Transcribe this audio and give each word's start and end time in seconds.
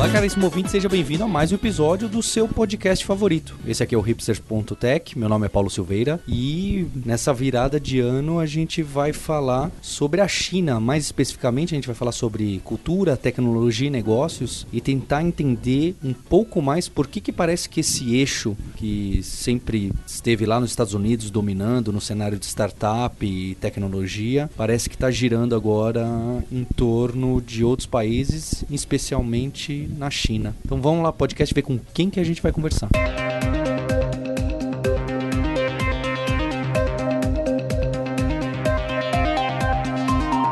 Olá, 0.00 0.08
caríssimo 0.08 0.46
ouvinte, 0.46 0.70
seja 0.70 0.88
bem-vindo 0.88 1.24
a 1.24 1.28
mais 1.28 1.52
um 1.52 1.56
episódio 1.56 2.08
do 2.08 2.22
seu 2.22 2.48
podcast 2.48 3.04
favorito. 3.04 3.54
Esse 3.66 3.82
aqui 3.82 3.94
é 3.94 3.98
o 3.98 4.00
hipsters.tech, 4.00 5.18
meu 5.18 5.28
nome 5.28 5.44
é 5.44 5.48
Paulo 5.50 5.68
Silveira 5.68 6.18
e 6.26 6.86
nessa 7.04 7.34
virada 7.34 7.78
de 7.78 8.00
ano 8.00 8.38
a 8.38 8.46
gente 8.46 8.82
vai 8.82 9.12
falar 9.12 9.70
sobre 9.82 10.22
a 10.22 10.26
China, 10.26 10.80
mais 10.80 11.04
especificamente 11.04 11.74
a 11.74 11.76
gente 11.76 11.86
vai 11.86 11.94
falar 11.94 12.12
sobre 12.12 12.62
cultura, 12.64 13.14
tecnologia 13.14 13.88
e 13.88 13.90
negócios 13.90 14.66
e 14.72 14.80
tentar 14.80 15.22
entender 15.22 15.94
um 16.02 16.14
pouco 16.14 16.62
mais 16.62 16.88
por 16.88 17.06
que 17.06 17.20
que 17.20 17.30
parece 17.30 17.68
que 17.68 17.80
esse 17.80 18.16
eixo 18.16 18.56
que 18.76 19.20
sempre 19.22 19.92
esteve 20.06 20.46
lá 20.46 20.58
nos 20.58 20.70
Estados 20.70 20.94
Unidos 20.94 21.30
dominando 21.30 21.92
no 21.92 22.00
cenário 22.00 22.38
de 22.38 22.46
startup 22.46 23.14
e 23.20 23.54
tecnologia, 23.56 24.48
parece 24.56 24.88
que 24.88 24.96
está 24.96 25.10
girando 25.10 25.54
agora 25.54 26.08
em 26.50 26.64
torno 26.64 27.38
de 27.42 27.62
outros 27.62 27.86
países, 27.86 28.64
especialmente 28.70 29.89
na 29.96 30.10
China. 30.10 30.54
Então 30.64 30.80
vamos 30.80 31.02
lá, 31.02 31.12
podcast, 31.12 31.54
ver 31.54 31.62
com 31.62 31.78
quem 31.92 32.10
que 32.10 32.20
a 32.20 32.24
gente 32.24 32.42
vai 32.42 32.52
conversar. 32.52 32.88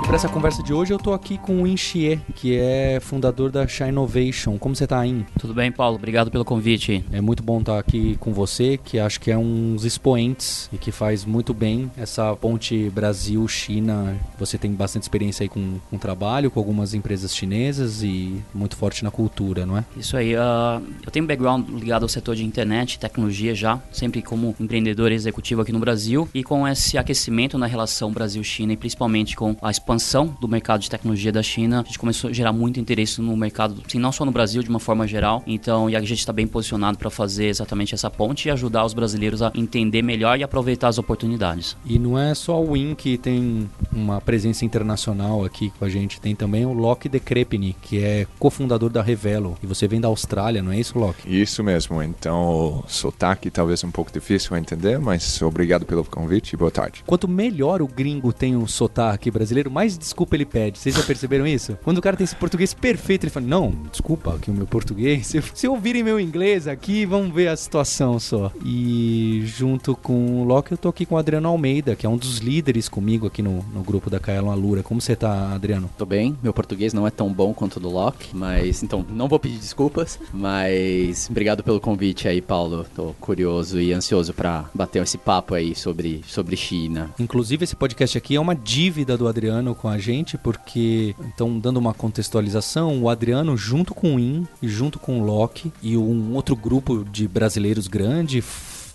Para 0.09 0.17
essa 0.17 0.27
conversa 0.27 0.63
de 0.63 0.73
hoje, 0.73 0.91
eu 0.91 0.97
tô 0.97 1.13
aqui 1.13 1.37
com 1.37 1.63
o 1.63 1.67
In 1.67 1.77
Xie, 1.77 2.19
que 2.35 2.57
é 2.57 2.99
fundador 2.99 3.51
da 3.51 3.69
China 3.69 3.91
Innovation. 3.91 4.57
Como 4.57 4.75
você 4.75 4.87
tá, 4.87 5.05
In? 5.05 5.27
Tudo 5.39 5.53
bem, 5.53 5.71
Paulo? 5.71 5.97
Obrigado 5.97 6.31
pelo 6.31 6.47
convite. 6.47 7.05
É 7.13 7.21
muito 7.21 7.43
bom 7.43 7.61
estar 7.61 7.79
aqui 7.79 8.17
com 8.19 8.33
você, 8.33 8.79
que 8.83 8.99
acho 8.99 9.21
que 9.21 9.31
é 9.31 9.37
um 9.37 9.75
dos 9.75 9.85
expoentes 9.85 10.71
e 10.73 10.79
que 10.79 10.91
faz 10.91 11.27
muito 11.27 11.53
bem 11.53 11.93
essa 11.95 12.35
ponte 12.35 12.89
Brasil-China. 12.89 14.17
Você 14.39 14.57
tem 14.57 14.73
bastante 14.73 15.03
experiência 15.03 15.45
aí 15.45 15.49
com, 15.49 15.79
com 15.91 15.99
trabalho, 15.99 16.51
com 16.51 16.59
algumas 16.59 16.95
empresas 16.95 17.37
chinesas 17.37 18.03
e 18.03 18.43
muito 18.55 18.77
forte 18.77 19.05
na 19.05 19.11
cultura, 19.11 19.67
não 19.67 19.77
é? 19.77 19.85
Isso 19.95 20.17
aí. 20.17 20.35
Uh, 20.35 20.83
eu 21.05 21.11
tenho 21.13 21.27
um 21.27 21.29
background 21.29 21.69
ligado 21.69 22.05
ao 22.05 22.09
setor 22.09 22.35
de 22.35 22.47
internet 22.47 22.99
tecnologia 22.99 23.55
já, 23.55 23.79
sempre 23.93 24.23
como 24.23 24.57
empreendedor 24.59 25.13
executivo 25.13 25.61
aqui 25.61 25.71
no 25.71 25.79
Brasil 25.79 26.27
e 26.33 26.43
com 26.43 26.67
esse 26.67 26.97
aquecimento 26.97 27.59
na 27.59 27.67
relação 27.67 28.11
Brasil-China 28.11 28.73
e 28.73 28.77
principalmente 28.79 29.37
com 29.37 29.55
a 29.61 29.71
expansão 29.71 29.98
do 30.41 30.49
mercado 30.49 30.81
de 30.81 30.91
tecnologia 30.91 31.33
da 31.33 31.43
China, 31.43 31.81
a 31.81 31.85
gente 31.85 31.99
começou 31.99 32.31
a 32.31 32.33
gerar 32.33 32.53
muito 32.53 32.81
interesse 32.81 33.21
no 33.21 33.37
mercado, 33.37 33.83
assim, 33.87 33.99
não 33.99 34.13
só 34.13 34.25
no 34.25 34.31
Brasil, 34.31 34.63
de 34.63 34.69
uma 34.69 34.79
forma 34.79 35.07
geral. 35.07 35.43
Então, 35.47 35.91
e 35.91 35.97
a 35.97 36.01
gente 36.01 36.19
está 36.19 36.33
bem 36.33 36.47
posicionado 36.47 36.99
para 36.99 37.11
fazer 37.11 37.47
exatamente 37.47 37.95
essa 37.95 38.11
ponte 38.11 38.49
e 38.49 38.51
ajudar 38.51 38.85
os 38.85 38.95
brasileiros 38.95 39.43
a 39.43 39.53
entender 39.55 40.03
melhor 40.03 40.39
e 40.39 40.43
aproveitar 40.43 40.89
as 40.89 40.99
oportunidades. 40.99 41.77
E 41.85 41.99
não 41.99 42.19
é 42.19 42.35
só 42.35 42.63
o 42.63 42.73
Win 42.73 42.95
que 42.95 43.19
tem 43.19 43.69
uma 43.93 44.21
presença 44.21 44.65
internacional 44.65 45.45
aqui 45.45 45.71
com 45.79 45.85
a 45.85 45.89
gente, 45.89 46.21
tem 46.21 46.35
também 46.35 46.65
o 46.65 46.73
Locke 46.73 47.09
De 47.09 47.21
Crepini, 47.21 47.77
que 47.81 48.03
é 48.03 48.27
cofundador 48.39 48.91
da 48.91 49.03
Revelo. 49.03 49.57
E 49.63 49.67
você 49.67 49.89
vem 49.89 50.01
da 50.01 50.09
Austrália, 50.09 50.63
não 50.63 50.73
é 50.73 50.79
isso, 50.79 50.99
Locke? 50.99 51.29
Isso 51.29 51.63
mesmo. 51.63 52.03
Então, 52.03 52.83
o 52.85 52.85
sotaque 52.89 53.51
talvez 53.51 53.83
um 53.85 53.91
pouco 53.91 54.13
difícil 54.13 54.55
a 54.55 54.59
entender, 54.59 54.99
mas 54.99 55.41
obrigado 55.43 55.85
pelo 55.85 56.05
convite 56.05 56.53
e 56.53 56.57
boa 56.57 56.71
tarde. 56.71 57.03
Quanto 57.07 57.29
melhor 57.29 57.83
o 57.83 57.87
gringo 57.87 58.33
tem 58.33 58.57
um 58.57 58.67
sotaque 58.67 59.31
brasileiro, 59.31 59.71
mais 59.71 59.88
desculpa 59.97 60.37
ele 60.37 60.45
pede. 60.45 60.79
Vocês 60.79 60.95
já 60.95 61.03
perceberam 61.03 61.47
isso? 61.47 61.79
Quando 61.83 61.99
o 61.99 62.03
cara 62.03 62.17
tem 62.17 62.25
esse 62.25 62.37
português 62.37 62.75
perfeito, 62.75 63.25
ele 63.25 63.31
fala: 63.31 63.47
Não, 63.47 63.73
desculpa, 63.91 64.39
que 64.41 64.51
o 64.51 64.55
meu 64.55 64.67
português. 64.67 65.35
Se, 65.55 65.69
ouvirem 65.69 66.03
meu 66.03 66.19
inglês 66.19 66.67
aqui, 66.67 67.05
vamos 67.07 67.35
ver 67.35 67.49
a 67.49 67.57
situação 67.57 68.19
só. 68.19 68.51
E 68.65 69.43
junto 69.45 69.95
com 69.97 70.43
o 70.43 70.45
Locke, 70.45 70.73
eu 70.73 70.79
tô 70.79 70.89
aqui 70.89 71.07
com 71.07 71.15
o 71.15 71.19
Adriano 71.19 71.49
Almeida, 71.49 71.95
que 71.95 72.07
é 72.07 72.09
um 72.09 72.17
dos 72.17 72.39
líderes 72.39 72.89
comigo 72.89 73.27
aqui 73.27 73.43
no, 73.43 73.65
no 73.73 73.83
grupo 73.83 74.11
da 74.11 74.19
Kaelon 74.19 74.51
Alura. 74.51 74.83
Como 74.83 75.01
você 75.01 75.15
tá, 75.15 75.53
Adriano? 75.53 75.91
Tô 75.97 76.05
bem, 76.05 76.37
meu 76.43 76.53
português 76.53 76.93
não 76.93 77.07
é 77.07 77.11
tão 77.11 77.33
bom 77.33 77.55
quanto 77.55 77.77
o 77.77 77.81
do 77.81 77.89
Locke, 77.89 78.35
mas 78.35 78.83
então 78.83 79.05
não 79.09 79.29
vou 79.29 79.39
pedir 79.39 79.59
desculpas, 79.59 80.19
mas 80.33 81.29
obrigado 81.31 81.63
pelo 81.63 81.81
convite 81.81 82.29
aí, 82.29 82.41
Paulo. 82.41 82.87
Tô 82.95 83.15
curioso 83.21 83.81
e 83.81 83.93
ansioso 83.93 84.33
para 84.33 84.65
bater 84.75 85.03
esse 85.03 85.19
papo 85.19 85.55
aí 85.55 85.75
sobre, 85.75 86.23
sobre 86.27 86.57
China. 86.57 87.11
Inclusive, 87.19 87.65
esse 87.65 87.77
podcast 87.77 88.17
aqui 88.19 88.37
é 88.37 88.41
uma 88.41 88.55
dívida 88.55 89.17
do 89.17 89.29
Adriano 89.29 89.75
com 89.79 89.89
a 89.89 89.99
gente 89.99 90.37
porque, 90.37 91.15
então, 91.21 91.59
dando 91.59 91.79
uma 91.79 91.95
contextualização, 91.95 93.03
o 93.03 93.09
Adriano, 93.09 93.57
junto 93.57 93.95
com 93.95 94.17
o 94.17 94.21
In 94.21 94.47
e 94.61 94.69
junto 94.69 94.99
com 94.99 95.21
o 95.21 95.25
Loki 95.25 95.73
e 95.83 95.97
um 95.97 96.35
outro 96.35 96.55
grupo 96.55 97.05
de 97.11 97.27
brasileiros 97.27 97.89
grande, 97.89 98.43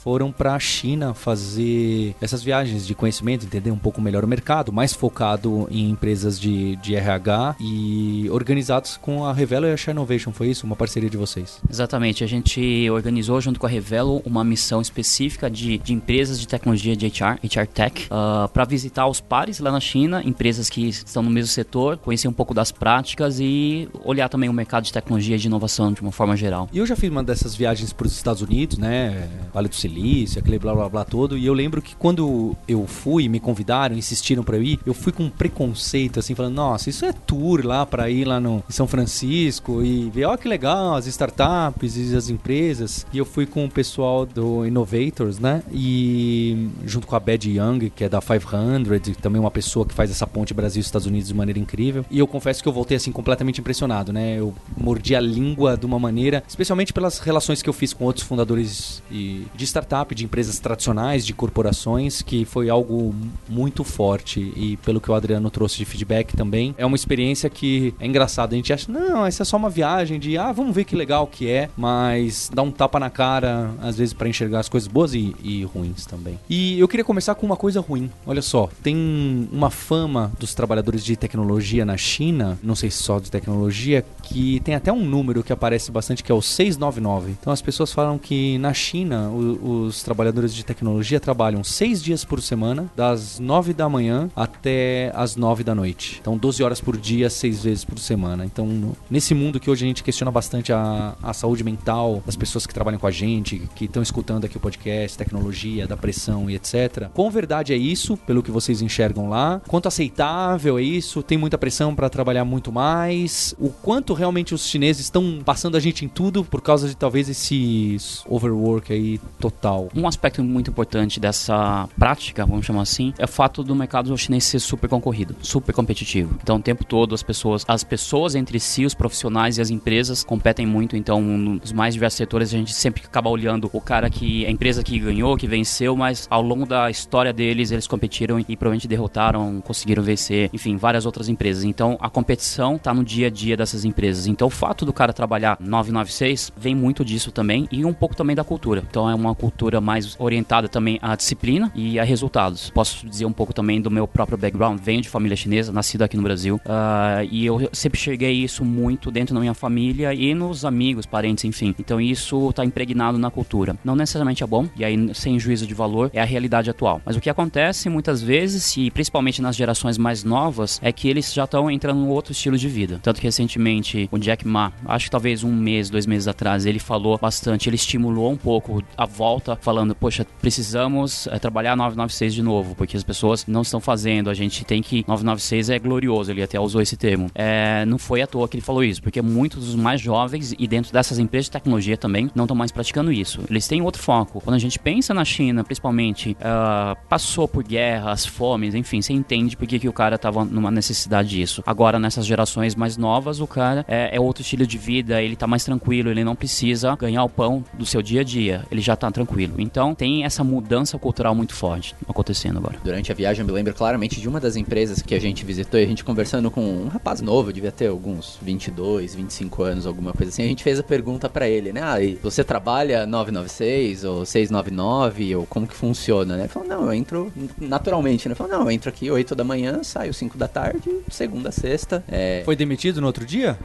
foram 0.03 0.33
para 0.33 0.53
a 0.53 0.59
China 0.59 1.13
fazer 1.13 2.13
essas 2.19 2.43
viagens 2.43 2.85
de 2.85 2.93
conhecimento, 2.93 3.45
entender 3.45 3.71
um 3.71 3.77
pouco 3.77 4.01
melhor 4.01 4.25
o 4.25 4.27
mercado, 4.27 4.73
mais 4.73 4.91
focado 4.91 5.65
em 5.71 5.89
empresas 5.89 6.37
de, 6.37 6.75
de 6.77 6.93
RH 6.93 7.55
e 7.57 8.27
organizados 8.29 8.97
com 8.97 9.25
a 9.25 9.31
Revelo 9.31 9.65
e 9.65 9.71
a 9.71 9.91
Innovation. 9.91 10.33
Foi 10.33 10.49
isso? 10.49 10.65
Uma 10.65 10.75
parceria 10.75 11.09
de 11.09 11.15
vocês? 11.15 11.61
Exatamente. 11.69 12.21
A 12.21 12.27
gente 12.27 12.89
organizou 12.89 13.39
junto 13.39 13.57
com 13.61 13.65
a 13.65 13.69
Revelo 13.69 14.21
uma 14.25 14.43
missão 14.43 14.81
específica 14.81 15.49
de, 15.49 15.77
de 15.77 15.93
empresas 15.93 16.37
de 16.37 16.49
tecnologia 16.49 16.97
de 16.97 17.05
HR, 17.05 17.39
HR 17.41 17.67
Tech, 17.67 18.07
uh, 18.07 18.49
para 18.49 18.65
visitar 18.65 19.07
os 19.07 19.21
pares 19.21 19.59
lá 19.59 19.71
na 19.71 19.79
China, 19.79 20.21
empresas 20.25 20.69
que 20.69 20.89
estão 20.89 21.23
no 21.23 21.29
mesmo 21.29 21.49
setor, 21.49 21.95
conhecer 21.95 22.27
um 22.27 22.33
pouco 22.33 22.53
das 22.53 22.73
práticas 22.73 23.39
e 23.39 23.87
olhar 24.03 24.27
também 24.27 24.49
o 24.49 24.53
mercado 24.53 24.83
de 24.83 24.91
tecnologia 24.91 25.37
e 25.37 25.39
de 25.39 25.47
inovação 25.47 25.93
de 25.93 26.01
uma 26.01 26.11
forma 26.11 26.35
geral. 26.35 26.67
E 26.73 26.79
eu 26.79 26.85
já 26.85 26.97
fiz 26.97 27.09
uma 27.09 27.23
dessas 27.23 27.55
viagens 27.55 27.93
para 27.93 28.05
os 28.05 28.13
Estados 28.13 28.41
Unidos, 28.41 28.77
né? 28.77 29.29
Vale 29.53 29.69
do 29.69 29.75
Silício 29.75 29.92
delícia, 29.93 30.39
aquele 30.39 30.57
blá 30.57 30.73
blá 30.73 30.89
blá 30.89 31.05
todo. 31.05 31.37
E 31.37 31.45
eu 31.45 31.53
lembro 31.53 31.81
que 31.81 31.95
quando 31.95 32.55
eu 32.67 32.85
fui, 32.87 33.29
me 33.29 33.39
convidaram, 33.39 33.95
insistiram 33.95 34.43
para 34.43 34.57
eu 34.57 34.63
ir, 34.63 34.79
eu 34.85 34.93
fui 34.93 35.11
com 35.11 35.23
um 35.23 35.29
preconceito, 35.29 36.19
assim, 36.19 36.33
falando, 36.33 36.55
nossa, 36.55 36.89
isso 36.89 37.05
é 37.05 37.13
tour 37.13 37.65
lá 37.65 37.85
para 37.85 38.09
ir 38.09 38.25
lá 38.25 38.39
no 38.39 38.63
São 38.69 38.87
Francisco 38.87 39.83
e 39.83 40.09
ver, 40.09 40.25
ó, 40.25 40.35
que 40.35 40.47
legal, 40.47 40.95
as 40.95 41.05
startups 41.05 41.95
e 41.97 42.15
as 42.15 42.29
empresas. 42.29 43.05
E 43.13 43.17
eu 43.17 43.25
fui 43.25 43.45
com 43.45 43.65
o 43.65 43.69
pessoal 43.69 44.25
do 44.25 44.65
Innovators, 44.65 45.39
né? 45.39 45.63
E 45.71 46.69
junto 46.85 47.05
com 47.05 47.15
a 47.15 47.19
Bad 47.19 47.49
Young, 47.49 47.91
que 47.95 48.03
é 48.03 48.09
da 48.09 48.21
500, 48.21 49.17
também 49.17 49.39
uma 49.39 49.51
pessoa 49.51 49.85
que 49.85 49.93
faz 49.93 50.09
essa 50.09 50.25
ponte 50.25 50.53
Brasil 50.53 50.79
e 50.79 50.83
Estados 50.83 51.07
Unidos 51.07 51.27
de 51.27 51.33
maneira 51.33 51.59
incrível. 51.59 52.05
E 52.09 52.19
eu 52.19 52.27
confesso 52.27 52.61
que 52.61 52.67
eu 52.67 52.73
voltei 52.73 52.97
assim 52.97 53.11
completamente 53.11 53.59
impressionado, 53.59 54.11
né? 54.11 54.39
Eu 54.39 54.53
mordi 54.75 55.15
a 55.15 55.19
língua 55.19 55.77
de 55.77 55.85
uma 55.85 55.99
maneira, 55.99 56.43
especialmente 56.47 56.91
pelas 56.93 57.19
relações 57.19 57.61
que 57.61 57.69
eu 57.69 57.73
fiz 57.73 57.93
com 57.93 58.05
outros 58.05 58.25
fundadores 58.25 59.03
de 59.09 59.45
startups 59.59 59.82
startup, 59.83 60.15
de 60.15 60.25
empresas 60.25 60.59
tradicionais, 60.59 61.25
de 61.25 61.33
corporações, 61.33 62.21
que 62.21 62.45
foi 62.45 62.69
algo 62.69 63.13
muito 63.47 63.83
forte. 63.83 64.39
E 64.55 64.77
pelo 64.77 65.01
que 65.01 65.11
o 65.11 65.13
Adriano 65.13 65.49
trouxe 65.49 65.77
de 65.77 65.85
feedback 65.85 66.35
também, 66.35 66.73
é 66.77 66.85
uma 66.85 66.95
experiência 66.95 67.49
que 67.49 67.93
é 67.99 68.07
engraçado. 68.07 68.53
A 68.53 68.55
gente 68.55 68.71
acha, 68.71 68.91
não, 68.91 69.25
essa 69.25 69.43
é 69.43 69.45
só 69.45 69.57
uma 69.57 69.69
viagem 69.69 70.19
de, 70.19 70.37
ah, 70.37 70.51
vamos 70.51 70.73
ver 70.73 70.85
que 70.85 70.95
legal 70.95 71.27
que 71.27 71.49
é, 71.49 71.69
mas 71.75 72.49
dá 72.53 72.61
um 72.61 72.71
tapa 72.71 72.99
na 72.99 73.09
cara, 73.09 73.71
às 73.81 73.97
vezes, 73.97 74.13
para 74.13 74.29
enxergar 74.29 74.59
as 74.59 74.69
coisas 74.69 74.87
boas 74.87 75.13
e, 75.13 75.35
e 75.43 75.63
ruins 75.63 76.05
também. 76.05 76.39
E 76.49 76.79
eu 76.79 76.87
queria 76.87 77.03
começar 77.03 77.35
com 77.35 77.45
uma 77.45 77.57
coisa 77.57 77.81
ruim. 77.81 78.09
Olha 78.25 78.41
só, 78.41 78.69
tem 78.81 79.47
uma 79.51 79.69
fama 79.69 80.31
dos 80.39 80.53
trabalhadores 80.53 81.03
de 81.03 81.15
tecnologia 81.15 81.85
na 81.85 81.97
China, 81.97 82.57
não 82.63 82.75
sei 82.75 82.89
se 82.89 83.03
só 83.03 83.19
de 83.19 83.29
tecnologia, 83.29 84.05
que 84.21 84.59
tem 84.61 84.75
até 84.75 84.91
um 84.91 85.03
número 85.03 85.43
que 85.43 85.51
aparece 85.51 85.91
bastante, 85.91 86.23
que 86.23 86.31
é 86.31 86.35
o 86.35 86.41
699. 86.41 87.31
Então 87.31 87.51
as 87.51 87.61
pessoas 87.61 87.91
falam 87.91 88.17
que 88.17 88.57
na 88.57 88.73
China 88.73 89.29
o, 89.29 89.63
os 89.73 90.03
trabalhadores 90.03 90.53
de 90.53 90.63
tecnologia 90.63 91.19
trabalham 91.19 91.63
seis 91.63 92.01
dias 92.01 92.23
por 92.23 92.41
semana, 92.41 92.91
das 92.95 93.39
nove 93.39 93.73
da 93.73 93.87
manhã 93.89 94.29
até 94.35 95.11
as 95.15 95.35
nove 95.35 95.63
da 95.63 95.73
noite. 95.73 96.17
Então, 96.21 96.37
12 96.37 96.63
horas 96.63 96.81
por 96.81 96.97
dia, 96.97 97.29
seis 97.29 97.63
vezes 97.63 97.83
por 97.85 97.97
semana. 97.99 98.45
Então, 98.45 98.95
nesse 99.09 99.33
mundo 99.33 99.59
que 99.59 99.69
hoje 99.69 99.85
a 99.85 99.87
gente 99.87 100.03
questiona 100.03 100.31
bastante 100.31 100.71
a, 100.71 101.15
a 101.21 101.33
saúde 101.33 101.63
mental 101.63 102.21
das 102.25 102.35
pessoas 102.35 102.67
que 102.67 102.73
trabalham 102.73 102.99
com 102.99 103.07
a 103.07 103.11
gente, 103.11 103.61
que 103.75 103.85
estão 103.85 104.01
escutando 104.01 104.45
aqui 104.45 104.57
o 104.57 104.59
podcast, 104.59 105.17
tecnologia, 105.17 105.87
da 105.87 105.97
pressão 105.97 106.49
e 106.49 106.55
etc. 106.55 107.09
Com 107.13 107.29
verdade 107.29 107.73
é 107.73 107.77
isso, 107.77 108.17
pelo 108.17 108.43
que 108.43 108.51
vocês 108.51 108.81
enxergam 108.81 109.29
lá? 109.29 109.61
Quanto 109.67 109.87
aceitável 109.87 110.77
é 110.77 110.83
isso? 110.83 111.23
Tem 111.23 111.37
muita 111.37 111.57
pressão 111.57 111.95
para 111.95 112.09
trabalhar 112.09 112.45
muito 112.45 112.71
mais? 112.71 113.55
O 113.59 113.69
quanto 113.69 114.13
realmente 114.13 114.53
os 114.53 114.67
chineses 114.67 115.05
estão 115.05 115.39
passando 115.43 115.77
a 115.77 115.79
gente 115.79 116.05
em 116.05 116.07
tudo 116.07 116.43
por 116.43 116.61
causa 116.61 116.87
de 116.87 116.95
talvez 116.95 117.29
esse 117.29 117.97
overwork 118.27 118.91
aí 118.91 119.19
total? 119.39 119.62
Um 119.95 120.07
aspecto 120.07 120.43
muito 120.43 120.69
importante 120.69 121.19
dessa 121.19 121.87
prática, 121.97 122.45
vamos 122.45 122.65
chamar 122.65 122.81
assim, 122.81 123.13
é 123.17 123.25
o 123.25 123.27
fato 123.27 123.63
do 123.63 123.75
mercado 123.75 124.15
chinês 124.17 124.43
ser 124.43 124.59
super 124.59 124.89
concorrido, 124.89 125.35
super 125.41 125.73
competitivo. 125.73 126.37
Então, 126.41 126.57
o 126.57 126.61
tempo 126.61 126.83
todo 126.83 127.15
as 127.15 127.23
pessoas, 127.23 127.63
as 127.67 127.83
pessoas 127.83 128.35
entre 128.35 128.59
si, 128.59 128.85
os 128.85 128.93
profissionais 128.93 129.57
e 129.57 129.61
as 129.61 129.69
empresas 129.69 130.23
competem 130.23 130.65
muito. 130.65 130.97
Então, 130.97 131.21
nos 131.21 131.71
mais 131.71 131.93
diversos 131.93 132.17
setores 132.17 132.53
a 132.53 132.57
gente 132.57 132.73
sempre 132.73 133.03
acaba 133.05 133.29
olhando 133.29 133.69
o 133.71 133.79
cara 133.79 134.09
que 134.09 134.45
a 134.45 134.51
empresa 134.51 134.83
que 134.83 134.99
ganhou, 134.99 135.37
que 135.37 135.47
venceu, 135.47 135.95
mas 135.95 136.27
ao 136.29 136.41
longo 136.41 136.65
da 136.65 136.89
história 136.89 137.31
deles 137.31 137.71
eles 137.71 137.87
competiram 137.87 138.39
e 138.39 138.57
provavelmente 138.57 138.87
derrotaram, 138.87 139.61
conseguiram 139.61 140.03
vencer, 140.03 140.49
enfim, 140.51 140.75
várias 140.75 141.05
outras 141.05 141.29
empresas. 141.29 141.63
Então, 141.63 141.97
a 142.01 142.09
competição 142.09 142.75
está 142.75 142.93
no 142.93 143.03
dia 143.03 143.27
a 143.27 143.29
dia 143.29 143.55
dessas 143.55 143.85
empresas. 143.85 144.27
Então, 144.27 144.47
o 144.47 144.51
fato 144.51 144.85
do 144.85 144.91
cara 144.91 145.13
trabalhar 145.13 145.57
996 145.59 146.51
vem 146.57 146.75
muito 146.75 147.05
disso 147.05 147.31
também 147.31 147.67
e 147.71 147.85
um 147.85 147.93
pouco 147.93 148.15
também 148.15 148.35
da 148.35 148.43
cultura. 148.43 148.83
Então, 148.89 149.09
é 149.09 149.15
uma 149.15 149.33
cultura 149.33 149.52
mais 149.81 150.15
orientada 150.19 150.67
também 150.67 150.99
à 151.01 151.15
disciplina 151.15 151.71
e 151.75 151.99
a 151.99 152.03
resultados. 152.03 152.69
Posso 152.69 153.07
dizer 153.07 153.25
um 153.25 153.31
pouco 153.31 153.53
também 153.53 153.81
do 153.81 153.89
meu 153.89 154.07
próprio 154.07 154.37
background. 154.37 154.79
Venho 154.79 155.01
de 155.01 155.09
família 155.09 155.35
chinesa, 155.35 155.71
nascido 155.71 156.01
aqui 156.03 156.17
no 156.17 156.23
Brasil. 156.23 156.55
Uh, 156.65 157.27
e 157.29 157.45
eu 157.45 157.69
sempre 157.71 157.99
cheguei 157.99 158.33
isso 158.33 158.63
muito 158.63 159.11
dentro 159.11 159.33
da 159.33 159.39
minha 159.39 159.53
família 159.53 160.13
e 160.13 160.33
nos 160.33 160.65
amigos, 160.65 161.05
parentes, 161.05 161.43
enfim. 161.45 161.75
Então 161.79 161.99
isso 161.99 162.49
está 162.49 162.65
impregnado 162.65 163.17
na 163.17 163.29
cultura. 163.29 163.75
Não 163.83 163.95
necessariamente 163.95 164.43
é 164.43 164.47
bom, 164.47 164.67
e 164.75 164.83
aí 164.83 165.13
sem 165.13 165.39
juízo 165.39 165.65
de 165.67 165.73
valor, 165.73 166.09
é 166.13 166.21
a 166.21 166.25
realidade 166.25 166.69
atual. 166.69 167.01
Mas 167.05 167.15
o 167.15 167.21
que 167.21 167.29
acontece 167.29 167.89
muitas 167.89 168.21
vezes, 168.21 168.75
e 168.77 168.89
principalmente 168.91 169.41
nas 169.41 169.55
gerações 169.55 169.97
mais 169.97 170.23
novas, 170.23 170.79
é 170.81 170.91
que 170.91 171.07
eles 171.07 171.33
já 171.33 171.43
estão 171.43 171.69
entrando 171.69 172.03
em 172.03 172.07
outro 172.07 172.31
estilo 172.31 172.57
de 172.57 172.67
vida. 172.67 172.99
Tanto 173.01 173.19
que 173.19 173.27
recentemente 173.27 174.07
o 174.11 174.17
Jack 174.17 174.47
Ma, 174.47 174.71
acho 174.85 175.05
que 175.05 175.11
talvez 175.11 175.43
um 175.43 175.53
mês, 175.53 175.89
dois 175.89 176.05
meses 176.05 176.27
atrás, 176.27 176.65
ele 176.65 176.79
falou 176.79 177.17
bastante, 177.17 177.69
ele 177.69 177.75
estimulou 177.75 178.31
um 178.31 178.37
pouco 178.37 178.83
a 178.97 179.05
volta, 179.05 179.42
falando, 179.61 179.95
poxa, 179.95 180.25
precisamos 180.41 181.27
é, 181.27 181.39
trabalhar 181.39 181.75
996 181.75 182.33
de 182.33 182.41
novo, 182.41 182.75
porque 182.75 182.97
as 182.97 183.03
pessoas 183.03 183.45
não 183.47 183.61
estão 183.61 183.79
fazendo, 183.79 184.29
a 184.29 184.33
gente 184.33 184.63
tem 184.63 184.81
que. 184.81 185.03
996 185.07 185.69
é 185.69 185.79
glorioso, 185.79 186.31
ele 186.31 186.43
até 186.43 186.59
usou 186.59 186.81
esse 186.81 186.97
termo. 186.97 187.29
É, 187.35 187.85
não 187.85 187.97
foi 187.97 188.21
à 188.21 188.27
toa 188.27 188.47
que 188.47 188.55
ele 188.55 188.63
falou 188.63 188.83
isso, 188.83 189.01
porque 189.01 189.21
muitos 189.21 189.65
dos 189.65 189.75
mais 189.75 190.01
jovens 190.01 190.53
e 190.57 190.67
dentro 190.67 190.91
dessas 190.91 191.19
empresas 191.19 191.45
de 191.45 191.51
tecnologia 191.51 191.97
também 191.97 192.29
não 192.35 192.45
estão 192.45 192.55
mais 192.55 192.71
praticando 192.71 193.11
isso. 193.11 193.41
Eles 193.49 193.67
têm 193.67 193.81
outro 193.81 194.01
foco. 194.01 194.41
Quando 194.41 194.55
a 194.55 194.59
gente 194.59 194.79
pensa 194.79 195.13
na 195.13 195.25
China, 195.25 195.63
principalmente, 195.63 196.37
uh, 196.39 196.97
passou 197.07 197.47
por 197.47 197.63
guerras, 197.63 198.25
fomes, 198.25 198.75
enfim, 198.75 199.01
você 199.01 199.13
entende 199.13 199.55
por 199.57 199.67
que, 199.67 199.79
que 199.79 199.89
o 199.89 199.93
cara 199.93 200.15
estava 200.15 200.43
numa 200.45 200.71
necessidade 200.71 201.29
disso. 201.29 201.63
Agora, 201.65 201.99
nessas 201.99 202.25
gerações 202.25 202.75
mais 202.75 202.97
novas, 202.97 203.39
o 203.39 203.47
cara 203.47 203.85
é, 203.87 204.15
é, 204.15 204.19
outro 204.19 204.41
estilo 204.41 204.65
de 204.65 204.77
vida, 204.77 205.21
ele 205.21 205.35
tá 205.35 205.47
mais 205.47 205.63
tranquilo, 205.63 206.09
ele 206.09 206.23
não 206.23 206.35
precisa 206.35 206.95
ganhar 206.95 207.23
o 207.23 207.29
pão 207.29 207.63
do 207.73 207.85
seu 207.85 208.01
dia 208.01 208.21
a 208.21 208.23
dia, 208.23 208.65
ele 208.71 208.81
já 208.81 208.95
tá 208.95 209.09
tranquilo. 209.11 209.22
Então, 209.57 209.93
tem 209.95 210.23
essa 210.23 210.43
mudança 210.43 210.97
cultural 210.97 211.33
muito 211.35 211.53
forte 211.53 211.95
acontecendo 212.07 212.57
agora. 212.57 212.77
Durante 212.83 213.11
a 213.11 213.15
viagem, 213.15 213.41
eu 213.41 213.45
me 213.47 213.51
lembro 213.51 213.73
claramente 213.73 214.19
de 214.19 214.27
uma 214.27 214.39
das 214.39 214.55
empresas 214.55 215.01
que 215.01 215.15
a 215.15 215.19
gente 215.19 215.45
visitou 215.45 215.79
e 215.79 215.83
a 215.83 215.87
gente 215.87 216.03
conversando 216.03 216.49
com 216.49 216.61
um 216.61 216.87
rapaz 216.87 217.21
novo, 217.21 217.51
devia 217.51 217.71
ter 217.71 217.87
alguns 217.87 218.37
22, 218.41 219.15
25 219.15 219.63
anos, 219.63 219.85
alguma 219.85 220.13
coisa 220.13 220.31
assim. 220.31 220.43
A 220.43 220.47
gente 220.47 220.63
fez 220.63 220.79
a 220.79 220.83
pergunta 220.83 221.29
para 221.29 221.47
ele, 221.47 221.71
né? 221.71 221.81
Ah, 221.81 221.97
você 222.21 222.43
trabalha 222.43 223.05
996 223.05 224.03
ou 224.03 224.25
699 224.25 225.35
ou 225.35 225.45
como 225.45 225.67
que 225.67 225.75
funciona, 225.75 226.35
né? 226.35 226.43
Ele 226.43 226.49
falou, 226.49 226.67
não, 226.67 226.85
eu 226.85 226.93
entro 226.93 227.31
naturalmente, 227.57 228.27
né? 228.27 228.33
Ele 228.33 228.37
falou, 228.37 228.53
não, 228.53 228.61
eu 228.63 228.71
entro 228.71 228.89
aqui 228.89 229.09
8 229.09 229.35
da 229.35 229.43
manhã, 229.43 229.83
saio 229.83 230.13
5 230.13 230.37
da 230.37 230.47
tarde, 230.47 230.89
segunda, 231.09 231.51
sexta. 231.51 232.03
É... 232.07 232.41
Foi 232.45 232.55
demitido 232.55 233.01
no 233.01 233.07
outro 233.07 233.25
dia? 233.25 233.57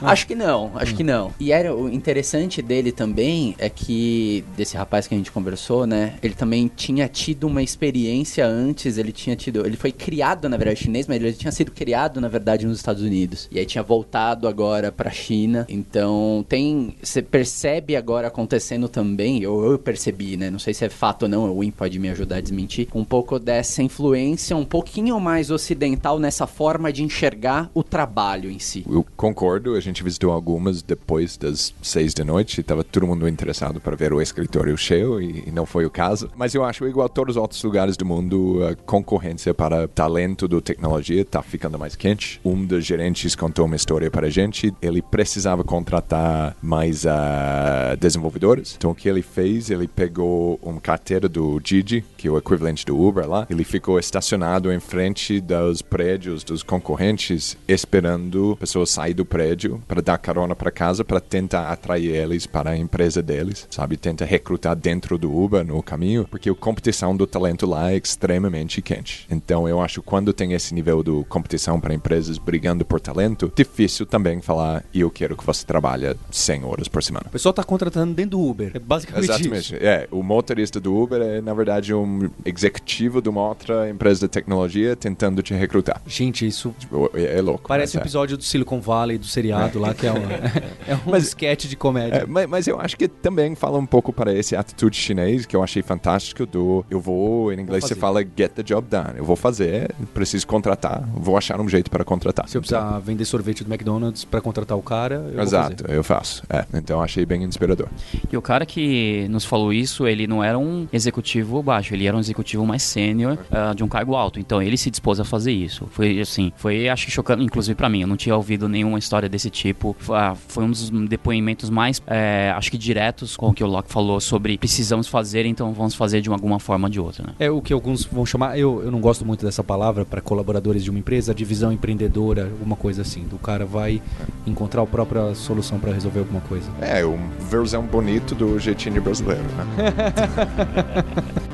Ah. 0.00 0.12
Acho 0.12 0.26
que 0.26 0.34
não, 0.34 0.72
acho 0.76 0.92
hum. 0.92 0.96
que 0.96 1.04
não. 1.04 1.32
E 1.38 1.52
era 1.52 1.74
o 1.74 1.88
interessante 1.88 2.62
dele 2.62 2.92
também 2.92 3.54
é 3.58 3.68
que 3.68 4.44
desse 4.56 4.76
rapaz 4.76 5.01
que 5.08 5.14
a 5.14 5.18
gente 5.18 5.32
conversou, 5.32 5.86
né? 5.86 6.14
Ele 6.22 6.34
também 6.34 6.70
tinha 6.74 7.08
tido 7.08 7.46
uma 7.46 7.62
experiência 7.62 8.46
antes, 8.46 8.98
ele 8.98 9.12
tinha 9.12 9.36
tido, 9.36 9.66
ele 9.66 9.76
foi 9.76 9.92
criado 9.92 10.48
na 10.48 10.56
verdade 10.56 10.80
chinês, 10.80 11.06
mas 11.06 11.22
ele 11.22 11.32
tinha 11.32 11.52
sido 11.52 11.70
criado 11.70 12.20
na 12.20 12.28
verdade 12.28 12.66
nos 12.66 12.78
Estados 12.78 13.02
Unidos. 13.02 13.48
E 13.50 13.58
aí 13.58 13.66
tinha 13.66 13.82
voltado 13.82 14.48
agora 14.48 14.90
pra 14.90 15.10
China. 15.10 15.66
Então 15.68 16.44
tem. 16.48 16.94
Você 17.02 17.22
percebe 17.22 17.96
agora 17.96 18.28
acontecendo 18.28 18.88
também, 18.88 19.46
ou 19.46 19.72
eu 19.72 19.78
percebi, 19.78 20.36
né? 20.36 20.50
Não 20.50 20.58
sei 20.58 20.74
se 20.74 20.84
é 20.84 20.88
fato 20.88 21.24
ou 21.24 21.28
não, 21.28 21.50
o 21.50 21.60
Win 21.60 21.70
pode 21.70 21.98
me 21.98 22.08
ajudar 22.10 22.36
a 22.36 22.40
desmentir. 22.40 22.88
Um 22.94 23.04
pouco 23.04 23.38
dessa 23.38 23.82
influência 23.82 24.56
um 24.56 24.64
pouquinho 24.64 25.18
mais 25.20 25.50
ocidental 25.50 26.18
nessa 26.18 26.46
forma 26.46 26.92
de 26.92 27.02
enxergar 27.02 27.70
o 27.74 27.82
trabalho 27.82 28.50
em 28.50 28.58
si. 28.58 28.84
Eu 28.88 29.04
concordo, 29.16 29.74
a 29.74 29.80
gente 29.80 30.02
visitou 30.02 30.32
algumas 30.32 30.82
depois 30.82 31.36
das 31.36 31.74
seis 31.82 32.14
da 32.14 32.24
noite, 32.24 32.60
estava 32.60 32.84
todo 32.84 33.06
mundo 33.06 33.28
interessado 33.28 33.80
para 33.80 33.96
ver 33.96 34.12
o 34.12 34.20
escritório 34.20 34.76
cheio 34.92 35.20
e 35.20 35.50
não 35.50 35.64
foi 35.64 35.86
o 35.86 35.90
caso. 35.90 36.28
Mas 36.36 36.54
eu 36.54 36.64
acho 36.64 36.86
igual 36.86 37.06
a 37.06 37.08
todos 37.08 37.36
os 37.36 37.40
outros 37.40 37.62
lugares 37.62 37.96
do 37.96 38.04
mundo, 38.04 38.60
a 38.64 38.74
concorrência 38.74 39.54
para 39.54 39.88
talento 39.88 40.46
do 40.46 40.60
tecnologia 40.60 41.22
está 41.22 41.42
ficando 41.42 41.78
mais 41.78 41.96
quente. 41.96 42.40
Um 42.44 42.64
dos 42.64 42.84
gerentes 42.84 43.34
contou 43.34 43.64
uma 43.64 43.76
história 43.76 44.10
para 44.10 44.26
a 44.26 44.30
gente. 44.30 44.72
Ele 44.82 45.00
precisava 45.00 45.64
contratar 45.64 46.54
mais 46.60 47.04
uh, 47.04 47.96
desenvolvedores. 47.98 48.74
Então 48.76 48.90
o 48.90 48.94
que 48.94 49.08
ele 49.08 49.22
fez? 49.22 49.70
Ele 49.70 49.88
pegou 49.88 50.58
uma 50.62 50.80
carteira 50.80 51.28
do 51.28 51.58
Didi, 51.58 52.04
que 52.16 52.28
é 52.28 52.30
o 52.30 52.36
equivalente 52.36 52.84
do 52.84 53.00
Uber 53.00 53.28
lá. 53.28 53.46
Ele 53.48 53.64
ficou 53.64 53.98
estacionado 53.98 54.70
em 54.70 54.80
frente 54.80 55.40
dos 55.40 55.80
prédios 55.80 56.44
dos 56.44 56.62
concorrentes, 56.62 57.56
esperando 57.66 58.56
pessoas 58.58 58.90
sair 58.90 59.14
do 59.14 59.24
prédio 59.24 59.82
para 59.88 60.02
dar 60.02 60.18
carona 60.18 60.54
para 60.54 60.70
casa 60.70 61.04
para 61.04 61.20
tentar 61.20 61.70
atrair 61.70 62.14
eles 62.14 62.46
para 62.46 62.70
a 62.70 62.76
empresa 62.76 63.22
deles, 63.22 63.66
sabe? 63.70 63.96
Tenta 63.96 64.24
recrutar 64.24 64.76
dentro 64.82 65.16
do 65.16 65.34
Uber 65.34 65.64
no 65.64 65.82
caminho, 65.82 66.26
porque 66.30 66.50
a 66.50 66.54
competição 66.54 67.16
do 67.16 67.26
talento 67.26 67.66
lá 67.66 67.92
é 67.92 67.96
extremamente 67.96 68.82
quente. 68.82 69.26
Então 69.30 69.68
eu 69.68 69.80
acho 69.80 70.00
que 70.00 70.06
quando 70.06 70.32
tem 70.32 70.52
esse 70.52 70.74
nível 70.74 71.02
de 71.02 71.24
competição 71.28 71.80
para 71.80 71.94
empresas 71.94 72.38
brigando 72.38 72.84
por 72.84 73.00
talento, 73.00 73.52
difícil 73.54 74.04
também 74.04 74.40
falar 74.40 74.84
e 74.92 75.00
eu 75.00 75.10
quero 75.10 75.36
que 75.36 75.44
você 75.44 75.64
trabalhe 75.64 76.14
100 76.30 76.64
horas 76.64 76.88
por 76.88 77.02
semana. 77.02 77.26
O 77.28 77.30
pessoal 77.30 77.50
está 77.50 77.62
contratando 77.62 78.14
dentro 78.14 78.32
do 78.32 78.40
Uber. 78.40 78.72
É 78.74 78.78
basicamente 78.78 79.24
Exatamente. 79.24 79.74
isso. 79.74 79.76
É, 79.76 80.08
o 80.10 80.22
motorista 80.22 80.80
do 80.80 80.94
Uber 80.94 81.20
é, 81.22 81.40
na 81.40 81.54
verdade, 81.54 81.94
um 81.94 82.30
executivo 82.44 83.22
de 83.22 83.28
uma 83.28 83.48
outra 83.48 83.88
empresa 83.88 84.26
de 84.26 84.28
tecnologia 84.28 84.96
tentando 84.96 85.42
te 85.42 85.54
recrutar. 85.54 86.00
Gente, 86.06 86.46
isso 86.46 86.74
tipo, 86.78 87.10
é, 87.14 87.38
é, 87.38 87.40
louco. 87.40 87.68
Parece 87.68 87.96
um 87.96 88.00
é. 88.00 88.02
episódio 88.02 88.36
do 88.36 88.42
Silicon 88.42 88.80
Valley, 88.80 89.18
do 89.18 89.26
seriado 89.26 89.78
lá, 89.78 89.94
que 89.94 90.06
é, 90.06 90.12
uma, 90.12 90.32
é 90.86 90.94
um 91.06 91.10
mas, 91.10 91.24
sketch 91.24 91.66
de 91.66 91.76
comédia. 91.76 92.18
É, 92.18 92.26
mas, 92.26 92.48
mas, 92.48 92.66
eu 92.66 92.80
acho 92.80 92.96
que 92.96 93.08
também 93.08 93.54
fala 93.54 93.78
um 93.78 93.86
pouco 93.86 94.12
para 94.12 94.32
esse 94.32 94.56
atitude 94.72 94.96
chinês, 94.96 95.46
que 95.46 95.54
eu 95.54 95.62
achei 95.62 95.82
fantástico, 95.82 96.46
do 96.46 96.84
eu 96.90 97.00
vou, 97.00 97.52
em 97.52 97.60
inglês 97.60 97.84
você 97.84 97.94
fala 97.94 98.22
get 98.22 98.52
the 98.52 98.62
job 98.62 98.86
done. 98.88 99.18
Eu 99.18 99.24
vou 99.24 99.36
fazer, 99.36 99.94
preciso 100.12 100.46
contratar, 100.46 101.06
vou 101.14 101.36
achar 101.36 101.60
um 101.60 101.68
jeito 101.68 101.90
para 101.90 102.04
contratar. 102.04 102.48
Se 102.48 102.56
eu 102.56 102.60
precisar 102.60 102.86
então, 102.88 103.00
vender 103.00 103.24
sorvete 103.24 103.62
do 103.62 103.72
McDonald's 103.72 104.24
para 104.24 104.40
contratar 104.40 104.76
o 104.76 104.82
cara, 104.82 105.30
eu 105.32 105.42
Exato, 105.42 105.84
eu 105.88 106.02
faço. 106.02 106.42
É, 106.48 106.64
então 106.74 107.00
achei 107.02 107.24
bem 107.24 107.42
inspirador. 107.44 107.88
E 108.30 108.36
o 108.36 108.42
cara 108.42 108.64
que 108.64 109.26
nos 109.28 109.44
falou 109.44 109.72
isso, 109.72 110.06
ele 110.06 110.26
não 110.26 110.42
era 110.42 110.58
um 110.58 110.88
executivo 110.92 111.62
baixo, 111.62 111.94
ele 111.94 112.06
era 112.06 112.16
um 112.16 112.20
executivo 112.20 112.66
mais 112.66 112.82
sênior 112.82 113.38
uh, 113.50 113.74
de 113.74 113.84
um 113.84 113.88
cargo 113.88 114.14
alto. 114.14 114.40
Então 114.40 114.62
ele 114.62 114.76
se 114.76 114.90
dispôs 114.90 115.20
a 115.20 115.24
fazer 115.24 115.52
isso. 115.52 115.86
Foi 115.90 116.20
assim, 116.20 116.52
foi 116.56 116.88
acho 116.88 117.06
que 117.06 117.12
chocante, 117.12 117.44
inclusive 117.44 117.74
para 117.74 117.88
mim. 117.88 118.02
Eu 118.02 118.08
não 118.08 118.16
tinha 118.16 118.34
ouvido 118.34 118.68
nenhuma 118.68 118.98
história 118.98 119.28
desse 119.28 119.50
tipo. 119.50 119.94
Foi, 119.98 120.16
foi 120.48 120.64
um 120.64 120.70
dos 120.70 120.90
depoimentos 120.90 121.68
mais, 121.70 122.00
é, 122.06 122.52
acho 122.56 122.70
que 122.70 122.78
diretos 122.78 123.36
com 123.36 123.48
o 123.48 123.54
que 123.54 123.62
o 123.62 123.66
Locke 123.66 123.92
falou 123.92 124.20
sobre 124.20 124.56
precisamos 124.62 125.08
fazer, 125.08 125.44
então 125.44 125.72
vamos 125.72 125.92
fazer 125.92 126.20
de 126.20 126.30
alguma 126.30 126.60
forma 126.60 126.86
ou 126.86 126.90
de 126.90 127.00
outra. 127.00 127.26
Né? 127.26 127.34
É 127.40 127.50
o 127.50 127.60
que 127.60 127.72
alguns 127.72 128.04
vão 128.04 128.24
chamar, 128.24 128.56
eu, 128.56 128.80
eu 128.84 128.92
não 128.92 129.00
gosto 129.00 129.26
muito 129.26 129.44
dessa 129.44 129.64
palavra 129.64 130.04
para 130.04 130.20
colaboradores 130.20 130.84
de 130.84 130.90
uma 130.90 131.00
empresa, 131.00 131.34
divisão 131.34 131.72
empreendedora, 131.72 132.44
alguma 132.44 132.76
coisa 132.76 133.02
assim. 133.02 133.26
O 133.32 133.38
cara 133.38 133.66
vai 133.66 134.00
encontrar 134.46 134.82
a 134.82 134.86
própria 134.86 135.34
solução 135.34 135.80
para 135.80 135.92
resolver 135.92 136.20
alguma 136.20 136.40
coisa. 136.42 136.70
É, 136.80 137.04
uma 137.04 137.28
versão 137.50 137.82
bonito 137.82 138.36
do 138.36 138.56
jeitinho 138.60 139.02
brasileiro, 139.02 139.42
né? 139.42 139.64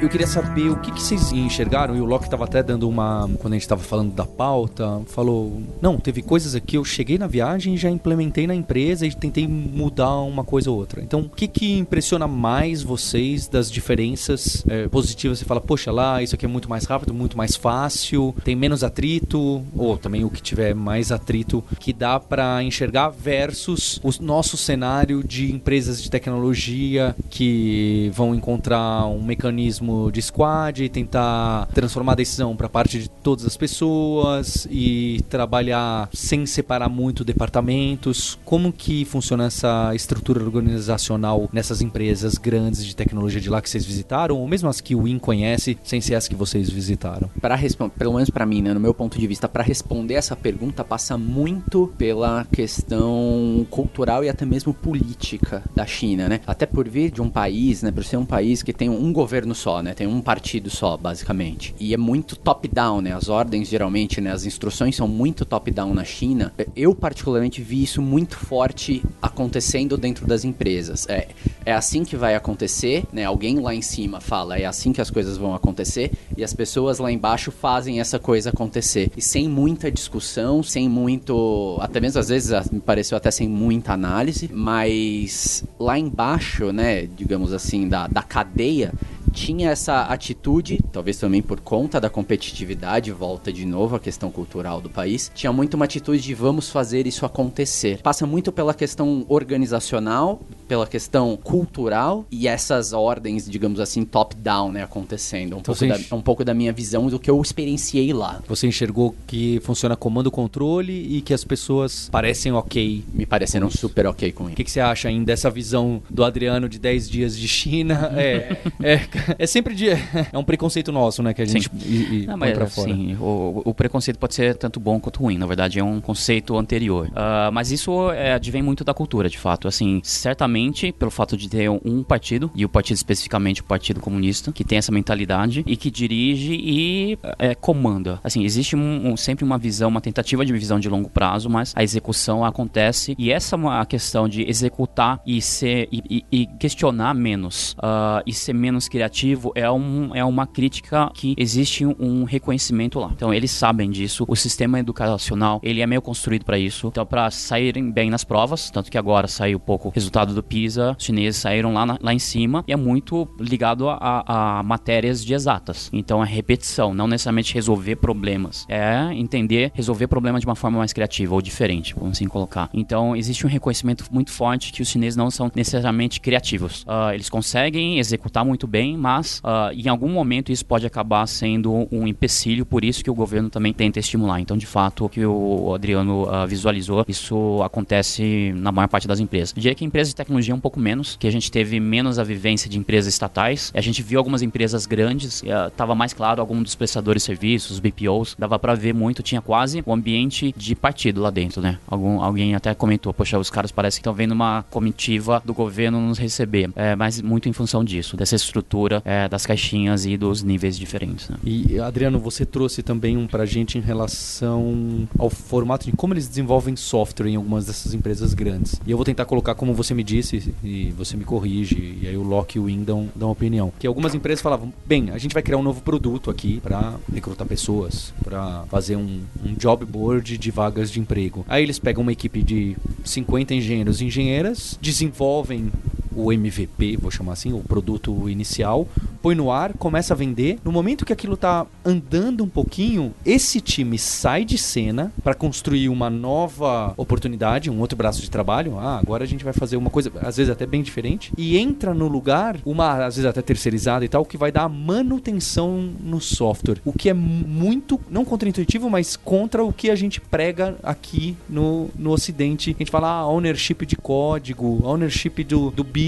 Eu 0.00 0.10
queria 0.10 0.26
saber 0.26 0.68
o 0.68 0.76
que, 0.76 0.92
que 0.92 1.00
vocês 1.00 1.32
enxergaram, 1.32 1.96
e 1.96 2.00
o 2.00 2.04
Locke 2.04 2.26
estava 2.26 2.44
até 2.44 2.62
dando 2.62 2.86
uma. 2.86 3.28
Quando 3.38 3.54
a 3.54 3.56
gente 3.56 3.62
estava 3.62 3.82
falando 3.82 4.12
da 4.12 4.26
pauta, 4.26 5.00
falou: 5.06 5.62
Não, 5.80 5.96
teve 5.98 6.20
coisas 6.20 6.54
aqui, 6.54 6.76
eu 6.76 6.84
cheguei 6.84 7.16
na 7.16 7.26
viagem 7.26 7.74
e 7.74 7.78
já 7.78 7.88
implementei 7.88 8.46
na 8.46 8.54
empresa 8.54 9.06
e 9.06 9.14
tentei 9.14 9.48
mudar 9.48 10.16
uma 10.20 10.44
coisa 10.44 10.70
ou 10.70 10.76
outra. 10.76 11.02
Então, 11.02 11.20
o 11.20 11.28
que, 11.30 11.48
que 11.48 11.78
impressiona 11.78 12.28
mais 12.28 12.82
vocês 12.82 13.48
das 13.48 13.70
diferenças 13.70 14.64
é, 14.68 14.86
positivas? 14.86 15.38
Você 15.38 15.46
fala, 15.46 15.62
poxa, 15.62 15.90
lá, 15.90 16.22
isso 16.22 16.34
aqui 16.34 16.44
é 16.44 16.48
muito 16.48 16.68
mais 16.68 16.84
rápido, 16.84 17.14
muito 17.14 17.36
mais 17.36 17.56
fácil, 17.56 18.34
tem 18.44 18.54
menos 18.54 18.84
atrito, 18.84 19.62
ou 19.74 19.96
também 19.96 20.24
o 20.24 20.30
que 20.30 20.42
tiver 20.42 20.74
mais 20.74 21.10
atrito 21.10 21.64
que 21.80 21.94
dá 21.94 22.20
para 22.20 22.62
enxergar, 22.62 23.08
versus 23.08 23.98
o 24.02 24.10
nosso 24.22 24.58
cenário 24.58 25.24
de 25.24 25.50
empresas 25.50 26.02
de 26.02 26.10
tecnologia 26.10 27.16
que 27.30 28.10
vão 28.14 28.34
encontrar 28.34 29.06
um 29.06 29.22
mecanismo 29.22 29.85
ritmo 29.86 30.10
de 30.10 30.20
squad, 30.20 30.88
tentar 30.88 31.66
transformar 31.72 32.12
a 32.12 32.16
decisão 32.16 32.56
para 32.56 32.68
parte 32.68 32.98
de 32.98 33.08
todas 33.08 33.44
as 33.44 33.56
pessoas 33.56 34.66
e 34.70 35.22
trabalhar 35.28 36.08
sem 36.12 36.44
separar 36.46 36.88
muito 36.88 37.24
departamentos. 37.24 38.38
Como 38.44 38.72
que 38.72 39.04
funciona 39.04 39.46
essa 39.46 39.94
estrutura 39.94 40.42
organizacional 40.42 41.48
nessas 41.52 41.80
empresas 41.80 42.34
grandes 42.34 42.84
de 42.84 42.94
tecnologia 42.94 43.40
de 43.40 43.48
lá 43.48 43.62
que 43.62 43.70
vocês 43.70 43.84
visitaram, 43.84 44.36
ou 44.36 44.48
mesmo 44.48 44.68
as 44.68 44.80
que 44.80 44.94
o 44.94 45.02
Win 45.02 45.18
conhece, 45.18 45.78
sem 45.84 46.00
ser 46.00 46.14
as 46.14 46.26
que 46.26 46.34
vocês 46.34 46.68
visitaram? 46.68 47.30
Para 47.40 47.56
pelo 47.98 48.14
menos 48.14 48.30
para 48.30 48.46
mim, 48.46 48.62
né, 48.62 48.74
no 48.74 48.80
meu 48.80 48.94
ponto 48.94 49.18
de 49.18 49.26
vista, 49.26 49.48
para 49.48 49.62
responder 49.62 50.14
essa 50.14 50.36
pergunta 50.36 50.84
passa 50.84 51.16
muito 51.18 51.92
pela 51.98 52.46
questão 52.52 53.66
cultural 53.70 54.24
e 54.24 54.28
até 54.28 54.44
mesmo 54.44 54.72
política 54.72 55.62
da 55.74 55.86
China, 55.86 56.28
né? 56.28 56.40
Até 56.46 56.64
por 56.66 56.88
vir 56.88 57.10
de 57.10 57.20
um 57.20 57.28
país, 57.28 57.82
né, 57.82 57.90
por 57.90 58.04
ser 58.04 58.16
um 58.16 58.24
país 58.24 58.62
que 58.62 58.72
tem 58.72 58.88
um 58.88 59.12
governo 59.12 59.54
só, 59.54 59.75
né, 59.82 59.94
tem 59.94 60.06
um 60.06 60.20
partido 60.20 60.70
só, 60.70 60.96
basicamente. 60.96 61.74
E 61.78 61.94
é 61.94 61.96
muito 61.96 62.36
top-down, 62.36 63.00
né? 63.00 63.12
As 63.12 63.28
ordens 63.28 63.68
geralmente, 63.68 64.20
né, 64.20 64.32
as 64.32 64.44
instruções 64.44 64.96
são 64.96 65.08
muito 65.08 65.44
top-down 65.44 65.94
na 65.94 66.04
China. 66.04 66.52
Eu 66.74 66.94
particularmente 66.94 67.62
vi 67.62 67.82
isso 67.82 68.00
muito 68.02 68.36
forte 68.36 69.02
acontecendo 69.20 69.96
dentro 69.96 70.26
das 70.26 70.44
empresas. 70.44 71.06
É, 71.08 71.28
é 71.64 71.72
assim 71.72 72.04
que 72.04 72.16
vai 72.16 72.34
acontecer, 72.34 73.04
né? 73.12 73.24
Alguém 73.24 73.58
lá 73.58 73.74
em 73.74 73.82
cima 73.82 74.20
fala, 74.20 74.58
é 74.58 74.64
assim 74.64 74.92
que 74.92 75.00
as 75.00 75.10
coisas 75.10 75.36
vão 75.36 75.54
acontecer, 75.54 76.12
e 76.36 76.44
as 76.44 76.52
pessoas 76.52 76.98
lá 76.98 77.10
embaixo 77.10 77.50
fazem 77.50 78.00
essa 78.00 78.18
coisa 78.18 78.50
acontecer. 78.50 79.10
E 79.16 79.22
sem 79.22 79.48
muita 79.48 79.90
discussão, 79.90 80.62
sem 80.62 80.88
muito. 80.88 81.78
Até 81.80 82.00
mesmo 82.00 82.20
às 82.20 82.28
vezes 82.28 82.70
me 82.70 82.80
pareceu 82.80 83.16
até 83.16 83.30
sem 83.30 83.48
muita 83.48 83.92
análise, 83.92 84.50
mas 84.52 85.64
lá 85.78 85.98
embaixo, 85.98 86.72
né, 86.72 87.06
digamos 87.06 87.52
assim, 87.52 87.88
da, 87.88 88.06
da 88.06 88.22
cadeia, 88.22 88.92
tinha 89.32 89.65
essa 89.66 90.02
atitude, 90.02 90.80
talvez 90.92 91.18
também 91.18 91.42
por 91.42 91.60
conta 91.60 92.00
da 92.00 92.08
competitividade, 92.10 93.12
volta 93.12 93.52
de 93.52 93.64
novo 93.64 93.96
a 93.96 94.00
questão 94.00 94.30
cultural 94.30 94.80
do 94.80 94.90
país, 94.90 95.30
tinha 95.34 95.52
muito 95.52 95.74
uma 95.74 95.84
atitude 95.84 96.22
de 96.22 96.34
vamos 96.34 96.70
fazer 96.70 97.06
isso 97.06 97.24
acontecer. 97.24 98.00
Passa 98.02 98.26
muito 98.26 98.50
pela 98.50 98.74
questão 98.74 99.24
organizacional, 99.28 100.40
pela 100.66 100.86
questão 100.86 101.36
cultural 101.36 102.24
e 102.30 102.48
essas 102.48 102.92
ordens, 102.92 103.48
digamos 103.48 103.80
assim, 103.80 104.04
top-down, 104.04 104.72
né, 104.72 104.82
acontecendo. 104.82 105.56
Um, 105.56 105.60
então, 105.60 105.74
pouco 105.74 105.86
da, 105.86 106.16
um 106.16 106.22
pouco 106.22 106.44
da 106.44 106.54
minha 106.54 106.72
visão 106.72 107.08
do 107.08 107.18
que 107.18 107.30
eu 107.30 107.40
experienciei 107.40 108.12
lá. 108.12 108.42
Você 108.48 108.66
enxergou 108.66 109.14
que 109.26 109.60
funciona 109.62 109.96
comando-controle 109.96 111.16
e 111.16 111.20
que 111.20 111.32
as 111.32 111.44
pessoas 111.44 112.08
parecem 112.10 112.52
ok? 112.52 113.04
Me 113.12 113.26
pareceram 113.26 113.70
super 113.70 114.06
ok 114.06 114.32
com 114.32 114.44
isso. 114.44 114.52
O 114.52 114.56
que, 114.56 114.64
que, 114.64 114.70
você 114.70 114.80
acha 114.80 115.08
ainda 115.08 115.26
dessa 115.26 115.50
visão 115.50 116.02
do 116.08 116.24
Adriano 116.24 116.68
de 116.68 116.78
10 116.78 117.10
dias 117.10 117.36
de 117.36 117.48
China? 117.48 118.12
é, 118.16 118.56
é, 118.82 119.00
é 119.38 119.46
sempre 119.56 119.74
de, 119.74 119.88
é 120.32 120.36
um 120.36 120.44
preconceito 120.44 120.92
nosso, 120.92 121.22
né, 121.22 121.32
que 121.32 121.40
a 121.40 121.44
gente 121.46 121.70
e, 121.82 122.22
e 122.22 122.26
Não, 122.26 122.36
mas, 122.36 122.52
pra 122.52 122.66
fora. 122.66 122.92
Sim, 122.92 123.16
o, 123.18 123.62
o, 123.64 123.74
preconceito 123.74 124.18
pode 124.18 124.34
ser 124.34 124.54
tanto 124.54 124.78
bom 124.78 125.00
quanto 125.00 125.20
ruim. 125.20 125.38
Na 125.38 125.46
verdade, 125.46 125.78
é 125.78 125.84
um 125.84 126.00
conceito 126.00 126.56
anterior. 126.56 127.08
Uh, 127.08 127.50
mas 127.52 127.70
isso 127.70 128.10
é, 128.10 128.34
advém 128.34 128.62
muito 128.62 128.84
da 128.84 128.92
cultura, 128.92 129.30
de 129.30 129.38
fato. 129.38 129.66
Assim, 129.66 130.00
certamente 130.04 130.92
pelo 130.92 131.10
fato 131.10 131.36
de 131.36 131.48
ter 131.48 131.70
um 131.70 132.02
partido, 132.02 132.50
e 132.54 132.64
o 132.64 132.68
partido 132.68 132.96
especificamente 132.96 133.62
o 133.62 133.64
Partido 133.64 134.00
Comunista, 134.00 134.52
que 134.52 134.64
tem 134.64 134.78
essa 134.78 134.92
mentalidade 134.92 135.64
e 135.66 135.76
que 135.76 135.90
dirige 135.90 136.54
e 136.54 137.18
é, 137.38 137.54
comanda. 137.54 138.20
Assim, 138.22 138.44
existe 138.44 138.76
um, 138.76 139.12
um, 139.12 139.16
sempre 139.16 139.44
uma 139.44 139.56
visão, 139.56 139.88
uma 139.88 140.00
tentativa 140.00 140.44
de 140.44 140.52
visão 140.52 140.78
de 140.78 140.88
longo 140.88 141.08
prazo, 141.08 141.48
mas 141.48 141.72
a 141.74 141.82
execução 141.82 142.44
acontece 142.44 143.14
e 143.18 143.32
essa 143.32 143.56
é 143.56 143.80
a 143.80 143.86
questão 143.86 144.28
de 144.28 144.48
executar 144.48 145.20
e 145.26 145.40
ser 145.40 145.88
e, 145.90 146.24
e, 146.30 146.42
e 146.42 146.46
questionar 146.58 147.14
menos 147.14 147.72
uh, 147.78 148.22
e 148.26 148.32
ser 148.32 148.52
menos 148.52 148.88
criativo 148.88 149.45
é, 149.54 149.70
um, 149.70 150.14
é 150.14 150.24
uma 150.24 150.46
crítica 150.46 151.10
que 151.14 151.34
existe 151.36 151.84
um, 151.84 152.24
reconhecimento 152.24 152.98
lá. 152.98 153.10
Então 153.14 153.32
eles 153.32 153.50
sabem 153.50 153.90
disso. 153.90 154.24
O 154.28 154.36
sistema 154.36 154.78
educacional 154.78 155.60
ele 155.62 155.80
é 155.80 155.86
meio 155.86 156.02
construído 156.02 156.44
para 156.44 156.58
isso. 156.58 156.88
Então 156.88 157.04
para 157.06 157.30
saírem 157.30 157.90
bem 157.90 158.10
nas 158.10 158.24
provas, 158.24 158.70
tanto 158.70 158.90
que 158.90 158.98
agora 158.98 159.28
saiu 159.28 159.60
pouco 159.60 159.88
resultado 159.88 160.34
do 160.34 160.42
PISA, 160.42 160.96
os 160.98 161.04
chineses 161.04 161.40
saíram 161.40 161.72
lá, 161.72 161.86
na, 161.86 161.98
lá 162.00 162.12
em 162.12 162.18
cima 162.18 162.64
e 162.66 162.72
é 162.72 162.76
muito 162.76 163.28
ligado 163.38 163.88
a, 163.88 164.24
a, 164.26 164.62
matérias 164.62 165.24
de 165.24 165.34
exatas. 165.34 165.90
Então 165.92 166.22
é 166.22 166.26
repetição, 166.26 166.94
não 166.94 167.06
necessariamente 167.06 167.54
resolver 167.54 167.96
problemas. 167.96 168.66
É 168.68 169.12
entender, 169.12 169.70
resolver 169.74 170.06
problemas 170.06 170.40
de 170.40 170.46
uma 170.46 170.54
forma 170.54 170.78
mais 170.78 170.92
criativa 170.92 171.34
ou 171.34 171.42
diferente, 171.42 171.94
vamos 171.94 172.18
assim 172.18 172.28
colocar. 172.28 172.68
Então 172.72 173.14
existe 173.14 173.46
um 173.46 173.48
reconhecimento 173.48 174.04
muito 174.10 174.30
forte 174.30 174.72
que 174.72 174.82
os 174.82 174.88
chineses 174.88 175.16
não 175.16 175.30
são 175.30 175.50
necessariamente 175.54 176.20
criativos. 176.20 176.82
Uh, 176.82 177.12
eles 177.12 177.28
conseguem 177.28 177.98
executar 177.98 178.44
muito 178.44 178.66
bem, 178.66 178.96
mas 178.96 179.35
uh, 179.44 179.72
em 179.72 179.88
algum 179.88 180.08
momento 180.08 180.52
isso 180.52 180.64
pode 180.64 180.86
acabar 180.86 181.26
sendo 181.26 181.88
um 181.90 182.06
empecilho, 182.06 182.64
por 182.64 182.84
isso 182.84 183.02
que 183.02 183.10
o 183.10 183.14
governo 183.14 183.50
também 183.50 183.72
tenta 183.72 183.98
estimular. 183.98 184.40
Então, 184.40 184.56
de 184.56 184.66
fato, 184.66 185.06
o 185.06 185.08
que 185.08 185.24
o 185.24 185.74
Adriano 185.74 186.22
uh, 186.22 186.46
visualizou, 186.46 187.04
isso 187.08 187.62
acontece 187.62 188.52
na 188.54 188.70
maior 188.70 188.88
parte 188.88 189.08
das 189.08 189.20
empresas. 189.20 189.52
Eu 189.56 189.60
diria 189.60 189.74
que 189.74 189.84
empresas 189.84 190.10
de 190.10 190.16
tecnologia 190.16 190.36
tecnologia 190.36 190.54
um 190.54 190.60
pouco 190.60 190.78
menos, 190.78 191.16
que 191.16 191.26
a 191.26 191.30
gente 191.30 191.50
teve 191.50 191.80
menos 191.80 192.18
a 192.18 192.24
vivência 192.24 192.68
de 192.68 192.78
empresas 192.78 193.12
estatais. 193.12 193.72
A 193.74 193.80
gente 193.80 194.02
viu 194.02 194.18
algumas 194.18 194.42
empresas 194.42 194.86
grandes, 194.86 195.42
estava 195.42 195.94
mais 195.94 196.12
claro 196.12 196.40
algum 196.40 196.62
dos 196.62 196.74
prestadores 196.74 197.22
de 197.22 197.26
serviços, 197.26 197.80
BPOs, 197.80 198.36
dava 198.38 198.58
para 198.58 198.74
ver 198.74 198.92
muito, 198.92 199.22
tinha 199.22 199.40
quase 199.40 199.82
o 199.86 199.90
um 199.90 199.94
ambiente 199.94 200.54
de 200.56 200.74
partido 200.74 201.20
lá 201.20 201.30
dentro, 201.30 201.60
né? 201.62 201.78
Algum, 201.86 202.20
alguém 202.20 202.54
até 202.54 202.74
comentou, 202.74 203.12
poxa, 203.14 203.38
os 203.38 203.50
caras 203.50 203.72
parecem 203.72 203.98
que 203.98 204.02
estão 204.02 204.12
vendo 204.12 204.32
uma 204.32 204.64
comitiva 204.70 205.42
do 205.44 205.54
governo 205.54 206.00
nos 206.00 206.18
receber, 206.18 206.70
é, 206.76 206.94
mas 206.94 207.22
muito 207.22 207.48
em 207.48 207.52
função 207.52 207.84
disso, 207.84 208.16
dessa 208.16 208.36
estrutura 208.36 209.02
é, 209.04 209.25
das 209.28 209.46
caixinhas 209.46 210.06
e 210.06 210.16
dos 210.16 210.42
níveis 210.42 210.78
diferentes. 210.78 211.28
Né? 211.28 211.36
E 211.44 211.78
Adriano, 211.78 212.18
você 212.18 212.44
trouxe 212.44 212.82
também 212.82 213.16
um 213.16 213.26
pra 213.26 213.46
gente 213.46 213.78
em 213.78 213.80
relação 213.80 215.08
ao 215.18 215.30
formato 215.30 215.86
de 215.86 215.92
como 215.92 216.14
eles 216.14 216.28
desenvolvem 216.28 216.76
software 216.76 217.28
em 217.28 217.36
algumas 217.36 217.66
dessas 217.66 217.94
empresas 217.94 218.34
grandes. 218.34 218.80
E 218.86 218.90
eu 218.90 218.96
vou 218.96 219.04
tentar 219.04 219.24
colocar 219.24 219.54
como 219.54 219.72
você 219.72 219.94
me 219.94 220.02
disse 220.02 220.16
disse, 220.16 220.54
e 220.62 220.92
você 220.96 221.16
me 221.16 221.24
corrige, 221.24 221.98
e 222.02 222.08
aí 222.08 222.16
o 222.16 222.22
Locke 222.22 222.58
e 222.58 222.60
o 222.60 222.64
Win 222.64 222.82
dão, 222.82 223.08
dão 223.14 223.30
opinião, 223.30 223.72
que 223.78 223.86
algumas 223.86 224.14
empresas 224.14 224.42
falavam, 224.42 224.72
bem, 224.84 225.10
a 225.10 225.18
gente 225.18 225.32
vai 225.32 225.42
criar 225.42 225.58
um 225.58 225.62
novo 225.62 225.82
produto 225.82 226.30
aqui 226.30 226.60
para 226.60 226.94
recrutar 227.12 227.46
pessoas, 227.46 228.12
para 228.24 228.64
fazer 228.68 228.96
um, 228.96 229.20
um 229.44 229.54
job 229.54 229.84
board 229.84 230.36
de 230.38 230.50
vagas 230.50 230.90
de 230.90 231.00
emprego. 231.00 231.44
Aí 231.48 231.62
eles 231.62 231.78
pegam 231.78 232.02
uma 232.02 232.12
equipe 232.12 232.42
de 232.42 232.76
50 233.04 233.54
engenheiros 233.54 234.00
e 234.00 234.06
engenheiras, 234.06 234.78
desenvolvem 234.80 235.70
o 236.16 236.32
MVP, 236.32 236.96
vou 236.96 237.10
chamar 237.10 237.34
assim, 237.34 237.52
o 237.52 237.60
produto 237.60 238.28
inicial, 238.28 238.88
põe 239.22 239.34
no 239.34 239.50
ar, 239.50 239.74
começa 239.74 240.14
a 240.14 240.16
vender. 240.16 240.58
No 240.64 240.72
momento 240.72 241.04
que 241.04 241.12
aquilo 241.12 241.36
tá 241.36 241.66
andando 241.84 242.42
um 242.42 242.48
pouquinho, 242.48 243.14
esse 243.24 243.60
time 243.60 243.98
sai 243.98 244.44
de 244.44 244.56
cena 244.56 245.12
para 245.22 245.34
construir 245.34 245.88
uma 245.88 246.08
nova 246.08 246.94
oportunidade, 246.96 247.70
um 247.70 247.80
outro 247.80 247.96
braço 247.96 248.20
de 248.20 248.30
trabalho. 248.30 248.78
Ah, 248.78 248.98
agora 248.98 249.24
a 249.24 249.26
gente 249.26 249.44
vai 249.44 249.52
fazer 249.52 249.76
uma 249.76 249.90
coisa, 249.90 250.10
às 250.22 250.36
vezes 250.36 250.50
até 250.50 250.64
bem 250.64 250.82
diferente, 250.82 251.32
e 251.36 251.58
entra 251.58 251.92
no 251.92 252.08
lugar, 252.08 252.56
uma 252.64 253.04
às 253.04 253.16
vezes 253.16 253.28
até 253.28 253.42
terceirizada 253.42 254.04
e 254.04 254.08
tal, 254.08 254.24
que 254.24 254.36
vai 254.36 254.50
dar 254.50 254.68
manutenção 254.68 255.90
no 256.00 256.20
software. 256.20 256.78
O 256.84 256.92
que 256.92 257.08
é 257.08 257.14
muito, 257.14 258.00
não 258.10 258.24
contraintuitivo, 258.24 258.88
mas 258.88 259.16
contra 259.16 259.64
o 259.64 259.72
que 259.72 259.90
a 259.90 259.96
gente 259.96 260.20
prega 260.20 260.76
aqui 260.82 261.36
no, 261.48 261.90
no 261.96 262.12
Ocidente. 262.12 262.70
A 262.70 262.78
gente 262.78 262.90
fala 262.90 263.08
ah, 263.08 263.26
ownership 263.26 263.84
de 263.86 263.96
código, 263.96 264.80
ownership 264.84 265.44
do, 265.44 265.70
do 265.70 265.84
business. 265.84 266.05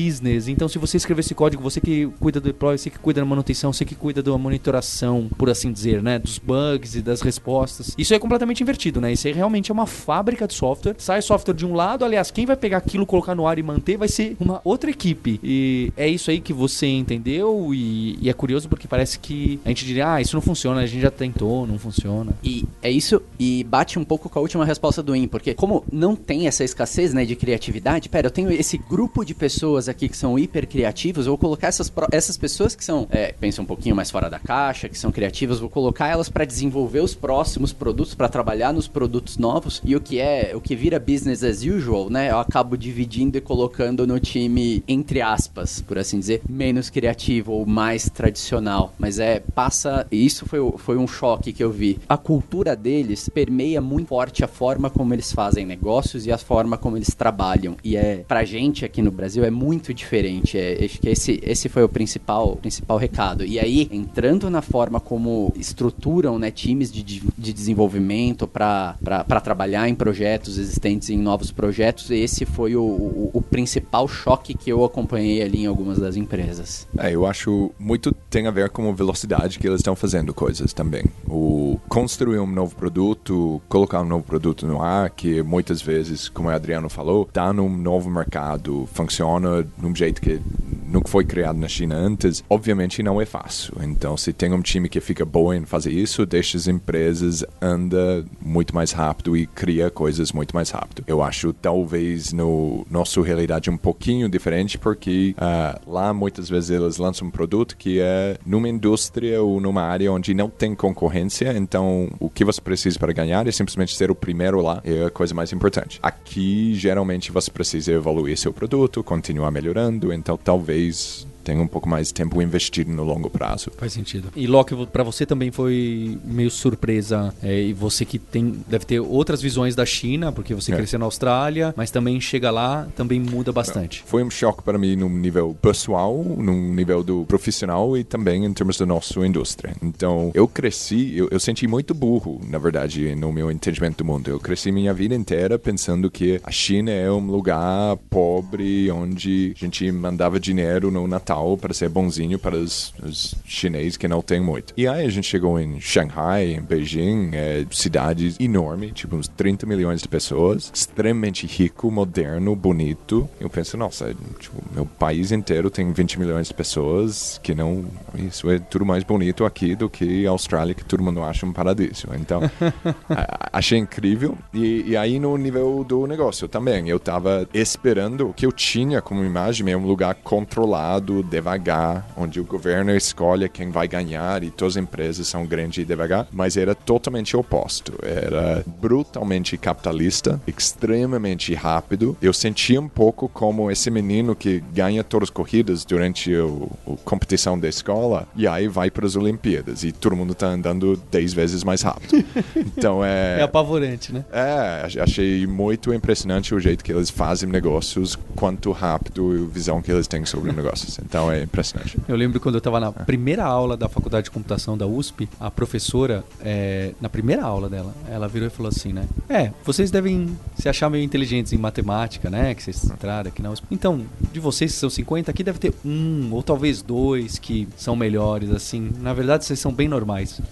Então, 0.48 0.68
se 0.68 0.78
você 0.78 0.96
escrever 0.96 1.20
esse 1.20 1.34
código, 1.34 1.62
você 1.62 1.80
que 1.80 2.06
cuida 2.20 2.40
do 2.40 2.44
deploy, 2.44 2.78
você 2.78 2.90
que 2.90 2.98
cuida 2.98 3.20
da 3.20 3.26
manutenção, 3.26 3.72
você 3.72 3.84
que 3.84 3.94
cuida 3.94 4.22
da 4.22 4.36
monitoração, 4.36 5.28
por 5.36 5.50
assim 5.50 5.72
dizer, 5.72 6.02
né? 6.02 6.18
Dos 6.18 6.38
bugs 6.38 6.94
e 6.94 7.02
das 7.02 7.20
respostas. 7.20 7.94
Isso 7.96 8.14
é 8.14 8.18
completamente 8.18 8.62
invertido, 8.62 9.00
né? 9.00 9.12
Isso 9.12 9.26
aí 9.26 9.32
realmente 9.32 9.70
é 9.70 9.74
uma 9.74 9.86
fábrica 9.86 10.46
de 10.46 10.54
software. 10.54 10.94
Sai 10.98 11.22
software 11.22 11.54
de 11.54 11.66
um 11.66 11.74
lado, 11.74 12.04
aliás, 12.04 12.30
quem 12.30 12.46
vai 12.46 12.56
pegar 12.56 12.78
aquilo, 12.78 13.06
colocar 13.06 13.34
no 13.34 13.46
ar 13.46 13.58
e 13.58 13.62
manter 13.62 13.96
vai 13.96 14.08
ser 14.08 14.36
uma 14.40 14.60
outra 14.64 14.90
equipe. 14.90 15.40
E 15.42 15.92
é 15.96 16.08
isso 16.08 16.30
aí 16.30 16.40
que 16.40 16.52
você 16.52 16.86
entendeu 16.86 17.74
e, 17.74 18.18
e 18.20 18.28
é 18.28 18.32
curioso 18.32 18.68
porque 18.68 18.86
parece 18.86 19.18
que 19.18 19.60
a 19.64 19.68
gente 19.68 19.84
diria, 19.84 20.14
ah, 20.14 20.20
isso 20.20 20.34
não 20.34 20.42
funciona, 20.42 20.80
a 20.80 20.86
gente 20.86 21.02
já 21.02 21.10
tentou, 21.10 21.66
não 21.66 21.78
funciona. 21.78 22.32
E 22.42 22.64
é 22.82 22.90
isso, 22.90 23.20
e 23.38 23.64
bate 23.64 23.98
um 23.98 24.04
pouco 24.04 24.28
com 24.28 24.38
a 24.38 24.42
última 24.42 24.64
resposta 24.64 25.02
do 25.02 25.14
IN, 25.14 25.26
porque 25.26 25.54
como 25.54 25.84
não 25.92 26.14
tem 26.14 26.46
essa 26.46 26.64
escassez, 26.64 27.12
né, 27.12 27.24
de 27.24 27.36
criatividade, 27.36 28.08
pera, 28.08 28.26
eu 28.26 28.30
tenho 28.30 28.50
esse 28.50 28.78
grupo 28.78 29.24
de 29.24 29.34
pessoas 29.34 29.87
aqui 29.88 30.08
que 30.08 30.16
são 30.16 30.38
hiper 30.38 30.66
criativos, 30.66 31.26
eu 31.26 31.32
vou 31.32 31.38
colocar 31.38 31.68
essas, 31.68 31.92
essas 32.12 32.36
pessoas 32.36 32.74
que 32.74 32.84
são, 32.84 33.06
é, 33.10 33.32
pensam 33.32 33.64
um 33.64 33.66
pouquinho 33.66 33.96
mais 33.96 34.10
fora 34.10 34.28
da 34.28 34.38
caixa, 34.38 34.88
que 34.88 34.98
são 34.98 35.10
criativas, 35.10 35.58
vou 35.58 35.70
colocar 35.70 36.08
elas 36.08 36.28
para 36.28 36.44
desenvolver 36.44 37.00
os 37.00 37.14
próximos 37.14 37.72
produtos, 37.72 38.14
para 38.14 38.28
trabalhar 38.28 38.72
nos 38.72 38.88
produtos 38.88 39.38
novos 39.38 39.80
e 39.84 39.96
o 39.96 40.00
que 40.00 40.18
é, 40.18 40.52
o 40.54 40.60
que 40.60 40.74
vira 40.74 40.98
business 40.98 41.42
as 41.42 41.62
usual, 41.62 42.10
né? 42.10 42.30
Eu 42.30 42.38
acabo 42.38 42.76
dividindo 42.76 43.38
e 43.38 43.40
colocando 43.40 44.06
no 44.06 44.18
time 44.18 44.82
entre 44.86 45.20
aspas, 45.20 45.80
por 45.80 45.98
assim 45.98 46.18
dizer, 46.18 46.42
menos 46.48 46.90
criativo 46.90 47.52
ou 47.52 47.66
mais 47.66 48.08
tradicional, 48.08 48.92
mas 48.98 49.18
é 49.18 49.40
passa, 49.54 50.06
isso 50.10 50.46
foi, 50.46 50.58
foi 50.78 50.96
um 50.96 51.06
choque 51.06 51.52
que 51.52 51.62
eu 51.62 51.70
vi. 51.70 51.98
A 52.08 52.16
cultura 52.16 52.74
deles 52.74 53.28
permeia 53.28 53.80
muito 53.80 54.08
forte 54.08 54.44
a 54.44 54.48
forma 54.48 54.90
como 54.90 55.14
eles 55.14 55.32
fazem 55.32 55.66
negócios 55.66 56.26
e 56.26 56.32
a 56.32 56.38
forma 56.38 56.76
como 56.76 56.96
eles 56.96 57.14
trabalham. 57.14 57.76
E 57.84 57.96
é 57.96 58.24
pra 58.26 58.44
gente 58.44 58.84
aqui 58.84 59.02
no 59.02 59.10
Brasil 59.10 59.44
é 59.44 59.50
muito 59.50 59.77
diferente. 59.92 60.58
É, 60.58 60.84
acho 60.84 61.00
que 61.00 61.08
esse, 61.08 61.40
esse 61.42 61.68
foi 61.68 61.82
o 61.82 61.88
principal, 61.88 62.56
principal 62.56 62.98
recado. 62.98 63.44
E 63.44 63.58
aí, 63.58 63.88
entrando 63.90 64.50
na 64.50 64.62
forma 64.62 65.00
como 65.00 65.52
estruturam 65.56 66.38
né, 66.38 66.50
times 66.50 66.92
de, 66.92 67.02
de 67.02 67.52
desenvolvimento 67.52 68.46
para 68.46 68.94
trabalhar 69.42 69.88
em 69.88 69.94
projetos 69.94 70.58
existentes, 70.58 71.10
em 71.10 71.18
novos 71.18 71.50
projetos, 71.50 72.10
esse 72.10 72.44
foi 72.44 72.76
o, 72.76 72.82
o, 72.82 73.30
o, 73.34 73.42
principal 73.42 74.06
choque 74.06 74.54
que 74.54 74.70
eu 74.70 74.84
acompanhei 74.84 75.42
ali 75.42 75.62
em 75.62 75.66
algumas 75.66 75.98
das 75.98 76.16
empresas. 76.16 76.86
É, 76.98 77.14
eu 77.14 77.26
acho 77.26 77.70
muito 77.78 78.14
tem 78.30 78.46
a 78.46 78.50
ver 78.50 78.68
com 78.70 78.88
a 78.88 78.92
velocidade 78.92 79.58
que 79.58 79.66
eles 79.66 79.80
estão 79.80 79.96
fazendo 79.96 80.34
coisas 80.34 80.72
também. 80.72 81.04
O 81.26 81.78
construir 81.88 82.38
um 82.38 82.46
novo 82.46 82.74
produto, 82.74 83.60
colocar 83.68 84.02
um 84.02 84.04
novo 84.04 84.24
produto 84.24 84.66
no 84.66 84.82
ar, 84.82 85.10
que 85.10 85.42
muitas 85.42 85.80
vezes, 85.80 86.28
como 86.28 86.48
o 86.48 86.50
Adriano 86.50 86.88
falou, 86.88 87.22
está 87.22 87.52
num 87.52 87.68
novo 87.68 88.10
mercado, 88.10 88.88
funciona 88.92 89.66
de 89.76 89.86
um 89.86 89.94
jeito 89.94 90.20
que 90.20 90.40
nunca 90.88 91.08
foi 91.08 91.24
criado 91.24 91.58
na 91.58 91.68
China 91.68 91.96
antes, 91.96 92.42
obviamente 92.48 93.02
não 93.02 93.20
é 93.20 93.26
fácil. 93.26 93.74
Então, 93.82 94.16
se 94.16 94.32
tem 94.32 94.52
um 94.52 94.62
time 94.62 94.88
que 94.88 95.00
fica 95.00 95.24
bom 95.24 95.52
em 95.52 95.64
fazer 95.64 95.92
isso, 95.92 96.24
deixa 96.24 96.56
as 96.56 96.66
empresas 96.66 97.44
anda 97.60 98.24
muito 98.40 98.74
mais 98.74 98.92
rápido 98.92 99.36
e 99.36 99.46
cria 99.46 99.90
coisas 99.90 100.32
muito 100.32 100.54
mais 100.54 100.70
rápido. 100.70 101.04
Eu 101.06 101.22
acho 101.22 101.52
talvez 101.52 102.32
no 102.32 102.86
nosso 102.90 103.20
realidade 103.20 103.70
um 103.70 103.76
pouquinho 103.76 104.28
diferente 104.28 104.78
porque 104.78 105.34
uh, 105.36 105.90
lá 105.90 106.12
muitas 106.14 106.48
vezes 106.48 106.70
eles 106.70 106.96
lançam 106.96 107.28
um 107.28 107.30
produto 107.30 107.76
que 107.76 108.00
é 108.00 108.38
numa 108.46 108.68
indústria 108.68 109.42
ou 109.42 109.60
numa 109.60 109.82
área 109.82 110.10
onde 110.12 110.32
não 110.32 110.48
tem 110.48 110.74
concorrência, 110.74 111.56
então 111.56 112.08
o 112.18 112.30
que 112.30 112.44
você 112.44 112.60
precisa 112.60 112.98
para 112.98 113.12
ganhar 113.12 113.46
é 113.46 113.52
simplesmente 113.52 113.94
ser 113.94 114.10
o 114.10 114.14
primeiro 114.14 114.60
lá, 114.60 114.80
é 114.84 115.04
a 115.04 115.10
coisa 115.10 115.34
mais 115.34 115.52
importante. 115.52 115.98
Aqui 116.02 116.74
geralmente 116.74 117.30
você 117.30 117.50
precisa 117.50 117.92
evoluir 117.92 118.36
seu 118.38 118.52
produto, 118.52 119.02
continuar 119.02 119.47
melhorando, 119.50 120.12
então 120.12 120.36
talvez 120.36 121.27
tem 121.44 121.58
um 121.58 121.66
pouco 121.66 121.88
mais 121.88 122.08
de 122.08 122.14
tempo 122.14 122.40
investido 122.42 122.90
no 122.90 123.04
longo 123.04 123.30
prazo. 123.30 123.70
Faz 123.76 123.92
sentido. 123.92 124.28
E 124.36 124.46
Loki, 124.46 124.74
para 124.86 125.02
você 125.02 125.24
também 125.24 125.50
foi 125.50 126.18
meio 126.24 126.50
surpresa, 126.50 127.34
é, 127.42 127.62
e 127.62 127.72
você 127.72 128.04
que 128.04 128.18
tem 128.18 128.62
deve 128.66 128.84
ter 128.84 129.00
outras 129.00 129.40
visões 129.40 129.74
da 129.74 129.86
China, 129.86 130.32
porque 130.32 130.54
você 130.54 130.72
é. 130.72 130.76
cresceu 130.76 130.98
na 130.98 131.04
Austrália, 131.04 131.72
mas 131.76 131.90
também 131.90 132.20
chega 132.20 132.50
lá, 132.50 132.86
também 132.96 133.20
muda 133.20 133.52
bastante. 133.52 134.02
Foi 134.06 134.22
um 134.22 134.30
choque 134.30 134.62
para 134.62 134.78
mim 134.78 134.96
no 134.96 135.08
nível 135.08 135.56
pessoal, 135.60 136.22
no 136.22 136.52
nível 136.52 137.02
do 137.02 137.24
profissional 137.24 137.96
e 137.96 138.04
também 138.04 138.44
em 138.44 138.52
termos 138.52 138.76
da 138.78 138.86
nossa 138.86 139.18
indústria. 139.26 139.74
Então, 139.82 140.30
eu 140.34 140.46
cresci, 140.46 141.16
eu, 141.16 141.28
eu 141.30 141.40
senti 141.40 141.66
muito 141.66 141.94
burro, 141.94 142.40
na 142.46 142.58
verdade, 142.58 143.14
no 143.14 143.32
meu 143.32 143.50
entendimento 143.50 143.98
do 143.98 144.04
mundo. 144.04 144.28
Eu 144.28 144.38
cresci 144.38 144.70
minha 144.70 144.92
vida 144.92 145.14
inteira 145.14 145.58
pensando 145.58 146.10
que 146.10 146.40
a 146.42 146.50
China 146.50 146.90
é 146.90 147.10
um 147.10 147.26
lugar 147.26 147.96
pobre 148.10 148.90
onde 148.90 149.54
a 149.56 149.64
gente 149.64 149.90
mandava 149.90 150.38
dinheiro 150.38 150.90
no 150.90 151.06
Natal 151.06 151.37
para 151.56 151.74
ser 151.74 151.88
bonzinho 151.88 152.38
para 152.38 152.56
os, 152.56 152.92
os 153.02 153.34
chineses 153.44 153.96
que 153.96 154.08
não 154.08 154.22
tem 154.22 154.40
muito. 154.40 154.72
E 154.76 154.86
aí 154.86 155.06
a 155.06 155.10
gente 155.10 155.26
chegou 155.26 155.58
em 155.58 155.80
Shanghai, 155.80 156.54
em 156.54 156.60
Beijing, 156.60 157.30
é, 157.32 157.66
cidades 157.70 158.36
enormes, 158.40 158.92
tipo 158.92 159.16
uns 159.16 159.28
30 159.28 159.66
milhões 159.66 160.00
de 160.02 160.08
pessoas, 160.08 160.70
extremamente 160.74 161.46
rico, 161.46 161.90
moderno, 161.90 162.54
bonito. 162.54 163.28
Eu 163.40 163.48
penso, 163.48 163.76
nossa, 163.76 164.14
tipo, 164.38 164.62
meu 164.72 164.86
país 164.86 165.32
inteiro 165.32 165.70
tem 165.70 165.92
20 165.92 166.18
milhões 166.18 166.48
de 166.48 166.54
pessoas 166.54 167.40
que 167.42 167.54
não. 167.54 167.84
Isso 168.14 168.50
é 168.50 168.58
tudo 168.58 168.84
mais 168.84 169.04
bonito 169.04 169.44
aqui 169.44 169.74
do 169.74 169.88
que 169.88 170.26
a 170.26 170.30
Austrália, 170.30 170.74
que 170.74 170.84
todo 170.84 171.02
mundo 171.02 171.22
acha 171.22 171.46
um 171.46 171.52
paradiso. 171.52 172.08
Então, 172.18 172.40
a, 173.08 173.58
achei 173.58 173.78
incrível. 173.78 174.36
E, 174.52 174.84
e, 174.88 174.96
aí, 174.96 175.18
no 175.18 175.36
nível 175.36 175.84
do 175.84 176.06
negócio 176.06 176.48
também, 176.48 176.88
eu 176.88 176.98
tava 176.98 177.48
esperando 177.52 178.28
o 178.28 178.32
que 178.32 178.46
eu 178.46 178.52
tinha 178.52 179.00
como 179.00 179.24
imagem 179.24 179.70
é 179.70 179.76
um 179.76 179.86
lugar 179.86 180.14
controlado, 180.14 181.17
devagar, 181.22 182.08
onde 182.16 182.40
o 182.40 182.44
governo 182.44 182.94
escolhe 182.94 183.48
quem 183.48 183.70
vai 183.70 183.88
ganhar 183.88 184.42
e 184.42 184.50
todas 184.50 184.76
as 184.76 184.82
empresas 184.82 185.28
são 185.28 185.46
grandes 185.46 185.78
e 185.78 185.84
devagar, 185.84 186.26
mas 186.32 186.56
era 186.56 186.74
totalmente 186.74 187.36
oposto. 187.36 187.94
Era 188.02 188.64
brutalmente 188.66 189.56
capitalista, 189.56 190.40
extremamente 190.46 191.54
rápido. 191.54 192.16
Eu 192.20 192.32
sentia 192.32 192.80
um 192.80 192.88
pouco 192.88 193.28
como 193.28 193.70
esse 193.70 193.90
menino 193.90 194.34
que 194.34 194.62
ganha 194.72 195.04
todas 195.04 195.28
as 195.28 195.30
corridas 195.30 195.84
durante 195.84 196.32
a 196.34 196.96
competição 197.04 197.58
da 197.58 197.68
escola 197.68 198.26
e 198.36 198.46
aí 198.46 198.68
vai 198.68 198.90
para 198.90 199.06
as 199.06 199.16
Olimpíadas 199.16 199.84
e 199.84 199.92
todo 199.92 200.16
mundo 200.16 200.32
está 200.32 200.48
andando 200.48 201.00
10 201.10 201.32
vezes 201.32 201.64
mais 201.64 201.82
rápido. 201.82 202.24
Então 202.76 203.04
é. 203.04 203.40
É 203.40 203.42
apavorante, 203.42 204.12
né? 204.12 204.24
É, 204.32 205.00
achei 205.00 205.46
muito 205.46 205.92
impressionante 205.92 206.54
o 206.54 206.60
jeito 206.60 206.84
que 206.84 206.92
eles 206.92 207.10
fazem 207.10 207.48
negócios, 207.48 208.16
quanto 208.36 208.70
rápido 208.72 209.36
e 209.36 209.44
a 209.44 209.46
visão 209.46 209.82
que 209.82 209.90
eles 209.90 210.06
têm 210.06 210.24
sobre 210.24 210.52
negócios. 210.52 210.98
Então 210.98 211.07
então 211.08 211.32
é 211.32 211.42
impressionante. 211.42 211.98
Eu 212.06 212.16
lembro 212.16 212.38
quando 212.38 212.56
eu 212.56 212.58
estava 212.58 212.78
na 212.78 212.92
primeira 212.92 213.42
aula 213.42 213.78
da 213.78 213.88
Faculdade 213.88 214.24
de 214.24 214.30
Computação 214.30 214.76
da 214.76 214.86
USP, 214.86 215.26
a 215.40 215.50
professora, 215.50 216.22
é, 216.42 216.92
na 217.00 217.08
primeira 217.08 217.42
aula 217.42 217.66
dela, 217.66 217.94
ela 218.10 218.28
virou 218.28 218.46
e 218.46 218.50
falou 218.50 218.68
assim, 218.68 218.92
né? 218.92 219.06
É, 219.26 219.50
vocês 219.64 219.90
devem 219.90 220.36
se 220.58 220.68
achar 220.68 220.90
meio 220.90 221.02
inteligentes 221.02 221.54
em 221.54 221.56
matemática, 221.56 222.28
né? 222.28 222.54
Que 222.54 222.62
vocês 222.62 222.84
entraram 222.84 223.28
aqui 223.28 223.40
na 223.40 223.50
USP. 223.50 223.66
Então, 223.70 224.02
de 224.30 224.38
vocês 224.38 224.72
que 224.72 224.78
são 224.78 224.90
50, 224.90 225.30
aqui 225.30 225.42
deve 225.42 225.58
ter 225.58 225.72
um 225.82 226.28
ou 226.30 226.42
talvez 226.42 226.82
dois 226.82 227.38
que 227.38 227.66
são 227.74 227.96
melhores, 227.96 228.50
assim. 228.50 228.90
Na 229.00 229.14
verdade, 229.14 229.46
vocês 229.46 229.58
são 229.58 229.72
bem 229.72 229.88
normais. 229.88 230.42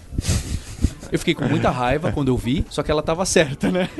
Eu 1.11 1.19
fiquei 1.19 1.35
com 1.35 1.45
muita 1.45 1.69
raiva 1.69 2.11
quando 2.11 2.29
eu 2.29 2.37
vi, 2.37 2.65
só 2.69 2.81
que 2.81 2.89
ela 2.89 3.03
tava 3.03 3.25
certa, 3.25 3.71
né? 3.71 3.87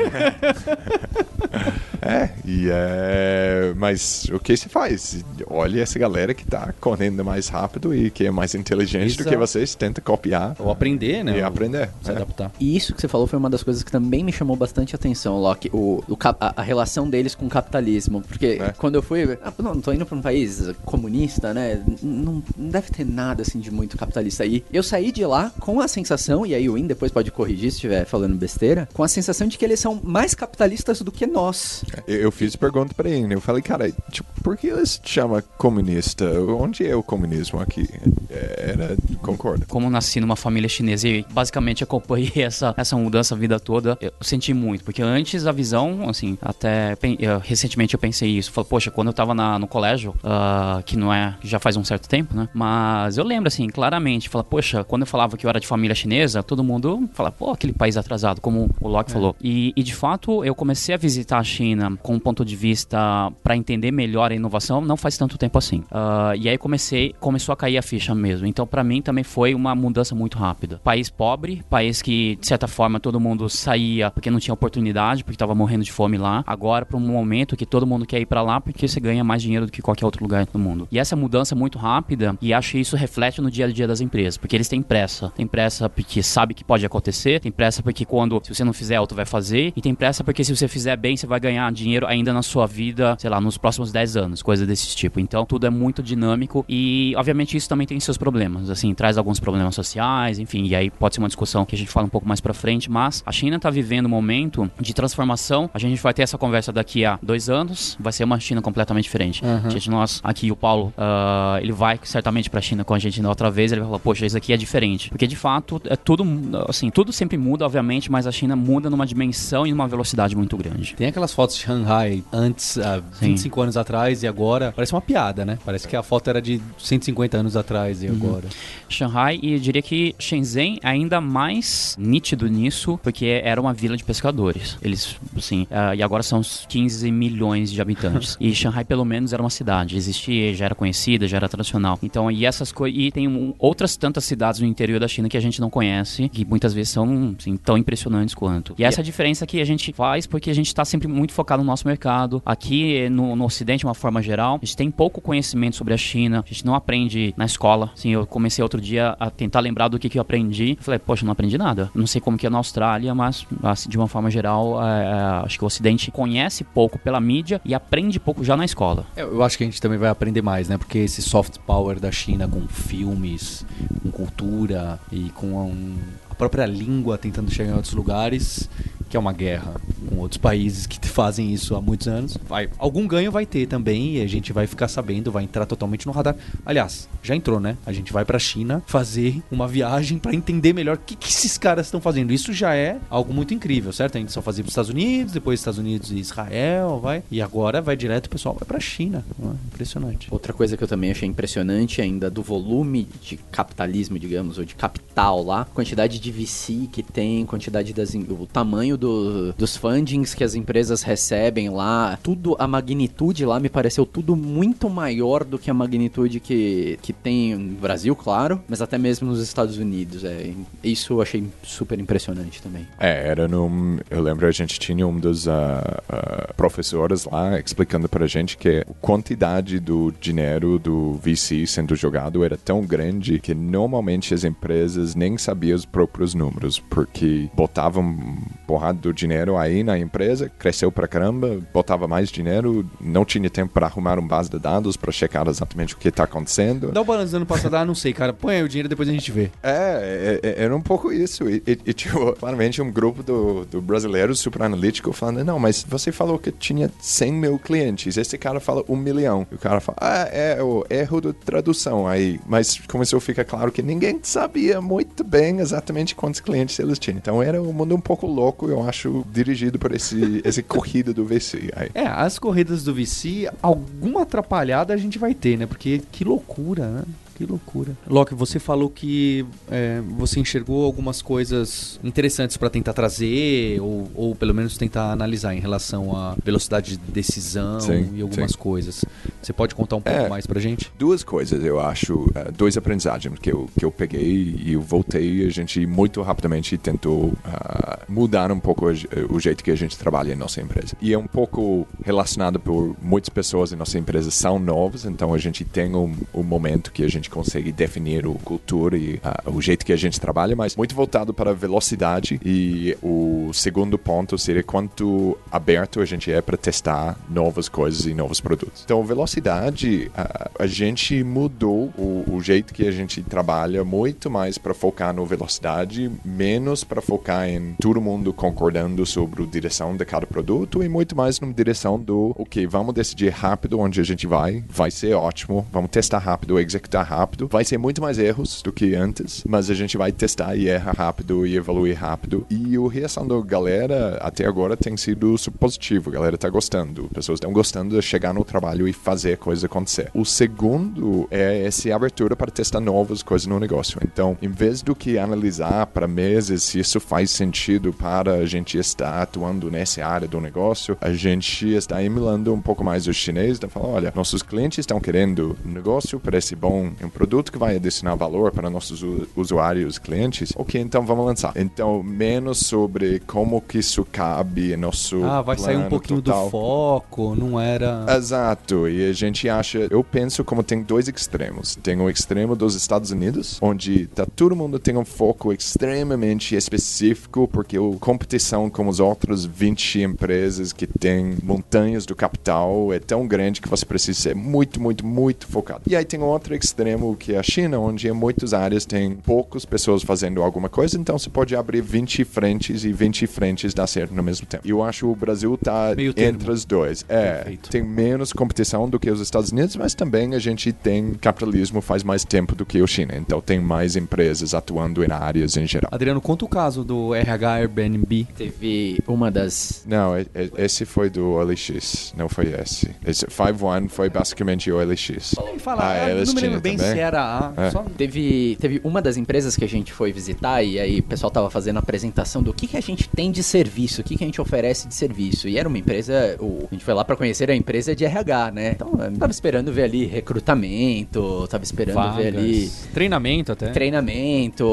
É, 2.01 2.29
e 2.45 2.69
é. 2.69 3.73
Mas 3.75 4.25
o 4.31 4.39
que 4.39 4.55
se 4.55 4.69
faz? 4.69 5.23
Olha 5.47 5.81
essa 5.81 5.97
galera 5.97 6.33
que 6.33 6.45
tá 6.45 6.73
correndo 6.79 7.23
mais 7.23 7.47
rápido 7.47 7.93
e 7.93 8.10
que 8.10 8.25
é 8.25 8.31
mais 8.31 8.55
inteligente 8.55 9.13
Exato. 9.13 9.23
do 9.23 9.29
que 9.29 9.38
vocês, 9.38 9.75
tenta 9.75 10.01
copiar. 10.01 10.55
Ou 10.60 10.71
aprender, 10.71 11.23
né? 11.23 11.39
E 11.39 11.41
aprender. 11.41 11.89
Se 12.01 12.12
é. 12.12 12.15
adaptar. 12.15 12.51
E 12.60 12.75
isso 12.75 12.93
que 12.93 13.01
você 13.01 13.07
falou 13.07 13.27
foi 13.27 13.38
uma 13.38 13.49
das 13.49 13.63
coisas 13.63 13.83
que 13.83 13.91
também 13.91 14.23
me 14.23 14.31
chamou 14.31 14.55
bastante 14.55 14.95
atenção, 14.95 15.39
Locke, 15.39 15.69
o, 15.73 16.03
o 16.07 16.17
a, 16.39 16.53
a, 16.57 16.62
relação 16.62 17.10
deles 17.10 17.36
com 17.36 17.45
o 17.45 17.49
capitalismo. 17.49 18.21
Porque 18.21 18.60
é. 18.62 18.73
quando 18.77 18.95
eu 18.95 19.01
fui. 19.01 19.38
Ah, 19.43 19.53
não, 19.60 19.79
tô 19.79 19.91
indo 19.91 20.05
pra 20.05 20.17
um 20.17 20.21
país 20.21 20.71
comunista, 20.86 21.53
né? 21.53 21.81
Não, 22.01 22.43
não 22.57 22.69
deve 22.69 22.91
ter 22.91 23.05
nada 23.05 23.41
assim 23.41 23.60
de 23.60 23.71
muito 23.71 23.97
capitalista 23.97 24.43
aí. 24.43 24.63
Eu 24.71 24.83
saí 24.83 25.12
de 25.12 25.25
lá 25.25 25.51
com 25.60 25.79
a 25.79 25.88
sensação, 25.88 26.45
e 26.45 26.53
aí 26.53 26.69
o 26.69 26.73
Win 26.73 26.88
depois 26.88 27.12
pode 27.12 27.31
corrigir 27.31 27.71
se 27.71 27.77
estiver 27.77 28.05
falando 28.05 28.36
besteira, 28.36 28.88
com 28.93 29.03
a 29.03 29.07
sensação 29.07 29.47
de 29.47 29.57
que 29.57 29.65
eles 29.65 29.79
são 29.79 29.99
mais 30.03 30.33
capitalistas 30.33 31.01
do 31.01 31.12
que 31.12 31.25
nós. 31.25 31.83
Eu, 32.08 32.15
eu 32.21 32.32
fiz 32.32 32.56
pergunta 32.56 32.93
pra 32.93 33.10
ele, 33.10 33.34
eu 33.34 33.41
falei, 33.41 33.62
cara, 33.62 33.91
tipo, 34.12 34.28
por 34.43 34.58
que 34.58 34.67
eles 34.67 35.00
chamam 35.04 35.41
comunista? 35.58 36.26
Onde 36.41 36.86
é 36.86 36.95
o 36.95 37.04
comunismo 37.04 37.60
aqui? 37.60 37.88
É, 38.29 38.71
era, 38.73 38.97
concordo. 39.21 39.65
Como 39.67 39.89
nasci 39.89 40.19
numa 40.19 40.35
família 40.35 40.69
chinesa 40.69 41.07
e 41.07 41.25
basicamente 41.29 41.83
acompanhei 41.83 42.31
essa, 42.43 42.73
essa 42.77 42.95
mudança 42.95 43.35
a 43.35 43.37
vida 43.37 43.59
toda, 43.59 43.97
eu 44.01 44.11
senti 44.21 44.53
muito, 44.53 44.83
porque 44.83 45.01
antes 45.01 45.45
a 45.45 45.51
visão, 45.51 46.09
assim, 46.09 46.37
até 46.41 46.97
eu, 47.19 47.39
recentemente 47.39 47.93
eu 47.93 47.99
pensei 47.99 48.29
isso, 48.29 48.51
falei, 48.51 48.69
poxa, 48.69 48.91
quando 48.91 49.07
eu 49.07 49.13
tava 49.13 49.33
na, 49.33 49.59
no 49.59 49.67
colégio, 49.67 50.11
uh, 50.23 50.81
que 50.83 50.97
não 50.97 51.13
é, 51.13 51.35
já 51.41 51.59
faz 51.59 51.75
um 51.75 51.83
certo 51.83 52.07
tempo, 52.07 52.35
né? 52.35 52.47
Mas 52.53 53.17
eu 53.17 53.23
lembro, 53.23 53.47
assim, 53.47 53.67
claramente, 53.67 54.29
falei, 54.29 54.47
poxa, 54.49 54.83
quando 54.83 55.01
eu 55.01 55.07
falava 55.07 55.37
que 55.37 55.45
eu 55.45 55.49
era 55.49 55.59
de 55.59 55.67
família 55.67 55.95
chinesa, 55.95 56.41
todo 56.41 56.63
mundo 56.63 57.09
fala, 57.13 57.31
pô, 57.31 57.51
aquele 57.51 57.73
país 57.73 57.97
atrasado, 57.97 58.41
como 58.41 58.69
o 58.79 58.87
Locke 58.87 59.11
é. 59.11 59.13
falou. 59.13 59.35
E, 59.41 59.73
e 59.75 59.83
de 59.83 59.93
fato, 59.93 60.43
eu 60.43 60.55
comecei 60.55 60.95
a 60.95 60.97
visitar 60.97 61.37
a 61.39 61.43
China 61.43 61.97
com 62.01 62.15
um 62.15 62.19
ponto 62.19 62.43
de 62.43 62.55
vista 62.55 63.31
para 63.43 63.55
entender 63.55 63.91
melhor 63.91 64.31
a 64.31 64.35
inovação 64.35 64.81
não 64.81 64.97
faz 64.97 65.17
tanto 65.17 65.37
tempo 65.37 65.57
assim. 65.57 65.79
Uh, 65.91 66.35
e 66.39 66.49
aí 66.49 66.57
comecei, 66.57 67.13
começou 67.19 67.53
a 67.53 67.55
cair 67.55 67.77
a 67.77 67.81
ficha 67.81 68.13
mesmo. 68.17 68.47
Então, 68.47 68.65
para 68.65 68.84
mim 68.84 69.01
também 69.01 69.23
foi 69.23 69.53
uma 69.53 69.75
mudança 69.75 70.15
muito 70.15 70.38
rápida. 70.38 70.80
País 70.84 71.10
pobre, 71.10 71.63
país 71.69 72.01
que 72.01 72.38
de 72.39 72.47
certa 72.47 72.67
forma 72.67 72.99
todo 72.99 73.19
mundo 73.19 73.49
saía 73.49 74.10
porque 74.12 74.30
não 74.30 74.39
tinha 74.39 74.53
oportunidade, 74.53 75.23
porque 75.23 75.36
estava 75.36 75.56
morrendo 75.56 75.84
de 75.84 75.91
fome 75.91 76.17
lá. 76.17 76.43
Agora 76.45 76.86
para 76.86 76.97
um 76.97 76.99
momento 76.99 77.56
que 77.56 77.65
todo 77.65 77.86
mundo 77.86 78.06
quer 78.06 78.19
ir 78.19 78.25
para 78.25 78.41
lá 78.41 78.60
porque 78.60 78.88
você 78.88 78.99
ganha 78.99 79.23
mais 79.23 79.41
dinheiro 79.41 79.65
do 79.65 79.71
que 79.71 79.82
qualquer 79.82 80.06
outro 80.06 80.23
lugar 80.23 80.45
do 80.45 80.60
mundo. 80.60 80.88
E 80.91 80.99
essa 80.99 81.15
mudança 81.15 81.53
é 81.53 81.58
muito 81.58 81.77
rápida 81.77 82.38
e 82.41 82.53
acho 82.53 82.71
que 82.71 82.80
isso 82.80 82.95
reflete 82.95 83.41
no 83.41 83.51
dia 83.51 83.65
a 83.65 83.71
dia 83.71 83.88
das 83.88 84.01
empresas, 84.01 84.38
porque 84.38 84.56
eles 84.56 84.67
têm 84.67 84.82
pressa. 84.82 85.32
Tem 85.36 85.47
pressa 85.47 85.89
porque 85.89 86.23
sabe 86.23 86.53
que 86.53 86.63
pode 86.63 86.86
acontecer, 86.86 87.39
tem 87.39 87.51
pressa 87.51 87.84
porque 87.84 88.06
quando 88.06 88.41
se 88.43 88.53
você 88.53 88.63
não 88.63 88.73
fizer, 88.73 88.99
outro 88.99 89.15
vai 89.15 89.25
fazer, 89.25 89.73
e 89.75 89.82
tem 89.82 89.93
pressa 89.93 90.23
porque 90.23 90.43
se 90.43 90.56
você 90.56 90.67
fizer 90.67 90.95
bem, 90.97 91.17
você 91.17 91.27
vai 91.27 91.39
ganhar 91.39 91.71
dinheiro 91.71 92.08
ainda 92.08 92.34
na 92.34 92.41
sua 92.41 92.65
vida, 92.65 93.15
sei 93.19 93.30
lá, 93.30 93.39
nos 93.41 93.58
próximos 93.58 93.91
10 93.91 94.17
anos, 94.17 94.41
coisa 94.41 94.65
desse 94.65 94.95
tipo. 94.95 95.19
Então, 95.19 95.45
tudo 95.45 95.67
é 95.67 95.69
muito 95.69 96.01
dinâmico 96.01 96.65
e, 96.67 97.13
obviamente, 97.15 97.58
isso 97.58 97.67
também 97.69 97.86
tem 97.86 97.99
seus 98.08 98.17
problemas. 98.17 98.70
Assim, 98.70 98.93
traz 98.93 99.17
alguns 99.17 99.39
problemas 99.39 99.76
sociais, 99.76 100.39
enfim, 100.39 100.65
e 100.65 100.76
aí 100.76 100.89
pode 100.89 101.15
ser 101.15 101.22
uma 101.22 101.28
discussão 101.28 101.65
que 101.65 101.76
a 101.76 101.78
gente 101.78 101.91
fala 101.91 102.06
um 102.06 102.10
pouco 102.10 102.28
mais 102.28 102.41
pra 102.41 102.54
frente, 102.54 102.89
mas 102.89 103.22
a 103.26 103.32
China 103.32 103.60
tá 103.60 103.70
vivendo 103.70 104.06
um 104.06 104.10
momento 104.10 104.70
de 104.80 104.93
transformação. 104.93 105.70
A 105.74 105.80
gente 105.80 106.02
vai 106.02 106.13
ter 106.13 106.24
essa 106.24 106.38
conversa 106.38 106.72
daqui 106.72 107.06
a 107.06 107.20
dois 107.22 107.50
anos, 107.50 107.98
vai 108.00 108.12
ser 108.12 108.24
uma 108.24 108.39
China 108.39 108.62
completamente 108.62 109.04
diferente. 109.04 109.43
Uhum. 109.43 109.62
A 109.65 109.70
gente, 109.70 109.89
nós, 109.89 110.20
aqui, 110.24 110.52
o 110.52 110.56
Paulo, 110.56 110.93
ah, 110.98 111.60
ele 111.62 111.72
vai 111.72 112.00
certamente 112.04 112.50
pra 112.50 112.62
China 112.62 112.84
com 112.84 112.93
a 112.93 113.00
gente 113.00 113.22
na 113.22 113.30
outra 113.30 113.52
vez, 113.52 113.72
ele 113.72 113.82
vai 113.82 113.89
falar, 113.89 114.00
poxa, 114.00 114.26
isso 114.26 114.38
aqui 114.38 114.54
é 114.54 114.58
diferente. 114.58 115.10
Porque, 115.10 115.28
de 115.28 115.36
fato, 115.36 115.82
é 115.86 115.96
tudo, 115.96 116.26
assim, 116.67 116.89
tudo 116.89 117.12
sempre 117.12 117.38
muda, 117.38 117.65
obviamente, 117.65 118.12
mas 118.12 118.26
a 118.26 118.32
China 118.32 118.56
muda 118.56 118.89
numa 118.89 119.06
dimensão 119.06 119.67
e 119.67 119.72
numa 119.72 119.88
velocidade 119.88 120.36
muito 120.36 120.56
grande. 120.58 120.96
Tem 120.96 121.08
aquelas 121.08 121.34
fotos 121.34 121.56
de 121.58 121.63
Shanghai 121.63 122.24
antes, 122.32 122.78
há 122.78 123.02
Sim. 123.13 123.28
25 123.30 123.62
anos 123.62 123.78
atrás 123.78 124.24
e 124.24 124.28
agora. 124.28 124.72
Parece 124.76 124.93
uma 124.93 125.02
piada, 125.02 125.46
né? 125.46 125.58
Parece 125.65 125.88
que 125.88 125.96
a 125.96 126.04
foto 126.04 126.30
era 126.30 126.41
de 126.41 126.62
150 126.78 127.38
anos 127.38 127.58
atrás 127.58 127.96
e 128.03 128.07
agora. 128.07 128.47
Shanghai 128.89 129.39
e 129.41 129.53
eu 129.53 129.60
diria 129.60 129.81
que 129.81 130.15
Shenzhen 130.19 130.79
é 130.81 130.88
ainda 130.89 131.19
mais 131.19 131.95
nítido 131.99 132.47
nisso, 132.47 132.99
porque 133.03 133.41
era 133.43 133.60
uma 133.60 133.73
vila 133.73 133.97
de 133.97 134.03
pescadores. 134.03 134.77
Eles, 134.81 135.15
assim, 135.36 135.67
ah, 135.69 135.95
e 135.95 136.01
agora 136.01 136.23
são 136.23 136.39
uns 136.39 136.65
15 136.67 137.12
milhões 137.12 137.71
de 137.71 137.81
habitantes. 137.81 138.38
e 138.41 138.53
Shanghai, 138.53 138.83
pelo 138.86 139.05
menos, 139.05 139.33
era 139.33 139.41
uma 139.41 139.49
cidade. 139.49 139.95
Existia, 139.97 140.53
já 140.53 140.65
era 140.65 140.75
conhecida, 140.75 141.27
já 141.27 141.38
era 141.38 141.49
tradicional. 141.49 141.99
Então, 142.01 142.31
e 142.31 142.45
essas 142.45 142.71
coisas. 142.71 142.97
E 142.99 143.12
tem 143.12 143.27
um- 143.27 143.53
outras 143.60 143.95
tantas 143.97 144.23
cidades 144.23 144.60
no 144.62 144.67
interior 144.67 144.99
da 144.99 145.07
China 145.07 145.27
que 145.29 145.38
a 145.38 145.41
gente 145.41 145.60
não 145.60 145.69
conhece, 145.69 146.29
que 146.29 146.45
muitas 146.45 146.73
vezes 146.73 146.89
são 146.91 147.36
assim, 147.38 147.57
tão 147.57 147.77
impressionantes 147.77 148.33
quanto. 148.33 148.73
E 148.77 148.83
essa 148.83 149.01
é 149.01 149.01
a 149.01 149.05
diferença 149.05 149.45
que 149.45 149.60
a 149.60 149.65
gente 149.65 149.91
faz, 149.93 150.25
porque 150.25 150.49
a 150.49 150.55
gente 150.55 150.67
está 150.67 150.86
sempre 150.86 151.07
muito 151.07 151.33
focado 151.33 151.62
no 151.63 151.67
nosso 151.67 151.88
mercado. 151.88 152.41
Aqui 152.45 153.10
no, 153.10 153.36
no 153.36 153.45
Ocidente, 153.45 153.79
de 153.79 153.86
uma 153.86 153.93
forma 153.93 154.21
geral, 154.21 154.60
a 154.62 154.65
gente 154.65 154.75
tem 154.77 154.89
pouco 154.91 155.21
conhecimento 155.21 155.75
sobre 155.75 155.93
a 155.93 155.97
China, 155.97 156.43
a 156.45 156.53
gente 156.53 156.65
não 156.65 156.75
aprende 156.75 157.33
na 157.38 157.45
escola. 157.45 157.87
Assim, 157.93 158.10
eu 158.12 158.26
comecei 158.26 158.62
outro 158.63 158.80
dia 158.82 159.15
a 159.19 159.30
tentar 159.30 159.60
lembrar 159.60 159.88
do 159.88 159.97
que, 160.00 160.10
que 160.10 160.17
eu 160.17 160.21
aprendi. 160.21 160.78
Falei, 160.82 161.00
poxa, 161.00 161.26
não 161.26 161.32
aprendi 161.32 161.58
nada. 161.58 161.89
Não 161.93 162.08
sei 162.08 162.19
como 162.21 162.38
que 162.38 162.45
é 162.47 162.50
na 162.50 162.58
Austrália, 162.58 163.13
mas 163.15 163.45
assim, 163.63 163.89
de 163.89 163.97
uma 163.97 164.08
forma 164.08 164.30
geral, 164.32 164.82
é, 164.84 165.04
é, 165.06 165.12
acho 165.45 165.58
que 165.58 165.63
o 165.63 165.67
Ocidente 165.67 166.12
conhece 166.12 166.63
pouco 166.63 166.97
pela 167.00 167.19
mídia 167.19 167.62
e 167.65 167.73
aprende 167.73 168.19
pouco 168.19 168.43
já 168.43 168.56
na 168.58 168.65
escola. 168.65 169.06
É, 169.15 169.21
Eu 169.23 169.43
acho 169.43 169.58
que 169.58 169.63
a 169.63 169.67
gente 169.67 169.82
também 169.82 169.97
vai 169.97 170.10
aprender 170.10 170.41
mais, 170.41 170.67
né? 170.69 170.78
Porque 170.78 171.00
esse 171.00 171.21
soft 171.21 171.58
power 171.65 172.00
da 172.00 172.12
China 172.12 172.47
com 172.47 172.67
filmes, 172.67 173.65
com 174.02 174.12
cultura 174.12 175.00
e 175.12 175.30
com 175.32 175.47
um- 175.47 175.97
a 176.30 176.36
própria 176.36 176.65
língua 176.65 177.17
tentando 177.17 177.52
chegar 177.52 177.71
em 177.71 177.76
outros 177.76 177.93
lugares, 177.93 178.69
que 179.10 179.17
é 179.17 179.20
uma 179.20 179.34
guerra 179.34 179.76
com 180.10 180.17
outros 180.17 180.38
países 180.38 180.86
que 180.86 181.00
fazem 181.08 181.54
isso 181.54 181.76
há 181.76 181.82
muitos 181.82 182.08
anos. 182.08 182.38
Vai, 182.48 182.70
algum 182.78 183.08
ganho 183.08 183.32
vai 183.32 183.46
ter 183.46 183.65
também 183.67 184.17
e 184.17 184.22
a 184.22 184.28
gente 184.28 184.54
vai 184.54 184.67
ficar 184.67 184.88
sabendo, 184.88 185.32
vai 185.32 185.43
entrar 185.43 185.65
totalmente 185.65 186.06
no 186.06 186.12
radar. 186.12 186.36
Aliás, 186.65 187.08
já 187.24 187.36
entrou, 187.36 187.60
né? 187.60 187.78
A 187.86 187.91
gente 187.91 188.13
vai 188.13 188.26
pra 188.26 188.38
China 188.38 188.84
fazer 188.86 189.41
uma 189.52 189.67
viagem 189.67 190.17
pra 190.17 190.34
entender 190.34 190.74
melhor 190.74 190.98
o 190.98 191.00
que, 191.00 191.15
que 191.15 191.30
esses 191.30 191.58
caras 191.58 191.88
estão 191.88 192.02
fazendo. 192.02 192.32
Isso 192.32 192.54
já 192.54 192.76
é 192.76 193.00
algo 193.10 193.34
muito 193.34 193.54
incrível, 193.54 193.91
certo? 193.91 194.17
A 194.17 194.20
gente 194.20 194.32
só 194.32 194.41
fazia 194.41 194.63
pros 194.63 194.72
Estados 194.72 194.89
Unidos, 194.89 195.34
depois 195.34 195.60
Estados 195.60 195.80
Unidos 195.80 196.12
e 196.12 196.17
Israel, 196.17 197.00
vai. 197.00 197.24
E 197.32 197.41
agora 197.41 197.82
vai 197.82 197.96
direto, 197.96 198.28
o 198.28 198.30
pessoal 198.30 198.56
vai 198.56 198.67
pra 198.67 198.80
China. 198.80 199.24
Ah, 199.43 199.54
Impressionante. 199.67 200.28
Outra 200.32 200.54
coisa 200.54 200.76
que 200.76 200.84
eu 200.84 200.88
também 200.88 201.12
achei 201.12 201.28
impressionante 201.28 202.02
ainda 202.02 202.30
do 202.30 202.41
volume 202.41 203.08
de 203.22 203.38
capitalismo, 203.52 204.17
digamos, 204.17 204.58
ou 204.58 204.65
de 204.65 204.76
capital 204.76 205.43
lá, 205.43 205.65
quantidade 205.65 206.20
de 206.20 206.32
VC 206.32 206.89
que 206.91 207.04
tem, 207.04 207.46
quantidade 207.46 207.93
das 207.93 208.13
o 208.15 208.48
tamanho 208.48 208.96
do- 208.97 209.53
dos 209.53 209.77
fundings 209.77 210.33
que 210.33 210.43
as 210.43 210.55
empresas 210.55 211.01
recebem 211.03 211.69
lá, 211.69 212.17
tudo 212.21 212.55
a 212.60 212.67
magnitude 212.67 213.45
lá 213.45 213.60
me 213.60 213.69
pareceu 213.69 214.05
tudo 214.05 214.36
muito 214.36 214.89
maior 214.89 215.43
do 215.43 215.57
que 215.60 215.69
a 215.69 215.73
magnitude 215.73 216.39
que, 216.39 216.97
que 217.01 217.13
tem 217.13 217.55
no 217.55 217.75
Brasil, 217.79 218.15
claro, 218.15 218.62
mas 218.67 218.81
até 218.81 218.97
mesmo 218.97 219.27
nos 219.29 219.39
Estados 219.41 219.77
Unidos. 219.77 220.23
É, 220.23 220.51
isso 220.83 221.13
eu 221.13 221.21
achei 221.21 221.43
super 221.63 221.99
impressionante 221.99 222.62
também. 222.62 222.88
É, 222.99 223.27
era 223.27 223.47
num. 223.47 223.99
Eu 224.10 224.21
lembro 224.21 224.47
a 224.47 224.51
gente 224.51 224.79
tinha 224.79 225.05
um 225.07 225.19
dos 225.19 225.47
ah, 225.47 226.01
ah, 226.10 226.53
professores 226.57 227.25
lá 227.25 227.60
explicando 227.60 228.10
pra 228.10 228.25
gente 228.27 228.57
que 228.57 228.79
a 228.79 228.86
quantidade 228.99 229.79
do 229.79 230.13
dinheiro 230.19 230.79
do 230.79 231.13
VC 231.23 231.65
sendo 231.67 231.95
jogado 231.95 232.43
era 232.43 232.57
tão 232.57 232.81
grande 232.86 233.39
que 233.39 233.53
normalmente 233.53 234.33
as 234.33 234.43
empresas 234.43 235.13
nem 235.15 235.38
sabiam 235.38 235.75
os 235.75 235.86
próprios 235.86 236.33
números, 236.33 236.79
porque 236.79 237.49
botavam 237.53 238.38
porrada 238.65 238.87
do 238.91 239.13
dinheiro 239.13 239.58
aí 239.58 239.84
na 239.84 239.97
empresa, 239.97 240.50
cresceu 240.58 240.91
pra 240.91 241.08
caramba, 241.08 241.60
botava 241.73 242.08
mais 242.08 242.30
dinheiro, 242.30 242.86
não 243.00 243.26
tinha 243.26 243.50
tempo 243.50 243.73
para 243.73 243.86
arrumar 243.88 244.19
um 244.19 244.28
base 244.28 244.50
de 244.50 244.60
dados 244.60 244.97
para 244.97 245.12
checar 245.12 245.47
exatamente 245.47 245.93
o 245.93 245.97
que 245.97 246.12
tá 246.12 246.23
acontecendo. 246.23 246.91
Dá 246.91 247.02
o 247.02 247.06
balanço 247.06 247.32
do 247.32 247.38
ano 247.38 247.45
passado, 247.45 247.76
ah, 247.76 247.86
não 247.86 247.95
sei, 247.95 248.13
cara. 248.13 248.34
Põe 248.34 248.56
aí 248.56 248.63
o 248.63 248.69
dinheiro 248.69 248.89
depois 248.89 249.08
a 249.10 249.12
gente 249.12 249.32
vê. 249.32 249.50
É, 249.63 250.39
é, 250.43 250.50
é- 250.50 250.63
era 250.63 250.76
um 250.76 250.82
pouco 250.82 251.12
isso. 251.12 251.50
E, 251.50 251.62
e, 251.65 251.80
e 251.86 251.93
tipo, 251.93 252.34
claramente 252.39 252.82
um 252.82 252.91
grupo 252.91 253.23
do, 253.23 253.65
do 253.65 253.82
brasileiro 253.82 254.36
super 254.36 254.63
analítico 254.63 255.12
falando, 255.13 255.43
não, 255.43 255.60
mas 255.60 255.86
você 255.88 256.12
falou 256.12 256.38
que 256.39 256.52
tinha 256.52 256.91
100 257.00 257.34
mil 257.34 257.60
clientes, 257.60 258.17
esse 258.17 258.38
cara 258.38 258.60
fala 258.60 258.84
um 258.88 258.95
milhão. 258.95 259.45
E 259.52 259.56
o 259.56 259.60
cara 259.60 259.80
fala, 259.80 259.97
ah, 260.02 260.28
é 260.32 260.62
o 260.62 260.86
erro 260.89 261.21
de 261.21 261.34
tradução 261.34 262.08
aí. 262.08 262.39
Mas 262.45 262.80
começou 262.88 263.17
a 263.17 263.21
ficar 263.21 263.45
claro 263.45 263.71
que 263.71 263.82
ninguém 263.82 264.19
sabia 264.23 264.82
muito 264.82 265.23
bem 265.23 265.60
exatamente 265.60 266.15
quantos 266.15 266.39
clientes 266.39 266.78
eles 266.80 267.00
tinham. 267.00 267.17
Então 267.17 267.41
era 267.41 267.62
um 267.62 267.71
mundo 267.73 267.95
um 267.95 268.00
pouco 268.00 268.28
louco, 268.28 268.69
eu 268.77 268.89
acho, 268.89 269.25
dirigido 269.31 269.79
por 269.79 269.93
esse, 269.93 270.41
esse 270.43 270.61
corrida 270.61 271.13
do 271.13 271.25
VC 271.25 271.71
aí. 271.75 271.89
É, 271.93 272.05
as 272.05 272.37
corridas 272.37 272.83
do 272.83 272.93
VC, 272.93 273.49
alguma 273.61 274.23
atrapalhada 274.23 274.93
a 274.93 274.97
gente 274.97 275.17
vai 275.17 275.33
ter, 275.33 275.57
né? 275.57 275.65
Porque 275.65 276.01
que 276.11 276.23
loucura, 276.23 276.87
né? 276.87 277.03
Que 277.38 277.45
loucura. 277.45 277.95
Loki, 278.10 278.34
você 278.34 278.58
falou 278.58 278.89
que 278.89 279.45
é, 279.69 280.02
você 280.17 280.39
enxergou 280.39 280.84
algumas 280.84 281.21
coisas 281.21 282.00
interessantes 282.04 282.58
pra 282.58 282.67
tentar 282.67 282.93
trazer, 282.93 283.80
ou, 283.80 284.10
ou 284.15 284.36
pelo 284.36 284.56
menos 284.56 284.76
tentar 284.76 285.12
analisar 285.12 285.54
em 285.54 285.60
relação 285.60 286.15
à 286.17 286.36
velocidade 286.43 286.97
de 286.97 287.12
decisão 287.12 287.80
Sim, 287.80 288.10
e 288.15 288.21
algumas 288.23 288.54
sim. 288.54 288.58
coisas. 288.58 289.06
Você 289.39 289.54
pode 289.54 289.76
contar 289.76 289.97
um 289.97 290.02
pouco 290.02 290.19
É. 290.19 290.28
mais 290.28 290.47
pra 290.47 290.60
gente? 290.60 290.91
duas 290.97 291.23
coisas, 291.23 291.63
eu 291.63 291.80
acho, 291.80 292.28
eh, 292.34 292.52
dois 292.52 292.76
aprendizagens 292.76 293.38
que 293.38 293.52
eu, 293.52 293.69
que 293.78 293.86
eu 293.86 293.91
peguei 293.91 294.56
e 294.65 294.73
eu 294.73 294.82
voltei 294.82 295.43
e 295.43 295.45
a 295.45 295.50
gente 295.50 295.86
muito 295.86 296.23
rapidamente 296.23 296.76
tentou 296.76 297.34
ah, 297.45 298.00
mudar 298.10 298.52
um 298.52 298.60
pouco 298.60 298.88
o 299.30 299.39
jeito 299.39 299.63
que 299.63 299.69
a 299.69 299.76
gente 299.76 299.95
trabalha 299.95 300.34
em 300.34 300.36
nossa 300.36 300.60
empresa. 300.60 300.95
E 301.00 301.13
é 301.13 301.17
um 301.17 301.28
pouco 301.28 301.86
relacionado 302.04 302.60
por 302.60 302.95
muitas 303.00 303.30
pessoas 303.30 303.71
em 303.71 303.76
nossa 303.76 304.00
empresa 304.00 304.32
são 304.32 304.58
novas, 304.58 305.06
então 305.06 305.34
a 305.36 305.38
gente 305.38 305.63
tem 305.63 305.93
um, 305.95 306.15
um 306.34 306.41
momento 306.43 306.91
que 306.91 307.04
a 307.04 307.08
gente 307.08 307.26
consegue 307.29 307.71
definir 307.71 308.25
o 308.25 308.35
cultura 308.35 308.97
e 308.97 309.19
ah, 309.23 309.43
o 309.45 309.61
jeito 309.61 309.85
que 309.85 309.93
a 309.93 309.97
gente 309.97 310.19
trabalha, 310.19 310.55
mas 310.55 310.75
muito 310.75 310.95
voltado 310.95 311.33
para 311.33 311.51
a 311.51 311.53
velocidade 311.53 312.39
e 312.43 312.97
o 313.01 313.51
segundo 313.53 313.97
ponto 313.97 314.37
seria 314.37 314.63
quanto 314.63 315.37
aberto 315.51 316.01
a 316.01 316.05
gente 316.05 316.31
é 316.31 316.41
para 316.41 316.57
testar 316.57 317.17
novas 317.29 317.67
coisas 317.69 318.05
e 318.05 318.13
novos 318.13 318.39
produtos. 318.39 318.83
Então, 318.85 319.03
velocidade, 319.03 320.11
a, 320.15 320.49
a 320.59 320.67
gente 320.67 321.23
mudou 321.23 321.91
o, 321.97 322.25
o 322.31 322.41
jeito 322.41 322.73
que 322.73 322.87
a 322.87 322.91
gente 322.91 323.21
trabalha 323.21 323.83
muito 323.83 324.29
mais 324.29 324.57
para 324.57 324.73
focar 324.73 325.13
no 325.13 325.25
velocidade, 325.25 326.11
menos 326.23 326.83
para 326.83 327.01
focar 327.01 327.47
em 327.47 327.73
todo 327.81 328.01
mundo 328.01 328.33
concordando 328.33 329.05
sobre 329.05 329.43
a 329.43 329.45
direção 329.45 329.95
de 329.95 330.05
cada 330.05 330.25
produto 330.25 330.83
e 330.83 330.89
muito 330.89 331.15
mais 331.15 331.39
na 331.39 331.51
direção 331.51 331.99
do, 331.99 332.35
ok, 332.37 332.65
vamos 332.67 332.93
decidir 332.93 333.29
rápido 333.29 333.79
onde 333.79 333.99
a 333.99 334.03
gente 334.03 334.27
vai, 334.27 334.63
vai 334.69 334.91
ser 334.91 335.13
ótimo, 335.13 335.65
vamos 335.71 335.89
testar 335.89 336.19
rápido, 336.19 336.59
executar 336.59 337.05
rápido, 337.05 337.16
vai 337.49 337.63
ser 337.63 337.77
muito 337.77 338.01
mais 338.01 338.19
erros 338.19 338.62
do 338.62 338.71
que 338.71 338.95
antes, 338.95 339.43
mas 339.47 339.69
a 339.69 339.73
gente 339.73 339.97
vai 339.97 340.12
testar 340.12 340.56
e 340.56 340.67
errar 340.67 340.95
rápido 340.95 341.45
e 341.45 341.56
evoluir 341.56 341.97
rápido. 341.97 342.45
E 342.49 342.75
a 342.75 342.91
reação 342.91 343.27
da 343.27 343.39
galera 343.41 344.17
até 344.21 344.45
agora 344.45 344.75
tem 344.75 344.95
sido 344.97 345.36
positivo, 345.60 346.10
a 346.10 346.13
galera 346.13 346.38
tá 346.38 346.49
gostando, 346.49 347.10
pessoas 347.13 347.38
estão 347.38 347.51
gostando 347.51 347.95
de 347.95 348.01
chegar 348.01 348.34
no 348.34 348.43
trabalho 348.43 348.88
e 348.88 348.93
fazer 348.93 349.34
a 349.34 349.38
coisa 349.38 349.65
acontecer. 349.65 350.10
O 350.13 350.25
segundo 350.25 351.27
é 351.32 351.65
essa 351.65 351.93
abertura 351.95 352.36
para 352.36 352.51
testar 352.51 352.80
novas 352.80 353.23
coisas 353.23 353.47
no 353.47 353.60
negócio. 353.60 353.99
Então, 354.03 354.38
em 354.41 354.49
vez 354.49 354.82
do 354.82 354.95
que 354.95 355.17
analisar 355.17 355.88
para 355.88 356.08
meses 356.08 356.63
se 356.63 356.80
isso 356.80 356.99
faz 356.99 357.32
sentido 357.32 357.93
para 357.93 358.34
a 358.34 358.45
gente 358.45 358.77
estar 358.77 359.21
atuando 359.21 359.69
nessa 359.71 360.06
área 360.06 360.27
do 360.27 360.41
negócio, 360.41 360.97
a 360.99 361.13
gente 361.13 361.67
está 361.73 362.03
emulando 362.03 362.53
um 362.53 362.62
pouco 362.62 362.84
mais 362.84 363.08
os 363.08 363.15
chineses, 363.15 363.60
tá 363.60 363.67
falando, 363.67 363.93
olha, 363.93 364.13
nossos 364.15 364.41
clientes 364.41 364.80
estão 364.80 364.99
querendo 364.99 365.58
um 365.65 365.71
negócio, 365.71 366.19
parece 366.19 366.56
bom 366.56 366.91
um 367.08 367.10
produto 367.10 367.52
que 367.52 367.58
vai 367.58 367.76
adicionar 367.76 368.15
valor 368.15 368.52
para 368.52 368.70
nossos 368.70 369.04
usuários, 369.36 369.98
clientes, 369.98 370.54
ok, 370.56 370.80
então 370.80 371.06
vamos 371.06 371.26
lançar. 371.26 371.54
Então, 371.56 372.04
menos 372.04 372.60
sobre 372.60 373.20
como 373.22 373.62
que 373.62 373.80
isso 373.80 374.06
cabe 374.12 374.76
nosso 374.78 375.24
Ah, 375.24 375.41
vai 375.41 375.58
sair 375.58 375.78
um 375.78 375.89
pouquinho 375.89 376.22
total. 376.22 376.46
do 376.46 376.52
foco, 376.52 377.36
não 377.36 377.60
era. 377.60 378.06
Exato, 378.15 378.88
e 378.88 379.10
a 379.10 379.13
gente 379.13 379.50
acha, 379.50 379.88
eu 379.89 380.04
penso 380.04 380.43
como 380.43 380.63
tem 380.63 380.82
dois 380.84 381.08
extremos. 381.08 381.76
Tem 381.82 382.00
o 382.00 382.10
extremo 382.10 382.56
dos 382.56 382.76
Estados 382.76 383.12
Unidos, 383.12 383.58
onde 383.62 384.08
tá, 384.08 384.26
todo 384.36 384.56
mundo 384.56 384.80
tem 384.80 384.98
um 384.98 385.06
foco 385.06 385.54
extremamente 385.54 386.56
específico, 386.56 387.48
porque 387.48 387.78
a 387.78 387.98
competição 388.00 388.70
com 388.70 388.88
os 388.88 389.00
outros 389.00 389.46
20 389.46 390.02
empresas 390.02 390.74
que 390.74 390.86
têm 390.86 391.38
montanhas 391.41 392.06
do 392.06 392.15
capital 392.15 392.91
é 392.93 393.00
tão 393.00 393.28
grande 393.28 393.62
que 393.62 393.70
você 393.70 393.86
precisa 393.86 394.20
ser 394.20 394.36
muito, 394.36 394.82
muito, 394.82 395.06
muito 395.06 395.48
focado. 395.48 395.82
E 395.88 395.96
aí 395.96 396.06
tem 396.06 396.22
outro 396.22 396.56
extremo, 396.56 396.96
que 397.17 397.33
é 397.33 397.38
a 397.39 397.43
China, 397.43 397.79
onde 397.79 398.07
em 398.07 398.12
muitas 398.12 398.53
áreas 398.53 398.86
tem 398.86 399.12
poucas 399.15 399.65
pessoas 399.65 400.03
fazendo 400.03 400.41
alguma 400.41 400.69
coisa, 400.69 400.97
então 400.97 401.17
você 401.17 401.29
pode 401.29 401.55
abrir 401.55 401.81
20 401.81 402.23
frentes 402.23 402.83
e 402.83 402.91
20 402.91 403.27
frentes 403.27 403.73
dá 403.73 403.86
certo 403.88 404.13
no 404.13 404.23
mesmo 404.23 404.45
tempo. 404.45 404.65
E 404.67 404.71
eu 404.71 404.83
acho 404.83 404.99
que 404.99 405.05
o 405.05 405.15
Brasil 405.15 405.57
tá 405.57 405.95
termo. 405.95 406.13
entre 406.17 406.51
os 406.51 406.65
dois. 406.65 407.05
É, 407.07 407.33
Perfeito. 407.38 407.69
tem 407.69 407.83
menos 407.83 408.33
competição 408.33 408.89
do 408.89 408.99
que 408.99 409.10
os 409.10 409.19
Estados 409.21 409.51
Unidos, 409.51 409.75
mas 409.75 409.93
também 409.93 410.33
a 410.36 410.39
gente 410.39 410.71
tem 410.71 411.13
capitalismo 411.13 411.81
faz 411.81 412.03
mais 412.03 412.23
tempo 412.23 412.55
do 412.55 412.65
que 412.65 412.81
o 412.81 412.88
China. 412.88 413.13
Então 413.17 413.39
tem 413.41 413.60
mais 413.60 413.95
empresas 413.95 414.53
atuando 414.53 415.03
em 415.03 415.12
áreas 415.12 415.57
em 415.57 415.65
geral. 415.67 415.89
Adriano, 415.93 416.19
conta 416.21 416.45
o 416.45 416.47
caso 416.47 416.83
do 416.83 417.13
RH 417.13 417.51
Airbnb. 417.53 418.27
Teve 418.36 418.99
uma 419.07 419.29
das. 419.31 419.83
Não, 419.86 420.17
e- 420.17 420.27
e- 420.36 420.51
esse 420.57 420.86
foi 420.86 421.10
do 421.10 421.31
OLX, 421.33 422.13
não 422.17 422.27
foi 422.29 422.47
esse. 422.62 422.89
Esse 423.05 423.25
5-1 423.27 423.88
foi 423.89 424.10
basicamente 424.10 424.71
o 424.71 424.77
OLX. 424.77 425.36
Fala, 425.60 425.91
Ah, 425.91 426.10
eles 426.10 426.29
não 426.33 426.36
me 426.36 426.41
lembro 426.41 426.62
tinham 426.62 426.77
bem? 426.77 426.87
Se 426.93 427.00
era 427.00 427.21
a. 427.21 427.54
É. 427.67 427.71
Só... 427.71 427.84
Teve, 427.97 428.58
teve 428.60 428.82
uma 428.84 429.02
das 429.02 429.17
empresas 429.17 429.56
que 429.56 429.63
a 429.63 429.67
gente 429.67 429.91
foi 429.91 430.12
visitar 430.12 430.62
e 430.63 430.80
aí 430.80 431.00
o 431.00 431.04
pessoal 431.04 431.32
tava 431.32 431.50
fazendo 431.50 431.78
a 431.78 431.80
apresentação 431.80 432.43
do 432.43 432.54
que, 432.54 432.67
que 432.67 432.78
a 432.78 432.82
gente 432.82 433.08
tem 433.10 433.32
de 433.32 433.43
serviço, 433.43 434.02
o 434.02 434.04
que, 434.04 434.15
que 434.15 434.23
a 434.23 434.28
gente 434.28 434.41
oferece 434.41 434.88
de 434.88 434.95
serviço. 434.95 435.47
E 435.47 435.58
era 435.58 435.67
uma 435.67 435.78
empresa, 435.78 436.36
o, 436.39 436.67
a 436.69 436.73
gente 436.73 436.84
foi 436.84 436.93
lá 436.93 437.04
pra 437.04 437.15
conhecer 437.15 437.50
a 437.50 437.56
empresa 437.56 437.95
de 437.95 438.06
RH, 438.06 438.52
né? 438.52 438.71
Então, 438.71 438.91
eu 439.00 439.17
tava 439.17 439.32
esperando 439.32 439.71
ver 439.71 439.84
ali 439.84 440.06
recrutamento, 440.06 441.47
tava 441.47 441.63
esperando 441.63 442.15
ver 442.15 442.28
ali 442.28 442.65
Vagas, 442.65 442.88
treinamento 442.93 443.52
até. 443.52 443.69
treinamento, 443.69 444.65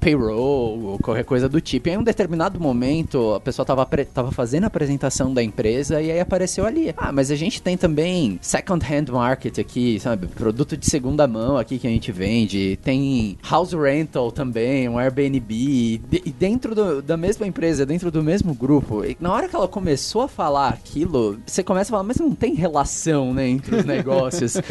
payroll, 0.00 0.98
qualquer 1.02 1.24
coisa 1.24 1.48
do 1.48 1.60
tipo. 1.60 1.88
E 1.88 1.90
aí, 1.90 1.96
em 1.96 2.00
um 2.00 2.02
determinado 2.02 2.60
momento, 2.60 3.34
a 3.34 3.40
pessoa 3.40 3.64
tava, 3.64 3.86
tava 4.12 4.30
fazendo 4.32 4.64
a 4.64 4.66
apresentação 4.66 5.32
da 5.32 5.42
empresa 5.42 6.00
e 6.00 6.10
aí 6.10 6.20
apareceu 6.20 6.66
ali. 6.66 6.92
Ah, 6.96 7.12
mas 7.12 7.30
a 7.30 7.36
gente 7.36 7.62
tem 7.62 7.76
também 7.76 8.38
second 8.40 8.84
hand 8.84 9.12
market 9.12 9.58
aqui, 9.58 9.98
sabe? 10.00 10.26
Produto 10.26 10.76
de 10.76 10.86
segunda 10.92 11.26
mão 11.26 11.56
aqui 11.56 11.78
que 11.78 11.86
a 11.86 11.90
gente 11.90 12.12
vende. 12.12 12.78
Tem 12.82 13.38
house 13.50 13.72
rental 13.72 14.30
também, 14.30 14.86
um 14.90 14.98
Airbnb. 14.98 15.42
E 15.54 15.98
de- 15.98 16.34
dentro 16.38 16.74
do- 16.74 17.00
da 17.00 17.16
mesma 17.16 17.46
empresa, 17.46 17.86
dentro 17.86 18.10
do 18.10 18.22
mesmo 18.22 18.52
grupo. 18.54 19.02
E 19.04 19.16
na 19.18 19.32
hora 19.32 19.48
que 19.48 19.56
ela 19.56 19.66
começou 19.66 20.20
a 20.22 20.28
falar 20.28 20.68
aquilo, 20.68 21.38
você 21.46 21.62
começa 21.62 21.90
a 21.90 21.92
falar, 21.92 22.02
mas 22.02 22.18
não 22.18 22.34
tem 22.34 22.52
relação, 22.54 23.32
né, 23.32 23.48
entre 23.48 23.74
os 23.76 23.84
negócios. 23.86 24.54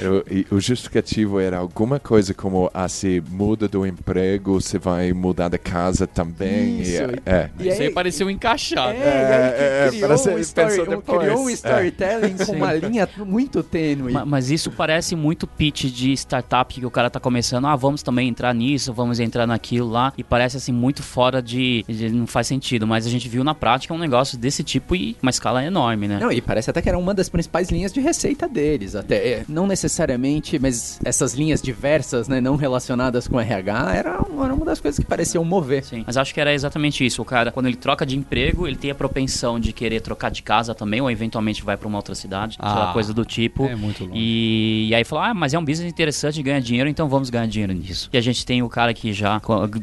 O, 0.51 0.55
o 0.57 0.60
justificativo 0.60 1.39
era 1.39 1.57
alguma 1.57 1.99
coisa 1.99 2.34
como, 2.34 2.69
ah, 2.73 2.88
se 2.89 3.21
muda 3.29 3.67
do 3.67 3.86
emprego, 3.86 4.60
você 4.60 4.77
vai 4.77 5.13
mudar 5.13 5.47
da 5.47 5.57
casa 5.57 6.05
também. 6.05 6.81
Isso. 6.81 7.01
E, 7.03 7.21
é. 7.29 7.49
E 7.60 7.67
Isso 7.67 7.81
aí 7.81 7.91
pareceu 7.91 8.29
encaixado. 8.29 8.91
É, 8.91 8.95
que 8.95 9.03
é, 9.03 9.86
é, 9.86 9.89
criou, 9.89 10.07
parece- 10.07 10.29
um 10.29 10.38
story- 10.39 10.95
um- 10.95 11.01
criou 11.01 11.39
um 11.45 11.49
É. 11.49 11.53
storytelling 11.53 12.36
com 12.45 12.51
uma 12.53 12.73
linha 12.73 13.07
muito 13.25 13.63
tênue. 13.63 14.12
Ma- 14.13 14.25
Mas 14.25 14.49
isso 14.51 14.69
parece 14.71 15.15
muito 15.15 15.45
pitch 15.47 15.86
de 15.86 16.01
startup 16.14 16.74
que 16.74 16.86
o 16.86 16.92
cara 16.92 17.10
tá 17.10 17.20
começando. 17.20 17.66
Ah, 17.66 17.76
vamos 17.76 18.02
também 18.04 18.28
entrar 18.30 18.54
nisso, 18.54 18.94
vamos 18.94 19.20
entrar 19.20 19.46
naquilo 19.48 19.90
lá. 19.90 20.14
E 20.18 20.24
parece 20.24 20.58
assim 20.58 20.72
muito 20.72 21.04
fora 21.04 21.42
de, 21.42 21.84
de- 21.88 22.10
Não 22.10 22.26
faz 22.28 22.48
sentido. 22.48 22.88
Mas 22.88 23.06
a 23.06 23.10
gente 23.10 23.28
viu 23.30 23.44
na 23.44 23.54
prática 23.54 23.94
um 23.94 23.98
negócio 23.98 24.38
desse 24.38 24.64
tipo 24.64 24.96
e 24.96 25.16
uma 25.22 25.30
escala 25.30 25.64
enorme, 25.64 26.08
né? 26.08 26.20
Não, 26.20 26.32
e 26.32 26.42
parece 26.42 26.70
até 26.70 26.82
que 26.82 26.90
era 26.90 26.98
uma 26.98 27.14
das 27.14 27.30
principais 27.30 27.70
linhas 27.70 27.92
de 27.94 28.00
receita 28.00 28.48
deles. 28.48 28.96
Até 28.96 29.16
é, 29.16 29.46
não 29.48 29.68
necessariamente, 29.68 30.58
mas 30.60 31.00
essas 31.04 31.34
linhas 31.34 31.62
diversas, 31.62 32.28
né, 32.28 32.40
não 32.42 32.56
relacionadas 32.56 33.28
com 33.28 33.40
RH, 33.40 33.94
era, 33.96 34.10
era 34.44 34.54
uma 34.54 34.66
das 34.66 34.80
coisas 34.80 34.98
que 35.00 35.06
pareciam 35.06 35.44
mover. 35.44 35.84
Sim, 35.84 36.04
mas 36.06 36.18
acho 36.18 36.34
que 36.34 36.40
era 36.42 36.54
exatamente 36.54 37.06
isso. 37.06 37.22
O 37.22 37.26
cara, 37.26 37.52
quando 37.52 37.66
ele 37.68 37.76
troca 37.76 38.06
de 38.06 38.18
emprego, 38.18 38.68
ele 38.68 38.76
tem 38.78 38.92
a 38.92 38.96
propensão 38.96 39.60
de 39.60 39.72
querer 39.74 40.02
trocar 40.02 40.30
de 40.32 40.42
casa 40.42 40.74
também, 40.74 41.02
ou 41.02 41.10
eventualmente 41.12 41.64
vai 41.64 41.76
pra 41.78 41.88
uma 41.88 41.98
outra 41.98 42.16
cidade, 42.16 42.58
Ah, 42.60 42.72
aquela 42.72 42.94
coisa 42.94 43.14
do 43.14 43.26
tipo. 43.26 43.66
é 43.66 43.76
muito 43.76 44.04
longe. 44.06 44.18
E, 44.18 44.88
e 44.90 44.96
aí 44.96 45.04
falou: 45.04 45.24
ah, 45.24 45.34
mas 45.34 45.54
é 45.54 45.60
um 45.60 45.66
business 45.66 45.90
interessante, 45.91 46.41
ganha 46.41 46.60
dinheiro, 46.62 46.89
então 46.89 47.08
vamos 47.08 47.30
ganhar 47.30 47.45
dinheiro 47.47 47.73
nisso. 47.73 48.10
E 48.12 48.17
a 48.17 48.21
gente 48.21 48.45
tem 48.45 48.62
o 48.63 48.69
cara 48.69 48.93
que 48.93 49.13
já. 49.13 49.36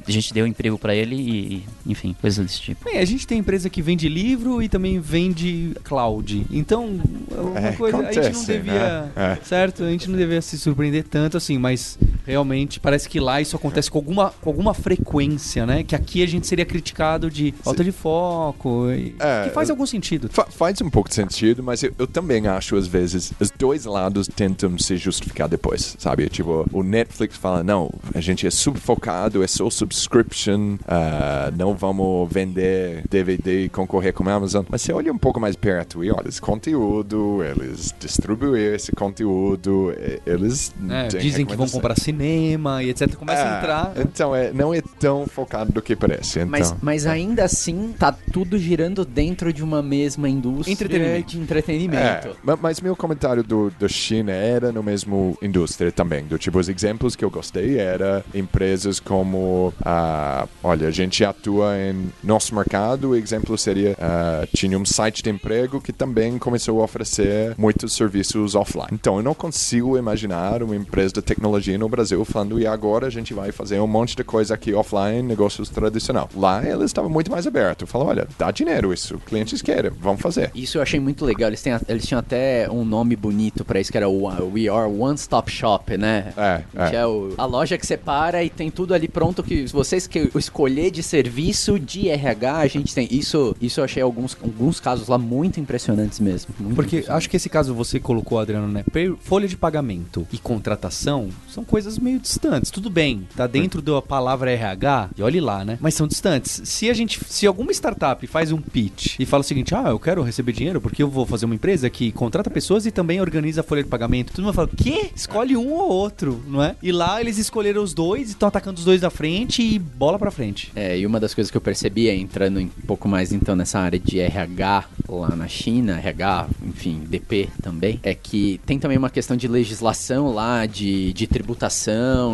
A 0.07 0.11
gente 0.11 0.33
deu 0.35 0.47
emprego 0.47 0.79
pra 0.79 0.95
ele 0.95 1.15
e, 1.17 1.65
enfim, 1.87 2.15
coisas 2.21 2.45
desse 2.45 2.61
tipo. 2.61 2.85
Bem, 2.85 2.99
a 2.99 3.05
gente 3.05 3.27
tem 3.27 3.39
empresa 3.39 3.69
que 3.71 3.81
vende 3.83 4.09
livro 4.09 4.63
e 4.63 4.69
também 4.69 4.99
vende 5.01 5.73
cloud. 5.85 6.47
Então, 6.51 7.01
é 7.31 7.41
uma 7.41 7.59
É, 7.61 7.73
coisa, 7.73 7.97
a 7.99 8.03
gente 8.03 8.17
não 8.17 8.23
acontece, 8.25 8.53
devia, 8.53 8.73
né? 8.73 9.11
É. 9.17 9.39
certo? 9.45 9.85
A 9.85 9.91
gente 9.91 10.09
não 10.11 10.17
devia 10.19 10.41
se 10.43 10.59
surpreender 10.59 11.05
tanto 11.05 11.37
assim, 11.37 11.59
mas 11.59 11.99
realmente 12.29 12.79
parece 12.79 13.09
que 13.09 13.19
lá 13.19 13.41
isso 13.41 13.57
acontece 13.57 13.91
com 13.91 13.99
alguma, 13.99 14.31
com 14.41 14.51
alguma 14.51 14.75
frequência, 14.75 15.65
né? 15.67 15.83
Que 15.83 15.95
aqui 15.97 16.23
a 16.23 16.27
gente 16.27 16.47
seria 16.47 16.65
criticado 16.67 17.31
de 17.31 17.53
falta 17.63 17.83
de 17.83 17.91
foco, 17.93 18.91
e- 18.91 19.15
É, 19.19 19.45
que 19.45 19.51
faz 19.55 19.71
algum 19.71 19.87
sentido. 19.87 20.29
Fa- 20.31 20.47
faz 20.51 20.81
um 20.83 20.91
pouco 20.91 21.09
de 21.09 21.15
sentido, 21.15 21.63
mas 21.63 21.83
eu, 21.83 21.93
eu 21.99 22.07
também 22.07 22.47
acho, 22.47 22.77
às 22.77 22.87
vezes, 22.87 23.33
os 23.41 23.51
dois 23.51 23.85
lados 23.87 24.29
tentam 24.29 24.77
se 24.79 24.97
justificar 24.97 25.49
depois, 25.49 25.97
sabe? 25.99 26.29
Tipo, 26.29 26.67
o 26.73 26.83
Netflix 26.83 27.37
fala, 27.37 27.63
não, 27.65 27.91
a 28.15 28.21
gente 28.21 28.47
é 28.47 28.51
super 28.51 28.81
focado, 28.81 29.43
é 29.43 29.47
só 29.47 29.69
subscription, 29.71 30.77
ah, 30.87 31.51
não 31.57 31.75
vamos 31.75 32.29
vender 32.31 33.05
DVD 33.09 33.65
e 33.65 33.69
concorrer 33.71 34.13
com 34.13 34.29
a 34.29 34.33
Amazon. 34.35 34.65
Mas 34.69 34.83
você 34.83 34.93
olha 34.93 35.11
um 35.13 35.19
pouco 35.19 35.41
mais 35.41 35.57
perto 35.57 36.05
e 36.05 36.11
olha, 36.11 36.29
esse 36.29 36.41
conteúdo, 36.41 37.43
eles 37.43 37.95
distribuem 37.99 38.75
esse 38.75 38.93
conteúdo, 38.93 39.95
eles... 40.27 40.75
É, 40.91 41.09
dizem 41.09 41.47
que 41.47 41.57
vão 41.57 41.67
comprar 41.69 41.99
cinema 41.99 42.18
e 42.25 42.89
etc. 42.91 43.15
Começa 43.17 43.43
a 43.43 43.55
Ah, 43.55 43.59
entrar. 43.59 43.93
Então, 43.97 44.35
é, 44.35 44.53
não 44.53 44.73
é 44.75 44.81
tão 45.01 45.27
focado 45.27 45.73
do 45.73 45.81
que 45.83 45.95
parece. 45.97 46.41
Então. 46.41 46.49
Mas, 46.51 46.75
mas 46.83 47.07
ainda 47.07 47.45
assim, 47.45 47.95
tá 47.99 48.13
tudo 48.33 48.59
girando 48.59 49.05
dentro 49.05 49.53
de 49.53 49.63
uma 49.63 49.83
mesma 49.83 50.29
indústria 50.29 50.73
Entretenimento. 50.73 51.29
de 51.31 51.39
entretenimento. 51.41 52.29
É, 52.29 52.33
ma- 52.43 52.59
mas 52.61 52.81
meu 52.81 52.95
comentário 52.97 53.43
do, 53.43 53.71
do 53.79 53.89
China 53.89 54.33
era 54.33 54.73
no 54.73 54.83
mesmo 54.83 55.37
indústria 55.43 55.91
também. 55.93 56.25
Do 56.25 56.39
tipo, 56.39 56.59
os 56.59 56.69
exemplos 56.69 57.15
que 57.17 57.25
eu 57.25 57.31
gostei 57.31 57.79
era 57.79 58.25
empresas 58.35 58.99
como, 59.01 59.73
ah, 59.85 60.47
olha, 60.63 60.89
a 60.89 60.91
gente 60.91 61.25
atua 61.25 61.77
em 61.79 62.11
nosso 62.23 62.55
mercado, 62.55 63.11
o 63.11 63.17
exemplo 63.17 63.57
seria, 63.59 63.97
ah, 64.01 64.47
tinha 64.55 64.79
um 64.79 64.85
site 64.85 65.23
de 65.23 65.31
emprego 65.31 65.81
que 65.81 65.93
também 65.93 66.39
começou 66.39 66.81
a 66.81 66.85
oferecer 66.85 67.55
muitos 67.59 67.95
serviços 67.95 68.55
offline. 68.55 68.89
Então, 68.93 69.17
eu 69.19 69.23
não 69.23 69.35
consigo 69.35 69.97
imaginar 69.99 70.63
uma 70.63 70.75
empresa 70.77 71.15
de 71.15 71.23
tecnologia 71.23 71.77
no 71.79 71.89
Brasil 71.89 72.08
falando, 72.25 72.59
e 72.61 72.67
agora 72.67 73.07
a 73.07 73.11
gente 73.11 73.33
vai 73.35 73.53
fazer 73.53 73.81
um 73.81 73.87
monte 73.87 74.17
de 74.17 74.25
coisa 74.25 74.55
aqui 74.55 74.73
offline, 74.75 75.23
negócios 75.23 75.69
tradicional. 75.69 76.29
Lá, 76.37 76.65
eles 76.67 76.85
estavam 76.87 77.11
muito 77.11 77.31
mais 77.31 77.47
abertos. 77.47 77.89
Falaram, 77.91 78.11
olha, 78.11 78.29
dá 78.39 78.51
dinheiro 78.51 78.93
isso, 78.93 79.19
clientes 79.27 79.63
querem, 79.63 79.91
vamos 80.01 80.21
fazer. 80.21 80.51
Isso 80.55 80.79
eu 80.79 80.83
achei 80.83 80.99
muito 81.01 81.25
legal. 81.25 81.49
Eles, 81.49 81.63
têm, 81.63 81.73
eles 81.89 82.07
tinham 82.07 82.19
até 82.19 82.69
um 82.71 82.85
nome 82.85 83.17
bonito 83.17 83.65
pra 83.65 83.81
isso, 83.81 83.91
que 83.91 83.97
era 83.97 84.09
o 84.09 84.25
We 84.53 84.69
Are 84.69 84.91
One 84.91 85.17
Stop 85.17 85.51
Shop, 85.51 85.97
né? 85.97 86.33
É, 86.37 86.63
Que 86.89 86.97
é. 86.97 87.01
é 87.01 87.07
o- 87.07 87.33
a 87.37 87.45
loja 87.45 87.77
que 87.79 87.87
você 87.87 87.97
para 87.97 88.43
e 88.45 88.51
tem 88.51 88.71
tudo 88.71 88.95
ali 88.95 89.09
pronto 89.09 89.43
que 89.43 89.67
se 89.67 89.73
vocês 89.73 90.07
que 90.07 90.31
escolher 90.37 90.91
de 90.91 91.03
serviço 91.03 91.79
de 91.79 92.09
RH, 92.09 92.57
a 92.59 92.67
gente 92.67 92.95
tem. 92.95 93.09
Isso, 93.11 93.55
isso 93.61 93.81
eu 93.81 93.85
achei 93.85 94.03
alguns, 94.03 94.37
alguns 94.43 94.81
casos 94.81 95.09
lá 95.09 95.19
muito 95.19 95.61
impressionantes 95.61 96.21
mesmo. 96.21 96.55
muito 96.59 96.75
Porque 96.75 96.97
impressionantes. 96.97 97.17
acho 97.19 97.31
que 97.31 97.37
esse 97.37 97.49
caso 97.49 97.75
você 97.75 97.99
colocou, 98.01 98.39
Adriano, 98.39 98.69
né? 98.69 98.85
Folha 99.21 99.47
de 99.49 99.57
pagamento 99.57 100.27
e 100.33 100.39
contratação 100.39 101.29
são 101.49 101.65
coisas 101.65 101.98
meio 102.03 102.19
distantes. 102.19 102.71
Tudo 102.71 102.91
bem, 102.91 103.27
tá 103.37 103.47
dentro 103.47 103.81
da 103.83 104.01
palavra 104.01 104.51
RH, 104.51 105.11
e 105.17 105.23
olhe 105.23 105.41
lá, 105.41 105.65
né? 105.65 105.79
Mas 105.81 105.95
são 105.95 106.07
distantes. 106.07 106.61
Se 106.65 106.89
a 106.91 106.95
gente, 106.95 107.21
se 107.29 107.47
alguma 107.47 107.73
startup 107.73 108.27
faz 108.27 108.53
um 108.53 108.61
pitch 108.61 109.17
e 109.19 109.27
fala 109.27 109.41
o 109.41 109.45
seguinte: 109.45 109.75
"Ah, 109.75 109.89
eu 109.89 109.99
quero 109.99 110.23
receber 110.23 110.53
dinheiro 110.53 110.81
porque 110.81 111.03
eu 111.03 111.09
vou 111.09 111.27
fazer 111.27 111.45
uma 111.45 111.55
empresa 111.55 111.91
que 111.91 112.13
contrata 112.13 112.51
pessoas 112.51 112.87
e 112.87 112.91
também 112.91 113.21
organiza 113.21 113.61
a 113.61 113.65
folha 113.65 113.83
de 113.83 113.89
pagamento". 113.89 114.33
Todo 114.33 114.45
mundo 114.45 114.55
fala: 114.55 114.69
"Quê? 114.77 115.11
Escolhe 115.15 115.57
um 115.57 115.73
ou 115.73 115.89
outro", 115.89 116.43
não 116.47 116.63
é? 116.63 116.77
E 116.83 116.93
lá 116.93 117.21
eles 117.21 117.39
escolheram 117.39 117.83
os 117.83 117.95
dois 117.95 118.29
e 118.29 118.33
estão 118.33 118.49
atacando 118.49 118.79
os 118.79 118.85
dois 118.85 119.01
da 119.01 119.11
frente 119.11 119.63
e 119.63 119.79
bola 119.79 120.19
pra 120.19 120.31
frente. 120.31 120.73
É, 120.75 120.99
e 120.99 121.07
uma 121.07 121.21
das 121.21 121.35
coisas 121.35 121.51
que 121.51 121.57
eu 121.57 121.61
percebi 121.61 122.09
é 122.09 122.15
entrando 122.15 122.61
um 122.61 122.69
pouco 122.87 123.09
mais 123.09 123.33
então 123.33 123.57
nessa 123.57 123.79
área 123.79 123.99
de 123.99 124.21
RH 124.21 124.85
lá 125.09 125.35
na 125.35 125.49
China, 125.49 125.99
RH, 125.99 126.49
enfim, 126.67 127.03
DP 127.07 127.49
também, 127.63 127.99
é 128.03 128.15
que 128.15 128.61
tem 128.67 128.79
também 128.79 128.99
uma 128.99 129.11
questão 129.11 129.37
de 129.37 129.49
legislação 129.49 130.33
lá, 130.35 130.67
de, 130.67 131.13
de 131.13 131.27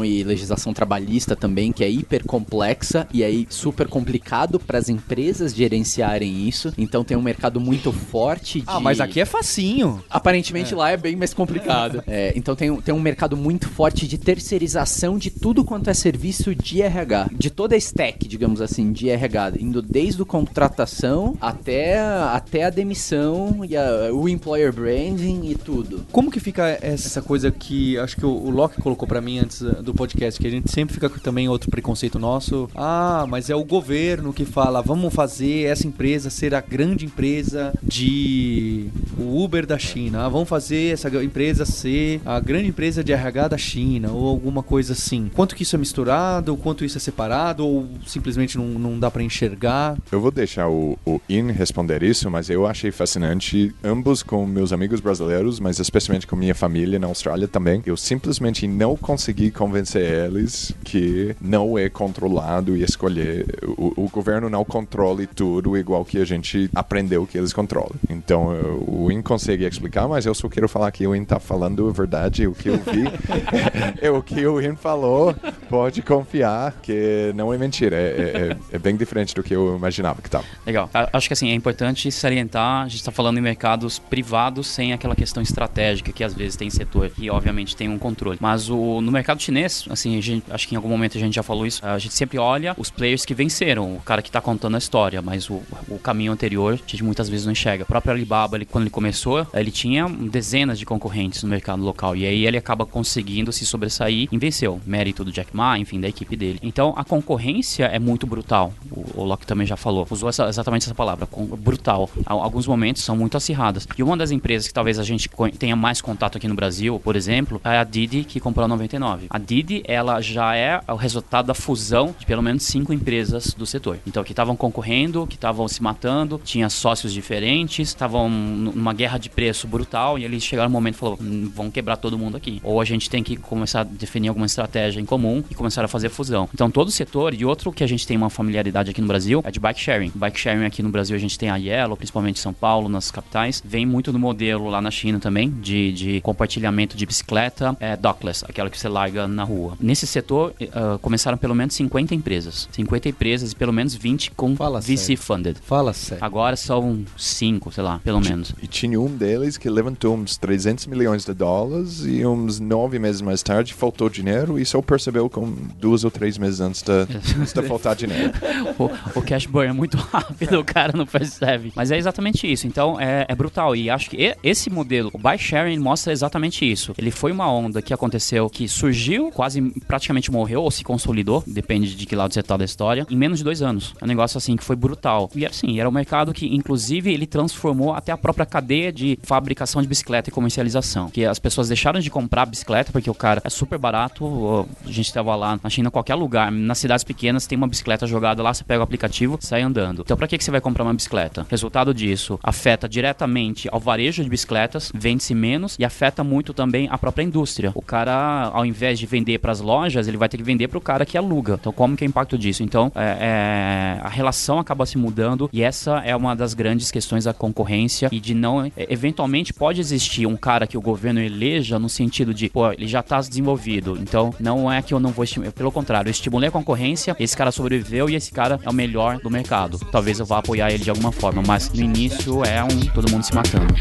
e 0.05 0.23
legislação 0.23 0.73
trabalhista 0.73 1.37
também, 1.37 1.73
que 1.73 1.85
é 1.85 1.91
hiper 1.91 2.25
complexa 2.25 3.07
e 3.13 3.23
aí 3.23 3.47
super 3.51 3.89
complicado 3.89 4.59
para 4.59 4.79
as 4.79 4.89
empresas 4.89 5.55
gerenciarem 5.55 6.49
isso. 6.49 6.73
Então 6.79 7.05
tem 7.05 7.17
um 7.17 7.23
mercado 7.23 7.61
muito 7.61 7.93
forte 7.93 8.61
de... 8.61 8.67
Ah, 8.67 8.81
mas 8.81 9.01
aqui 9.01 9.21
é 9.21 9.25
facinho. 9.25 10.03
Aparentemente 10.09 10.75
lá 10.75 10.91
é 10.91 10.97
bem 10.97 11.17
mais 11.17 11.35
complicado. 11.35 12.03
É, 12.15 12.33
então 12.37 12.55
tem, 12.55 12.75
tem 12.81 12.95
um 12.95 13.01
mercado 13.01 13.37
muito 13.37 13.69
forte 13.69 14.07
de 14.07 14.19
terceirização 14.19 15.19
de 15.19 15.31
tudo 15.31 15.65
quanto 15.65 15.91
é 15.91 15.95
serviço 15.95 16.55
de 16.55 16.83
RH. 16.83 17.31
De 17.37 17.51
toda 17.51 17.75
a 17.75 17.79
stack, 17.79 18.29
digamos 18.29 18.61
assim, 18.61 18.93
de 18.93 19.09
RH. 19.09 19.55
Indo 19.59 19.83
desde 19.83 20.23
o 20.23 20.27
contratação 20.27 21.37
até, 21.41 21.99
até 21.99 22.65
a 22.65 22.71
demissão 22.71 23.65
e 23.69 23.77
a, 23.77 24.13
o 24.13 24.29
employer 24.29 24.73
branding 24.73 25.49
e 25.51 25.55
tudo. 25.55 26.07
Como 26.13 26.31
que 26.31 26.39
fica 26.39 26.79
essa 26.81 27.23
coisa 27.23 27.51
que 27.51 27.99
acho 27.99 28.17
que 28.17 28.27
o, 28.27 28.31
o 28.31 28.51
Locke 28.51 28.81
colocou 28.81 29.09
pra 29.09 29.21
mim 29.21 29.34
antes 29.39 29.61
uh, 29.61 29.83
do 29.83 29.95
podcast, 29.95 30.41
que 30.41 30.47
a 30.47 30.51
gente 30.51 30.71
sempre 30.71 30.95
fica 30.95 31.09
com 31.09 31.19
também 31.19 31.49
outro 31.49 31.71
preconceito 31.71 32.19
nosso. 32.19 32.69
Ah, 32.75 33.27
mas 33.29 33.51
é 33.51 33.55
o 33.55 33.65
governo 33.65 34.33
que 34.33 34.45
fala, 34.45 34.83
vamos 34.83 35.13
fazer 35.15 35.65
essa 35.65 35.87
empresa 35.87 36.31
ser 36.31 36.55
a 36.55 36.61
grande 36.61 37.05
empresa 37.05 37.73
de 37.83 38.89
o 39.19 39.43
Uber 39.43 39.67
da 39.67 39.79
China. 39.79 40.25
Ah, 40.25 40.29
vamos 40.29 40.49
fazer 40.49 40.93
essa 40.93 41.09
empresa 41.23 41.65
ser 41.65 42.21
a 42.25 42.41
grande 42.41 42.69
empresa 42.69 43.03
de 43.03 43.13
RH 43.13 43.49
da 43.49 43.59
China 43.59 44.13
ou 44.13 44.29
alguma 44.29 44.63
coisa 44.63 44.93
assim. 44.93 45.31
Quanto 45.35 45.55
que 45.55 45.63
isso 45.63 45.77
é 45.77 45.79
misturado, 45.79 46.57
quanto 46.57 46.85
isso 46.85 46.99
é 46.99 47.01
separado 47.01 47.67
ou 47.67 47.89
simplesmente 48.07 48.57
não, 48.57 48.67
não 48.67 48.99
dá 48.99 49.11
para 49.11 49.23
enxergar? 49.23 49.97
Eu 50.11 50.21
vou 50.21 50.31
deixar 50.31 50.69
o, 50.69 50.99
o 51.05 51.21
In 51.29 51.51
responder 51.53 52.03
isso, 52.03 52.31
mas 52.31 52.51
eu 52.51 52.67
achei 52.67 52.91
fascinante 52.91 53.75
ambos 53.83 54.23
com 54.23 54.47
meus 54.47 54.73
amigos 54.73 55.01
brasileiros, 55.01 55.61
mas 55.61 55.79
especialmente 55.79 56.27
com 56.27 56.37
minha 56.37 56.55
família 56.55 56.99
na 56.99 57.07
Austrália 57.07 57.49
também. 57.49 57.83
Eu 57.87 57.97
simplesmente 57.97 58.67
não 58.67 58.97
consegui 59.25 59.51
convencer 59.51 60.03
eles 60.03 60.75
que 60.85 61.35
não 61.41 61.79
é 61.79 61.89
controlado 61.89 62.77
e 62.77 62.83
escolher. 62.83 63.47
O, 63.67 64.05
o 64.05 64.09
governo 64.11 64.51
não 64.51 64.63
controle 64.67 65.27
tudo 65.27 65.79
igual 65.79 66.05
que 66.05 66.19
a 66.19 66.27
gente 66.27 66.69
aprendeu 66.75 67.27
que 67.27 67.39
eles 67.39 67.51
controlam. 67.51 67.95
Então 68.11 68.49
o 68.87 69.11
In 69.11 69.23
consegue 69.23 69.65
explicar, 69.65 70.07
mas 70.07 70.27
eu 70.27 70.35
só 70.35 70.47
quero 70.47 70.69
falar 70.69 70.91
que 70.93 71.07
o 71.07 71.17
In 71.17 71.25
tá 71.25 71.41
falando 71.41 71.89
a 71.89 71.93
verdade, 71.93 72.47
o 72.47 72.53
que 72.53 72.69
eu 72.69 72.77
vi. 72.77 73.05
é 74.03 74.11
o 74.11 74.23
que 74.23 74.47
o 74.47 74.61
In 74.61 74.77
falou, 74.77 75.35
pode 75.71 76.03
confiar 76.03 76.73
que 76.83 77.33
não 77.35 77.53
é 77.53 77.57
mentira. 77.57 77.97
É, 77.97 78.01
é, 78.01 78.57
é, 78.73 78.77
é 78.77 78.79
bem 78.79 78.95
diferente 78.95 79.35
do 79.35 79.43
que 79.43 79.55
eu 79.55 79.75
imaginava 79.75 80.21
que 80.21 80.29
tava. 80.29 80.45
Legal. 80.67 80.91
Acho 81.15 81.29
que 81.29 81.33
assim, 81.33 81.49
é 81.49 81.55
importante 81.55 82.13
salientar, 82.13 82.83
a 82.83 82.89
gente 82.89 83.01
está 83.01 83.13
falando 83.13 83.39
em 83.39 83.43
mercados 83.43 83.99
privados 83.99 84.67
sem 84.67 84.93
aquela 84.93 85.17
questão 85.17 85.43
estratégica 85.43 86.13
que 86.13 86.23
às 86.23 86.35
vezes 86.35 86.57
tem 86.57 86.69
setor 86.69 87.09
que 87.09 87.31
obviamente 87.31 87.75
tem 87.75 87.89
um 87.89 87.99
controle. 87.99 88.37
Mas 88.39 88.69
o, 88.69 89.01
mercado 89.15 89.41
chinês, 89.41 89.85
assim, 89.89 90.21
gente, 90.21 90.45
acho 90.51 90.69
que 90.69 90.75
em 90.75 90.77
algum 90.77 90.89
momento 90.89 91.17
a 91.17 91.21
gente 91.21 91.35
já 91.35 91.43
falou 91.43 91.67
isso, 91.67 91.85
a 91.85 91.99
gente 91.99 92.15
sempre 92.15 92.39
olha 92.39 92.75
os 92.77 92.91
players 92.91 93.25
que 93.25 93.35
venceram, 93.35 93.97
o 93.97 94.01
cara 94.01 94.23
que 94.23 94.29
está 94.29 94.41
contando 94.41 94.75
a 94.75 94.79
história, 94.79 95.23
mas 95.23 95.49
o, 95.49 95.63
o 95.89 95.99
caminho 95.99 96.33
anterior 96.33 96.75
a 96.75 96.91
gente 96.91 97.03
muitas 97.03 97.29
vezes 97.29 97.47
não 97.47 97.53
enxerga. 97.53 97.85
O 97.85 97.87
próprio 97.87 98.13
Alibaba, 98.13 98.57
ele, 98.57 98.65
quando 98.65 98.85
ele 98.85 98.91
começou, 98.91 99.47
ele 99.55 99.71
tinha 99.71 100.09
dezenas 100.09 100.79
de 100.79 100.87
concorrentes 100.87 101.43
no 101.43 101.49
mercado 101.49 101.83
local 101.83 102.17
e 102.17 102.27
aí 102.27 102.47
ele 102.47 102.57
acaba 102.57 102.85
conseguindo 102.85 103.53
se 103.53 103.65
sobressair 103.65 104.29
e 104.31 104.39
venceu. 104.39 104.81
Mérito 104.87 105.25
do 105.25 105.33
Jack 105.33 105.55
Ma, 105.55 105.79
enfim, 105.79 106.01
da 106.01 106.09
equipe 106.09 106.37
dele. 106.37 106.59
Então 106.63 106.95
a 106.97 107.05
concorrência 107.05 107.87
é 107.87 107.99
muito 107.99 108.27
brutal. 108.27 108.73
O, 108.91 109.23
o 109.23 109.25
Locke 109.25 109.47
também 109.47 109.67
já 109.67 109.77
falou, 109.77 110.07
usou 110.11 110.29
essa, 110.29 110.49
exatamente 110.49 110.85
essa 110.85 110.95
palavra, 110.95 111.29
brutal. 111.59 112.11
Alguns 112.27 112.67
momentos 112.67 113.03
são 113.03 113.17
muito 113.17 113.37
acirradas. 113.37 113.87
E 113.97 114.03
uma 114.03 114.17
das 114.17 114.31
empresas 114.31 114.69
que 114.69 114.75
talvez 114.75 114.99
a 114.99 115.05
gente 115.05 115.29
tenha 115.59 115.77
mais 115.77 116.01
contato 116.01 116.37
aqui 116.37 116.49
no 116.49 116.55
Brasil, 116.55 117.01
por 117.01 117.17
exemplo, 117.17 117.61
é 117.65 117.79
a 117.79 117.85
Didi 117.85 118.25
que 118.25 118.41
comprou 118.41 118.65
a 118.65 118.69
99. 118.69 119.04
A 119.31 119.39
Didi, 119.39 119.83
ela 119.87 120.21
já 120.21 120.57
é 120.57 120.81
o 120.89 120.97
resultado 120.97 121.47
da 121.47 121.55
fusão 121.55 122.15
de 122.19 122.27
pelo 122.27 122.43
menos 122.43 122.65
cinco 122.65 122.93
empresas 122.93 123.55
do 123.55 123.67
setor. 123.67 123.99
Então, 124.07 124.25
que 124.25 124.33
estavam 124.33 124.57
concorrendo, 124.57 125.27
que 125.27 125.35
estavam 125.35 125.67
se 125.69 125.83
matando, 125.83 126.41
tinha 126.45 126.69
sócios 126.69 127.13
diferentes, 127.13 127.89
estavam 127.89 128.29
numa 128.29 128.93
guerra 128.93 129.19
de 129.19 129.29
preço 129.29 129.67
brutal 129.67 130.19
e 130.19 130.25
eles 130.25 130.43
chegaram 130.43 130.69
no 130.69 130.73
momento 130.73 130.95
e 130.95 130.99
falaram, 130.99 131.19
hum, 131.23 131.51
vão 131.55 131.71
quebrar 131.71 131.97
todo 131.97 132.19
mundo 132.19 132.37
aqui. 132.37 132.61
Ou 132.63 132.81
a 132.81 132.85
gente 132.85 133.11
tem 133.11 133.23
que 133.23 133.37
começar 133.37 133.81
a 133.81 133.85
definir 133.85 134.29
alguma 134.29 134.47
estratégia 134.47 135.01
em 135.01 135.05
comum 135.05 135.43
e 135.51 135.55
começar 135.55 135.85
a 135.85 135.89
fazer 135.89 136.09
fusão. 136.09 136.49
Então, 136.53 136.71
todo 136.71 136.89
o 136.89 136.91
setor, 136.91 137.35
e 137.35 137.45
outro 137.45 137.73
que 137.73 137.85
a 137.85 137.87
gente 137.87 138.07
tem 138.07 138.17
uma 138.17 138.31
familiaridade 138.31 138.91
aqui 138.91 139.01
no 139.01 139.09
Brasil, 139.09 139.43
é 139.45 139.51
de 139.51 139.61
bike 139.61 139.81
sharing. 139.81 140.13
Bike 140.15 140.39
sharing 140.39 140.65
aqui 140.65 140.83
no 140.83 140.89
Brasil 140.89 141.17
a 141.17 141.19
gente 141.19 141.39
tem 141.39 141.51
a 141.51 141.57
Yellow, 141.57 141.97
principalmente 141.97 142.39
em 142.39 142.43
São 142.43 142.53
Paulo, 142.53 142.89
nas 142.89 143.11
capitais. 143.11 143.63
Vem 143.65 143.87
muito 143.87 144.13
do 144.13 144.19
modelo 144.19 144.69
lá 144.69 144.81
na 144.81 144.91
China 144.91 145.19
também, 145.19 145.51
de, 145.51 145.93
de 145.93 146.21
compartilhamento 146.21 146.97
de 146.97 147.07
bicicleta, 147.07 147.77
é, 147.81 147.97
dockless, 147.97 148.45
aquela 148.49 148.71
que 148.71 148.79
você 148.79 148.89
larga 148.95 149.27
na 149.29 149.45
rua. 149.45 149.77
Nesse 149.81 150.07
setor, 150.07 150.53
uh, 150.61 150.99
começaram 151.01 151.37
pelo 151.37 151.55
menos 151.55 151.75
50 151.75 152.15
empresas. 152.15 152.69
50 152.73 153.09
empresas 153.09 153.53
e 153.53 153.57
pelo 153.57 153.73
menos 153.73 153.95
20 153.95 154.31
com 154.33 154.55
Fala 154.57 154.81
VC 154.81 154.97
sério. 154.97 155.19
funded. 155.19 155.59
Fala 155.63 155.93
sério. 155.93 156.25
Agora 156.25 156.57
são 156.57 157.05
5, 157.17 157.73
sei 157.73 157.83
lá, 157.85 158.01
pelo 158.05 158.21
menos. 158.21 158.55
E 158.63 158.67
tinha 158.67 159.01
um 159.01 159.09
deles 159.15 159.57
que 159.59 159.69
levantou 159.69 160.15
uns 160.17 160.37
300 160.37 160.87
milhões 160.87 161.25
de 161.25 161.35
dólares 161.35 162.05
e 162.07 162.25
uns 162.25 162.61
nove 162.61 162.99
meses 162.99 163.21
mais 163.21 163.43
tarde 163.43 163.75
faltou 163.75 164.09
dinheiro 164.09 164.59
e 164.59 164.65
só 164.65 164.81
percebeu 164.81 165.29
com 165.29 165.53
duas 165.79 166.05
ou 166.05 166.11
três 166.11 166.39
meses 166.39 166.61
antes 166.61 166.83
de, 166.83 166.93
antes 167.41 167.53
de 167.53 167.63
faltar 167.63 167.97
dinheiro. 167.97 168.33
o, 168.79 169.19
o 169.19 169.23
cash 169.23 169.47
burn 169.47 169.71
é 169.71 169.73
muito 169.73 169.97
rápido, 170.13 170.61
o 170.61 170.65
cara 170.65 170.93
não 170.97 171.07
percebe. 171.07 171.73
Mas 171.75 171.91
é 171.91 171.99
exatamente 171.99 172.51
isso. 172.51 172.67
Então 172.67 173.01
é, 173.01 173.27
é 173.29 173.35
brutal. 173.35 173.75
E 173.75 173.91
acho 173.91 174.11
que 174.11 174.17
e- 174.17 174.37
esse 174.43 174.71
modelo, 174.71 175.11
o 175.13 175.19
buy 175.19 175.37
sharing, 175.39 175.79
mostra 175.79 176.13
exatamente 176.13 176.71
isso. 176.71 176.95
Ele 176.97 177.11
foi 177.11 177.33
uma 177.33 177.51
onda 177.51 177.83
que 177.83 177.93
aconteceu, 177.93 178.49
que 178.49 178.69
surgiu, 178.69 178.84
quase 179.33 179.61
praticamente 179.87 180.31
morreu 180.31 180.63
ou 180.63 180.71
se 180.71 180.85
consolidou, 180.85 181.43
depende 181.47 181.95
de 181.95 182.07
que 182.07 182.17
lado 182.17 182.33
você 182.33 182.43
tá 182.43 182.57
da 182.57 182.65
história, 182.65 183.07
em 183.11 183.17
menos 183.17 183.39
de 183.39 183.45
dois 183.45 183.63
anos. 183.63 183.95
É 184.01 184.05
um 184.05 184.09
negócio 184.09 184.39
assim 184.39 184.57
que 184.57 184.65
foi 184.65 184.77
brutal. 184.77 185.31
E 185.35 185.47
assim, 185.47 185.79
era 185.79 185.89
um 185.89 185.93
mercado 185.93 186.33
que, 186.33 186.47
inclusive, 186.55 187.13
ele 187.13 187.27
transformou 187.27 187.95
até 187.95 188.13
a 188.13 188.17
própria 188.17 188.47
cadeia 188.47 188.93
de 188.93 189.19
fabricação 189.23 189.81
de 189.81 189.89
bicicleta 189.89 190.31
e 190.31 190.33
comercialização. 190.33 191.11
Que 191.11 191.25
as 191.25 191.39
pessoas 191.39 191.69
deixaram 191.69 192.01
de 192.01 192.11
comprar 192.11 192.47
bicicleta 192.47 192.93
porque 192.93 193.11
o 193.11 193.15
cara 193.15 193.41
é 193.45 193.51
super 193.51 193.79
barato. 193.79 194.67
A 194.85 194.91
gente 194.91 195.07
estava 195.07 195.35
lá 195.35 195.59
na 195.63 195.71
China, 195.71 195.91
qualquer 195.91 196.15
lugar, 196.15 196.51
nas 196.51 196.79
cidades 196.79 197.05
pequenas, 197.05 197.47
tem 197.47 197.57
uma 197.57 197.69
bicicleta 197.69 198.07
jogada 198.07 198.43
lá, 198.43 198.53
você 198.53 198.65
pega 198.65 198.81
o 198.81 198.85
aplicativo, 198.85 199.39
sai 199.41 199.63
andando. 199.63 200.03
Então, 200.03 200.17
pra 200.17 200.29
que, 200.29 200.39
que 200.39 200.45
você 200.45 200.51
vai 200.51 200.61
comprar 200.61 200.85
uma 200.85 200.95
bicicleta? 200.95 201.47
Resultado 201.49 201.95
disso, 201.95 202.39
afeta 202.43 202.89
diretamente 202.89 203.69
ao 203.71 203.81
varejo 203.81 204.23
de 204.23 204.29
bicicletas, 204.29 204.91
vende-se 204.95 205.35
menos 205.35 205.77
e 205.79 205.85
afeta 205.85 206.23
muito 206.25 206.53
também 206.53 206.89
a 206.91 206.99
própria 206.99 207.23
indústria. 207.23 207.73
O 207.75 207.83
cara, 207.83 208.51
ao 208.53 208.65
invés 208.65 208.74
de 208.75 209.07
vender 209.07 209.39
para 209.39 209.53
as 209.53 209.61
lojas, 209.61 210.09
ele 210.09 210.17
vai 210.17 210.29
ter 210.29 210.37
que 210.37 210.43
vender 210.43 210.69
para 210.69 210.79
o 210.79 210.81
cara 210.81 211.07
que 211.07 211.17
aluga. 211.17 211.59
Então, 211.61 211.73
como 211.73 211.97
que 211.97 212.05
é 212.05 212.07
o 212.07 212.11
impacto 212.11 212.37
disso? 212.37 212.63
Então, 212.63 212.91
é, 212.95 213.19
é, 213.21 214.01
a 214.03 214.09
relação 214.09 214.59
acaba 214.59 214.85
se 214.87 214.99
mudando 214.99 215.49
e 215.53 215.63
essa 215.63 215.99
é 216.05 216.15
uma 216.15 216.35
das 216.35 216.55
grandes 216.55 216.91
questões 216.91 217.25
da 217.25 217.33
concorrência 217.33 218.09
e 218.13 218.21
de 218.21 218.35
não. 218.35 218.65
é, 218.65 218.73
Eventualmente 218.89 219.53
pode 219.53 219.81
existir 219.81 220.27
um 220.27 220.37
cara 220.37 220.67
que 220.67 220.77
o 220.77 220.81
governo 220.81 221.21
eleja 221.21 221.79
no 221.79 221.89
sentido 221.89 222.35
de, 222.35 222.49
pô, 222.49 222.73
ele 222.73 222.87
já 222.87 223.01
está 223.01 223.21
desenvolvido. 223.21 223.97
Então, 224.01 224.35
não 224.39 224.71
é 224.71 224.83
que 224.83 224.93
eu 224.93 225.01
não 225.01 225.11
vou 225.11 225.25
estimular. 225.25 225.53
Pelo 225.53 225.73
contrário, 225.73 226.09
eu 226.09 226.13
estimulei 226.13 226.49
a 226.49 226.53
concorrência, 226.53 227.17
esse 227.19 227.37
cara 227.37 227.51
sobreviveu 227.51 228.09
e 228.09 228.15
esse 228.15 228.33
cara 228.33 228.59
é 228.63 228.69
o 228.69 228.75
melhor 228.75 229.19
do 229.19 229.31
mercado. 229.31 229.79
Talvez 229.91 230.19
eu 230.19 230.27
vá 230.27 230.39
apoiar 230.39 230.71
ele 230.71 230.85
de 230.85 230.91
alguma 230.91 231.13
forma, 231.13 231.43
mas 231.47 231.71
no 231.73 231.83
início 231.83 232.45
é 232.45 232.63
um 232.63 232.81
todo 232.93 233.11
mundo 233.11 233.25
se 233.25 233.35
matando. 233.35 233.75